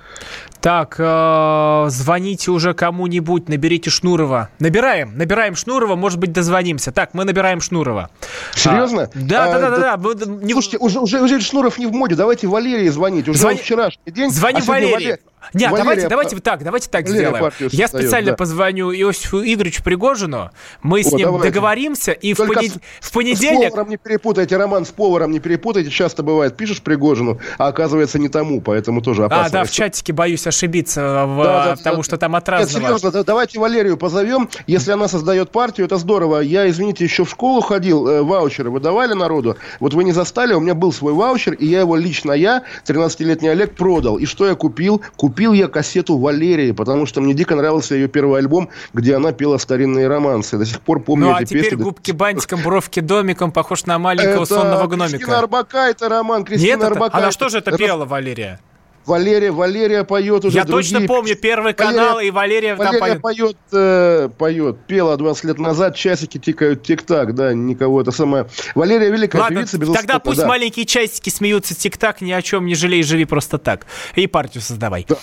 Так, 0.63 0.95
э, 0.97 1.87
звоните 1.89 2.53
уже 2.53 2.73
кому-нибудь, 2.73 3.49
наберите 3.49 3.91
Шнурова. 3.91 4.49
Набираем, 4.61 5.19
набираем 5.19 5.57
Шнурова, 5.57 5.97
может 5.97 6.21
быть, 6.21 6.33
дозвонимся. 6.33 6.93
Так, 6.93 7.15
мы 7.15 7.25
набираем 7.25 7.61
Шнурова. 7.61 8.11
Серьезно? 8.55 9.03
А, 9.03 9.11
да, 9.13 9.45
а, 9.45 9.59
да, 9.59 9.71
да, 9.71 9.97
да, 9.97 10.15
да. 10.15 10.27
Не... 10.27 10.53
Слушайте, 10.53 10.79
уже, 10.79 11.01
уже, 11.01 11.21
уже 11.21 11.41
Шнуров 11.41 11.79
не 11.79 11.87
в 11.87 11.93
моде, 11.93 12.15
давайте 12.15 12.47
Валерии 12.47 12.89
звонить. 12.91 13.29
Уже 13.29 13.41
Звони... 13.41 13.59
вчерашний 13.59 14.13
день. 14.13 14.31
Звоним 14.31 14.63
а 14.63 14.67
Валерии. 14.67 14.93
Валерий... 14.93 15.17
Нет, 15.55 15.71
Валерия, 15.73 16.09
давайте, 16.09 16.09
давайте 16.09 16.41
так, 16.41 16.63
давайте 16.63 16.89
так 16.89 17.05
Валерия 17.05 17.31
сделаем. 17.31 17.53
Я 17.73 17.89
специально 17.89 18.31
да. 18.31 18.37
позвоню 18.37 18.93
Иосифу 18.93 19.43
Игоревичу 19.43 19.83
Пригожину, 19.83 20.51
мы 20.83 21.01
О, 21.01 21.03
с 21.03 21.13
ним 21.13 21.27
давайте. 21.27 21.49
договоримся, 21.49 22.13
и 22.13 22.33
в, 22.33 22.37
понед... 22.37 22.73
в 23.01 23.13
понедельник... 23.13 23.69
С 23.69 23.71
поваром 23.71 23.91
не 23.91 23.97
перепутайте, 23.97 24.57
Роман, 24.57 24.87
с 24.87 24.91
поваром 24.91 25.33
не 25.33 25.41
перепутайте. 25.41 25.91
Часто 25.91 26.23
бывает, 26.23 26.57
пишешь 26.57 26.81
Пригожину, 26.81 27.41
а 27.59 27.69
оказывается 27.69 28.19
не 28.19 28.29
тому, 28.29 28.61
поэтому 28.61 29.03
тоже 29.03 29.25
опасно. 29.25 29.47
А, 29.47 29.51
да, 29.51 29.65
в 29.65 29.71
чатике 29.71 30.13
боюсь 30.13 30.47
ошибиться, 30.53 31.27
в... 31.27 31.43
да, 31.43 31.65
да, 31.65 31.77
потому 31.77 31.97
да, 31.99 32.03
что 32.03 32.17
там 32.17 32.37
от 32.37 32.49
Нет, 32.49 32.71
серьезно, 32.71 33.11
давайте 33.25 33.59
Валерию 33.59 33.97
позовем. 33.97 34.49
Если 34.67 34.93
она 34.93 35.09
создает 35.09 35.51
партию, 35.51 35.87
это 35.87 35.99
здорово. 35.99 36.41
Я, 36.41 36.69
извините, 36.71 37.05
еще 37.05 37.25
в 37.25 37.31
школу 37.31 37.61
ходил, 37.61 38.09
э, 38.09 38.23
ваучеры 38.23 38.71
выдавали 38.71 39.13
народу. 39.13 39.57
Вот 39.81 39.95
вы 39.95 40.05
не 40.05 40.13
застали, 40.13 40.55
у 40.55 40.61
меня 40.61 40.75
был 40.75 40.93
свой 40.93 41.13
ваучер, 41.13 41.55
и 41.55 41.67
я 41.67 41.81
его 41.81 41.97
лично 41.97 42.33
я, 42.33 42.63
13-летний 42.87 43.49
Олег, 43.49 43.75
продал. 43.75 44.17
И 44.17 44.27
что 44.27 44.47
я 44.47 44.55
купил? 44.55 45.03
Купил 45.17 45.33
Купил 45.33 45.55
я 45.55 45.67
кассету 45.67 46.19
Валерии, 46.19 46.71
потому 46.71 47.05
что 47.07 47.21
мне 47.21 47.35
дико 47.35 47.57
нравился 47.57 47.97
ее 47.97 48.07
первый 48.07 48.39
альбом, 48.39 48.69
где 48.93 49.17
она 49.17 49.33
пела 49.33 49.59
старинные 49.59 50.07
романсы. 50.07 50.57
До 50.57 50.65
сих 50.65 50.81
пор 50.81 51.01
помню 51.01 51.27
ну, 51.27 51.35
а 51.35 51.45
теперь 51.45 51.65
песни. 51.65 51.83
губки 51.83 52.13
бантиком, 52.13 52.63
бровки 52.63 53.01
домиком, 53.01 53.51
похож 53.51 53.87
на 53.87 53.99
маленького 53.99 54.45
это 54.45 54.55
сонного 54.55 54.87
гномика. 54.87 55.17
Кристина 55.17 55.39
Арбакайте 55.39 56.07
роман, 56.07 56.45
Кристина 56.45 56.71
Нет, 56.71 56.83
Арбакайте. 56.85 57.17
Она 57.17 57.33
что 57.33 57.49
же 57.49 57.59
это 57.59 57.77
пела, 57.77 58.05
Валерия? 58.05 58.61
Валерия, 59.07 59.51
Валерия 59.51 60.05
поет 60.05 60.45
уже 60.45 60.57
Я 60.57 60.65
другие... 60.65 60.93
точно 60.93 61.07
помню 61.07 61.37
Первый 61.37 61.75
канал, 61.75 62.15
Валерия, 62.17 62.29
и 62.29 62.31
Валерия, 62.31 62.75
Валерия 62.75 62.99
там 62.99 63.21
поет. 63.21 63.23
поет, 63.23 63.57
э, 63.73 64.29
поет, 64.39 64.87
пела 64.87 65.17
20 65.17 65.45
лет 65.45 65.59
назад, 65.59 65.97
часики 65.97 66.39
тикают 66.39 66.83
тик-так, 66.83 67.35
да, 67.35 67.53
никого, 67.53 68.01
это 68.01 68.13
самое. 68.13 68.47
Валерия 68.75 69.11
великая 69.11 69.39
Ладно, 69.41 69.57
певица, 69.57 69.79
безусловно. 69.79 70.01
тогда 70.01 70.19
пусть 70.19 70.41
да. 70.41 70.47
маленькие 70.47 70.87
часики 70.87 71.31
смеются 71.31 71.75
тик-так, 71.75 72.21
ни 72.21 72.33
о 72.33 72.43
чем 72.43 72.67
не 72.67 72.75
жалей, 72.75 73.03
живи 73.03 73.25
просто 73.25 73.59
так. 73.59 73.87
И 74.15 74.27
партию 74.27 74.63
создавай. 74.63 75.07
Да. 75.09 75.17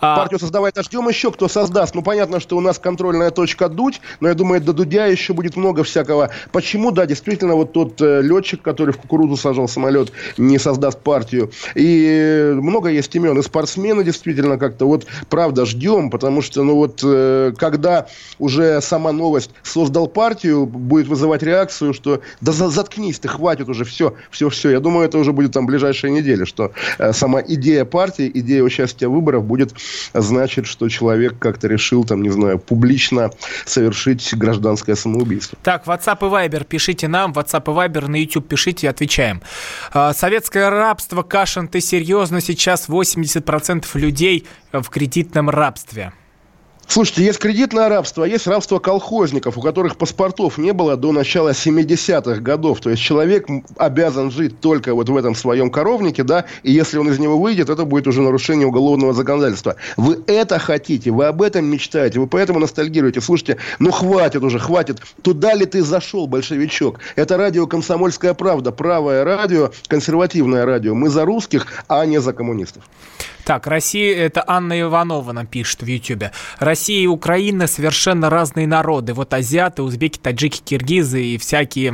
А... 0.00 0.16
Партию 0.16 0.38
создавать, 0.38 0.76
а 0.76 0.82
ждем 0.82 1.08
еще, 1.08 1.30
кто 1.30 1.48
создаст. 1.48 1.94
Ну, 1.94 2.02
понятно, 2.02 2.40
что 2.40 2.56
у 2.56 2.60
нас 2.60 2.78
контрольная 2.78 3.30
точка 3.30 3.68
Дудь, 3.68 4.00
но 4.20 4.28
я 4.28 4.34
думаю, 4.34 4.60
до 4.60 4.72
Дудя 4.72 5.06
еще 5.06 5.32
будет 5.32 5.56
много 5.56 5.82
всякого. 5.82 6.30
Почему, 6.52 6.90
да, 6.90 7.06
действительно, 7.06 7.54
вот 7.54 7.72
тот 7.72 8.00
э, 8.02 8.20
летчик, 8.20 8.60
который 8.60 8.92
в 8.92 8.98
кукурузу 8.98 9.36
сажал 9.36 9.66
самолет, 9.66 10.12
не 10.36 10.58
создаст 10.58 11.00
партию. 11.00 11.50
И 11.74 12.52
много 12.54 12.90
есть 12.90 13.10
имен. 13.24 13.38
И 13.38 13.42
спортсмены 13.42 14.04
действительно 14.04 14.58
как-то 14.58 14.86
вот, 14.86 15.06
правда, 15.28 15.66
ждем, 15.66 16.10
потому 16.10 16.42
что, 16.42 16.62
ну 16.62 16.76
вот, 16.76 17.00
э, 17.02 17.52
когда 17.56 18.06
уже 18.38 18.80
сама 18.80 19.12
новость 19.12 19.50
создал 19.62 20.06
партию, 20.06 20.66
будет 20.66 21.06
вызывать 21.06 21.42
реакцию, 21.42 21.94
что 21.94 22.20
да 22.40 22.52
заткнись 22.52 23.18
ты, 23.18 23.28
хватит 23.28 23.68
уже, 23.68 23.84
все, 23.84 24.14
все, 24.30 24.48
все. 24.48 24.70
Я 24.70 24.80
думаю, 24.80 25.06
это 25.06 25.18
уже 25.18 25.32
будет 25.32 25.52
там 25.52 25.66
ближайшие 25.66 26.10
недели, 26.12 26.44
что 26.44 26.72
э, 26.98 27.12
сама 27.12 27.40
идея 27.40 27.84
партии, 27.84 28.30
идея 28.32 28.62
участия 28.62 29.08
в 29.08 29.12
выборах 29.12 29.42
будет 29.42 29.74
значить, 30.12 30.66
что 30.66 30.88
человек 30.88 31.38
как-то 31.38 31.68
решил, 31.68 32.04
там, 32.04 32.22
не 32.22 32.30
знаю, 32.30 32.58
публично 32.58 33.30
совершить 33.64 34.34
гражданское 34.36 34.96
самоубийство. 34.96 35.58
Так, 35.62 35.86
WhatsApp 35.86 36.18
и 36.20 36.48
Viber 36.48 36.64
пишите 36.64 37.08
нам, 37.08 37.32
WhatsApp 37.32 37.64
и 37.64 37.76
Viber 37.76 38.08
на 38.08 38.16
YouTube 38.16 38.48
пишите, 38.48 38.88
отвечаем. 38.88 39.42
А, 39.92 40.12
советское 40.14 40.68
рабство, 40.70 41.22
Кашин, 41.22 41.68
ты 41.68 41.80
серьезно 41.80 42.40
сейчас 42.40 42.88
80% 42.88 43.13
80% 43.14 43.86
людей 43.98 44.46
в 44.72 44.88
кредитном 44.90 45.50
рабстве. 45.50 46.12
Слушайте, 46.86 47.24
есть 47.24 47.38
кредитное 47.38 47.88
рабство, 47.88 48.24
а 48.24 48.28
есть 48.28 48.46
рабство 48.46 48.78
колхозников, 48.78 49.58
у 49.58 49.60
которых 49.60 49.96
паспортов 49.96 50.58
не 50.58 50.72
было 50.72 50.96
до 50.96 51.12
начала 51.12 51.50
70-х 51.50 52.40
годов. 52.40 52.80
То 52.80 52.90
есть 52.90 53.02
человек 53.02 53.46
обязан 53.76 54.30
жить 54.30 54.60
только 54.60 54.94
вот 54.94 55.08
в 55.08 55.16
этом 55.16 55.34
своем 55.34 55.70
коровнике, 55.70 56.22
да, 56.22 56.44
и 56.62 56.72
если 56.72 56.98
он 56.98 57.08
из 57.08 57.18
него 57.18 57.38
выйдет, 57.38 57.70
это 57.70 57.84
будет 57.84 58.06
уже 58.06 58.22
нарушение 58.22 58.66
уголовного 58.66 59.12
законодательства. 59.12 59.76
Вы 59.96 60.22
это 60.26 60.58
хотите, 60.58 61.10
вы 61.10 61.26
об 61.26 61.42
этом 61.42 61.64
мечтаете, 61.64 62.20
вы 62.20 62.26
поэтому 62.26 62.58
ностальгируете. 62.58 63.20
Слушайте, 63.20 63.56
ну 63.78 63.90
хватит 63.90 64.42
уже, 64.42 64.58
хватит. 64.58 65.00
Туда 65.22 65.54
ли 65.54 65.66
ты 65.66 65.82
зашел, 65.82 66.26
большевичок? 66.26 67.00
Это 67.16 67.36
радио 67.36 67.66
«Комсомольская 67.66 68.34
правда», 68.34 68.72
правое 68.72 69.24
радио, 69.24 69.70
консервативное 69.88 70.64
радио. 70.64 70.94
Мы 70.94 71.08
за 71.08 71.24
русских, 71.24 71.66
а 71.88 72.04
не 72.06 72.20
за 72.20 72.32
коммунистов. 72.32 72.84
Так, 73.44 73.66
Россия, 73.66 74.16
это 74.16 74.42
Анна 74.46 74.80
Иванова 74.80 75.32
нам 75.32 75.46
пишет 75.46 75.82
в 75.82 75.86
Ютьюбе. 75.86 76.32
Россия 76.58 77.02
и 77.02 77.06
Украина 77.06 77.66
совершенно 77.66 78.30
разные 78.30 78.66
народы. 78.66 79.12
Вот 79.12 79.34
азиаты, 79.34 79.82
узбеки, 79.82 80.18
таджики, 80.18 80.62
киргизы 80.62 81.22
и 81.22 81.38
всякие... 81.38 81.92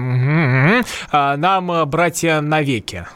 А, 1.10 1.36
нам 1.36 1.72
э, 1.72 1.84
братья 1.86 2.40
навеки. 2.40 3.06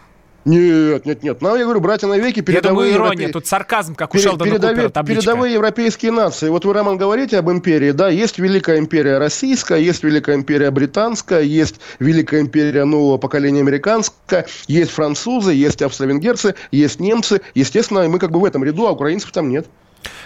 Нет, 0.45 1.07
нет, 1.07 1.23
нет. 1.23 1.41
Ну, 1.41 1.57
я 1.57 1.65
говорю, 1.65 1.81
братья 1.81 2.07
навеки, 2.07 2.41
передовые... 2.41 2.91
Я 2.91 2.99
думаю, 2.99 3.09
ирония, 3.09 3.23
европе... 3.23 3.33
тут 3.33 3.47
сарказм, 3.47 3.95
как 3.95 4.11
у 4.11 4.13
Перед, 4.13 4.25
Шелдона 4.25 4.51
передовые, 4.51 4.89
Купера, 4.89 5.05
Передовые 5.05 5.55
европейские 5.55 6.13
нации. 6.13 6.49
Вот 6.51 6.65
вы, 6.65 6.75
Роман, 6.75 6.99
говорите 6.99 7.39
об 7.39 7.51
империи, 7.51 7.93
да, 7.93 8.09
есть 8.11 8.39
Великая 8.39 8.79
империя 8.79 9.19
российская, 9.19 9.81
есть 9.81 10.03
Великая 10.05 10.37
империя 10.37 10.71
британская, 10.71 11.41
есть 11.41 11.81
Великая 11.99 12.43
империя 12.43 12.85
нового 12.85 13.17
поколения 13.17 13.61
американская, 13.61 14.47
есть 14.67 14.91
французы, 14.91 15.55
есть 15.55 15.81
австро-венгерцы, 15.81 16.55
есть 16.71 17.01
немцы. 17.01 17.41
Естественно, 17.55 18.07
мы 18.09 18.19
как 18.19 18.31
бы 18.31 18.41
в 18.41 18.45
этом 18.45 18.65
ряду, 18.65 18.87
а 18.87 18.93
украинцев 18.93 19.33
там 19.33 19.49
нет. 19.49 19.67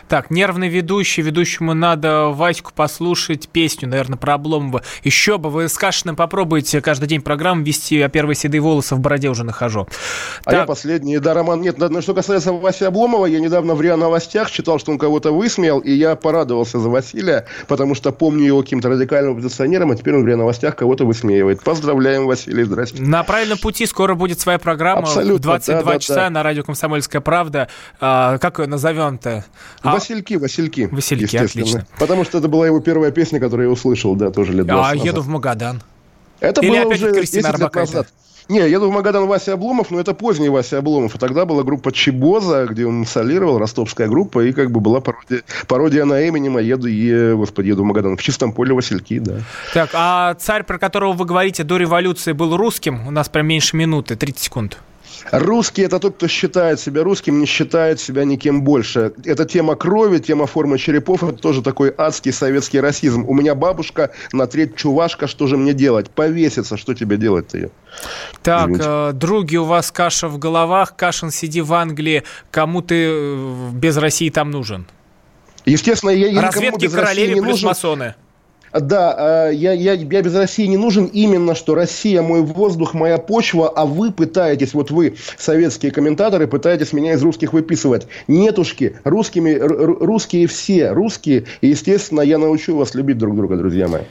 Так, 0.06 0.30
нервный 0.30 0.68
ведущий, 0.68 1.22
ведущему 1.22 1.74
надо 1.74 2.28
Ваську 2.28 2.72
послушать 2.74 3.48
песню, 3.48 3.88
наверное, 3.88 4.16
про 4.16 4.34
Обломова. 4.34 4.82
Еще 5.02 5.38
бы, 5.38 5.50
вы 5.50 5.68
с 5.68 5.76
Кашиным 5.76 6.16
попробуйте 6.16 6.80
каждый 6.80 7.08
день 7.08 7.20
программу 7.20 7.62
вести, 7.62 8.00
а 8.00 8.08
первые 8.08 8.36
седые 8.36 8.60
волосы 8.60 8.94
в 8.94 9.00
бороде 9.00 9.28
уже 9.28 9.44
нахожу. 9.44 9.88
А 10.44 10.50
так. 10.50 10.60
я 10.60 10.66
последний, 10.66 11.18
да, 11.18 11.34
Роман, 11.34 11.60
нет, 11.60 11.76
что 12.00 12.14
касается 12.14 12.52
Васи 12.52 12.84
Обломова, 12.84 13.26
я 13.26 13.40
недавно 13.40 13.74
в 13.74 13.80
РИА 13.80 13.96
Новостях 13.96 14.50
читал, 14.50 14.78
что 14.78 14.92
он 14.92 14.98
кого-то 14.98 15.32
высмеял, 15.32 15.80
и 15.80 15.92
я 15.92 16.16
порадовался 16.16 16.78
за 16.78 16.88
Василия, 16.88 17.46
потому 17.66 17.94
что 17.94 18.12
помню 18.12 18.44
его 18.44 18.62
каким-то 18.62 18.88
радикальным 18.88 19.32
оппозиционером, 19.32 19.90
а 19.90 19.96
теперь 19.96 20.14
он 20.14 20.24
в 20.24 20.26
РИА 20.26 20.36
Новостях 20.36 20.76
кого-то 20.76 21.04
высмеивает. 21.04 21.62
Поздравляем, 21.62 22.26
Василий, 22.26 22.64
здрасте. 22.64 23.02
На 23.02 23.22
правильном 23.22 23.58
пути 23.58 23.86
скоро 23.86 24.14
будет 24.14 24.40
своя 24.40 24.58
программа 24.58 25.02
Абсолютно, 25.02 25.34
в 25.34 25.40
22 25.40 25.82
да, 25.82 25.98
часа 25.98 26.14
да. 26.14 26.30
на 26.30 26.42
радио 26.42 26.62
«Комсомольская 26.62 27.20
правда». 27.20 27.68
А, 28.00 28.38
как 28.38 28.58
ее 28.58 28.66
назовем-то? 28.66 29.44
А... 29.90 29.94
Васильки, 29.94 30.34
Васильки. 30.34 30.88
Васильки, 30.90 31.36
отлично. 31.36 31.86
Потому 31.98 32.24
что 32.24 32.38
это 32.38 32.48
была 32.48 32.66
его 32.66 32.80
первая 32.80 33.10
песня, 33.10 33.40
которую 33.40 33.68
я 33.68 33.72
услышал, 33.72 34.14
да, 34.14 34.30
тоже 34.30 34.52
лет 34.52 34.66
20 34.66 34.84
А 34.84 34.94
назад. 34.94 35.06
еду 35.06 35.22
в 35.22 35.28
Магадан. 35.28 35.82
Это 36.40 36.60
Или 36.60 36.82
было 36.82 36.92
уже 36.92 37.12
10 37.12 37.34
лет 37.34 37.74
назад. 37.74 38.08
Не, 38.48 38.60
еду 38.60 38.88
в 38.88 38.92
Магадан 38.94 39.26
Вася 39.26 39.52
Обломов, 39.52 39.90
но 39.90 40.00
это 40.00 40.14
поздний 40.14 40.48
Вася 40.48 40.78
Обломов. 40.78 41.14
И 41.14 41.18
тогда 41.18 41.44
была 41.44 41.64
группа 41.64 41.92
Чебоза, 41.92 42.66
где 42.66 42.86
он 42.86 43.04
солировал, 43.04 43.58
ростовская 43.58 44.08
группа, 44.08 44.40
и 44.42 44.52
как 44.52 44.70
бы 44.70 44.80
была 44.80 45.00
пародия, 45.02 45.42
пародия 45.66 46.04
на 46.06 46.26
Эминема 46.26 46.60
«Еду, 46.60 46.86
е, 46.86 47.34
господи, 47.34 47.68
еду 47.68 47.82
в 47.82 47.84
Магадан». 47.84 48.16
В 48.16 48.22
чистом 48.22 48.52
поле 48.54 48.72
Васильки, 48.72 49.18
да. 49.18 49.40
Так, 49.74 49.90
а 49.92 50.34
царь, 50.38 50.62
про 50.64 50.78
которого 50.78 51.12
вы 51.12 51.26
говорите, 51.26 51.62
до 51.62 51.76
революции 51.76 52.32
был 52.32 52.56
русским? 52.56 53.06
У 53.06 53.10
нас 53.10 53.28
прям 53.28 53.46
меньше 53.46 53.76
минуты, 53.76 54.16
30 54.16 54.38
секунд. 54.42 54.78
Русский– 55.30 55.82
это 55.84 55.98
тот, 55.98 56.16
кто 56.16 56.28
считает 56.28 56.80
себя 56.80 57.02
русским, 57.02 57.38
не 57.38 57.46
считает 57.46 58.00
себя 58.00 58.24
никем 58.24 58.62
больше. 58.62 59.12
Это 59.24 59.44
тема 59.44 59.76
крови, 59.76 60.18
тема 60.18 60.46
формы 60.46 60.78
черепов– 60.78 61.22
это 61.24 61.38
тоже 61.38 61.62
такой 61.62 61.92
адский 61.96 62.32
советский 62.32 62.80
расизм. 62.80 63.24
У 63.26 63.34
меня 63.34 63.54
бабушка 63.54 64.10
на 64.32 64.46
треть 64.46 64.76
чувашка, 64.76 65.26
что 65.26 65.46
же 65.46 65.56
мне 65.56 65.72
делать? 65.72 66.10
Повеситься, 66.10 66.76
что 66.76 66.94
тебе 66.94 67.16
делать-то 67.16 67.58
ее? 67.58 67.70
Так, 68.42 68.70
э, 68.78 69.12
други, 69.12 69.56
у 69.56 69.64
вас 69.64 69.90
каша 69.90 70.28
в 70.28 70.38
головах, 70.38 70.96
Кашин, 70.96 71.30
сиди 71.30 71.60
в 71.60 71.72
Англии, 71.74 72.22
кому 72.50 72.82
ты 72.82 73.08
э, 73.10 73.70
без 73.72 73.96
России 73.96 74.30
там 74.30 74.50
нужен? 74.50 74.86
Естественно, 75.64 76.10
я, 76.10 76.28
я 76.28 76.42
Разведки 76.42 76.86
без 76.86 76.94
королеве 76.94 77.34
плюс 77.34 77.46
нужен. 77.46 77.68
масоны. 77.68 78.14
Да, 78.72 79.48
я, 79.50 79.72
я, 79.72 79.92
я 79.92 80.22
без 80.22 80.34
России 80.34 80.66
не 80.66 80.76
нужен 80.76 81.06
именно, 81.06 81.54
что 81.54 81.74
Россия 81.74 82.22
мой 82.22 82.42
воздух, 82.42 82.94
моя 82.94 83.18
почва, 83.18 83.68
а 83.68 83.86
вы 83.86 84.12
пытаетесь, 84.12 84.74
вот 84.74 84.90
вы, 84.90 85.16
советские 85.36 85.92
комментаторы, 85.92 86.46
пытаетесь 86.46 86.92
меня 86.92 87.14
из 87.14 87.22
русских 87.22 87.52
выписывать. 87.52 88.06
Нетушки, 88.26 88.98
русскими, 89.04 89.54
русские 89.54 90.46
все, 90.46 90.90
русские, 90.90 91.44
и, 91.60 91.68
естественно, 91.68 92.20
я 92.20 92.38
научу 92.38 92.76
вас 92.76 92.94
любить 92.94 93.18
друг 93.18 93.36
друга, 93.36 93.56
друзья 93.56 93.88
мои. 93.88 94.02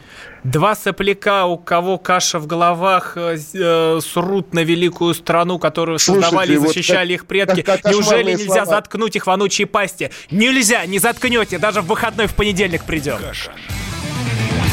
Два 0.43 0.75
сопляка, 0.75 1.45
у 1.45 1.57
кого 1.57 1.97
каша 1.97 2.39
в 2.39 2.47
головах, 2.47 3.13
э, 3.15 3.37
э 3.53 3.99
срут 4.01 4.53
на 4.53 4.63
великую 4.63 5.13
страну, 5.13 5.59
которую 5.59 5.99
Слушайте, 5.99 6.25
создавали 6.25 6.53
и 6.53 6.57
защищали 6.57 7.13
вот 7.13 7.15
их 7.15 7.25
предки. 7.25 7.61
Как, 7.61 7.81
как 7.81 7.91
Неужели 7.91 8.31
нельзя 8.31 8.63
слова. 8.63 8.65
заткнуть 8.65 9.15
их 9.15 9.27
вонучие 9.27 9.67
пасти? 9.67 10.11
Нельзя, 10.31 10.85
не 10.85 10.99
заткнете, 10.99 11.57
даже 11.57 11.81
в 11.81 11.87
выходной 11.87 12.27
в 12.27 12.35
понедельник 12.35 12.83
придем. 12.83 13.17
Каша. 13.17 13.51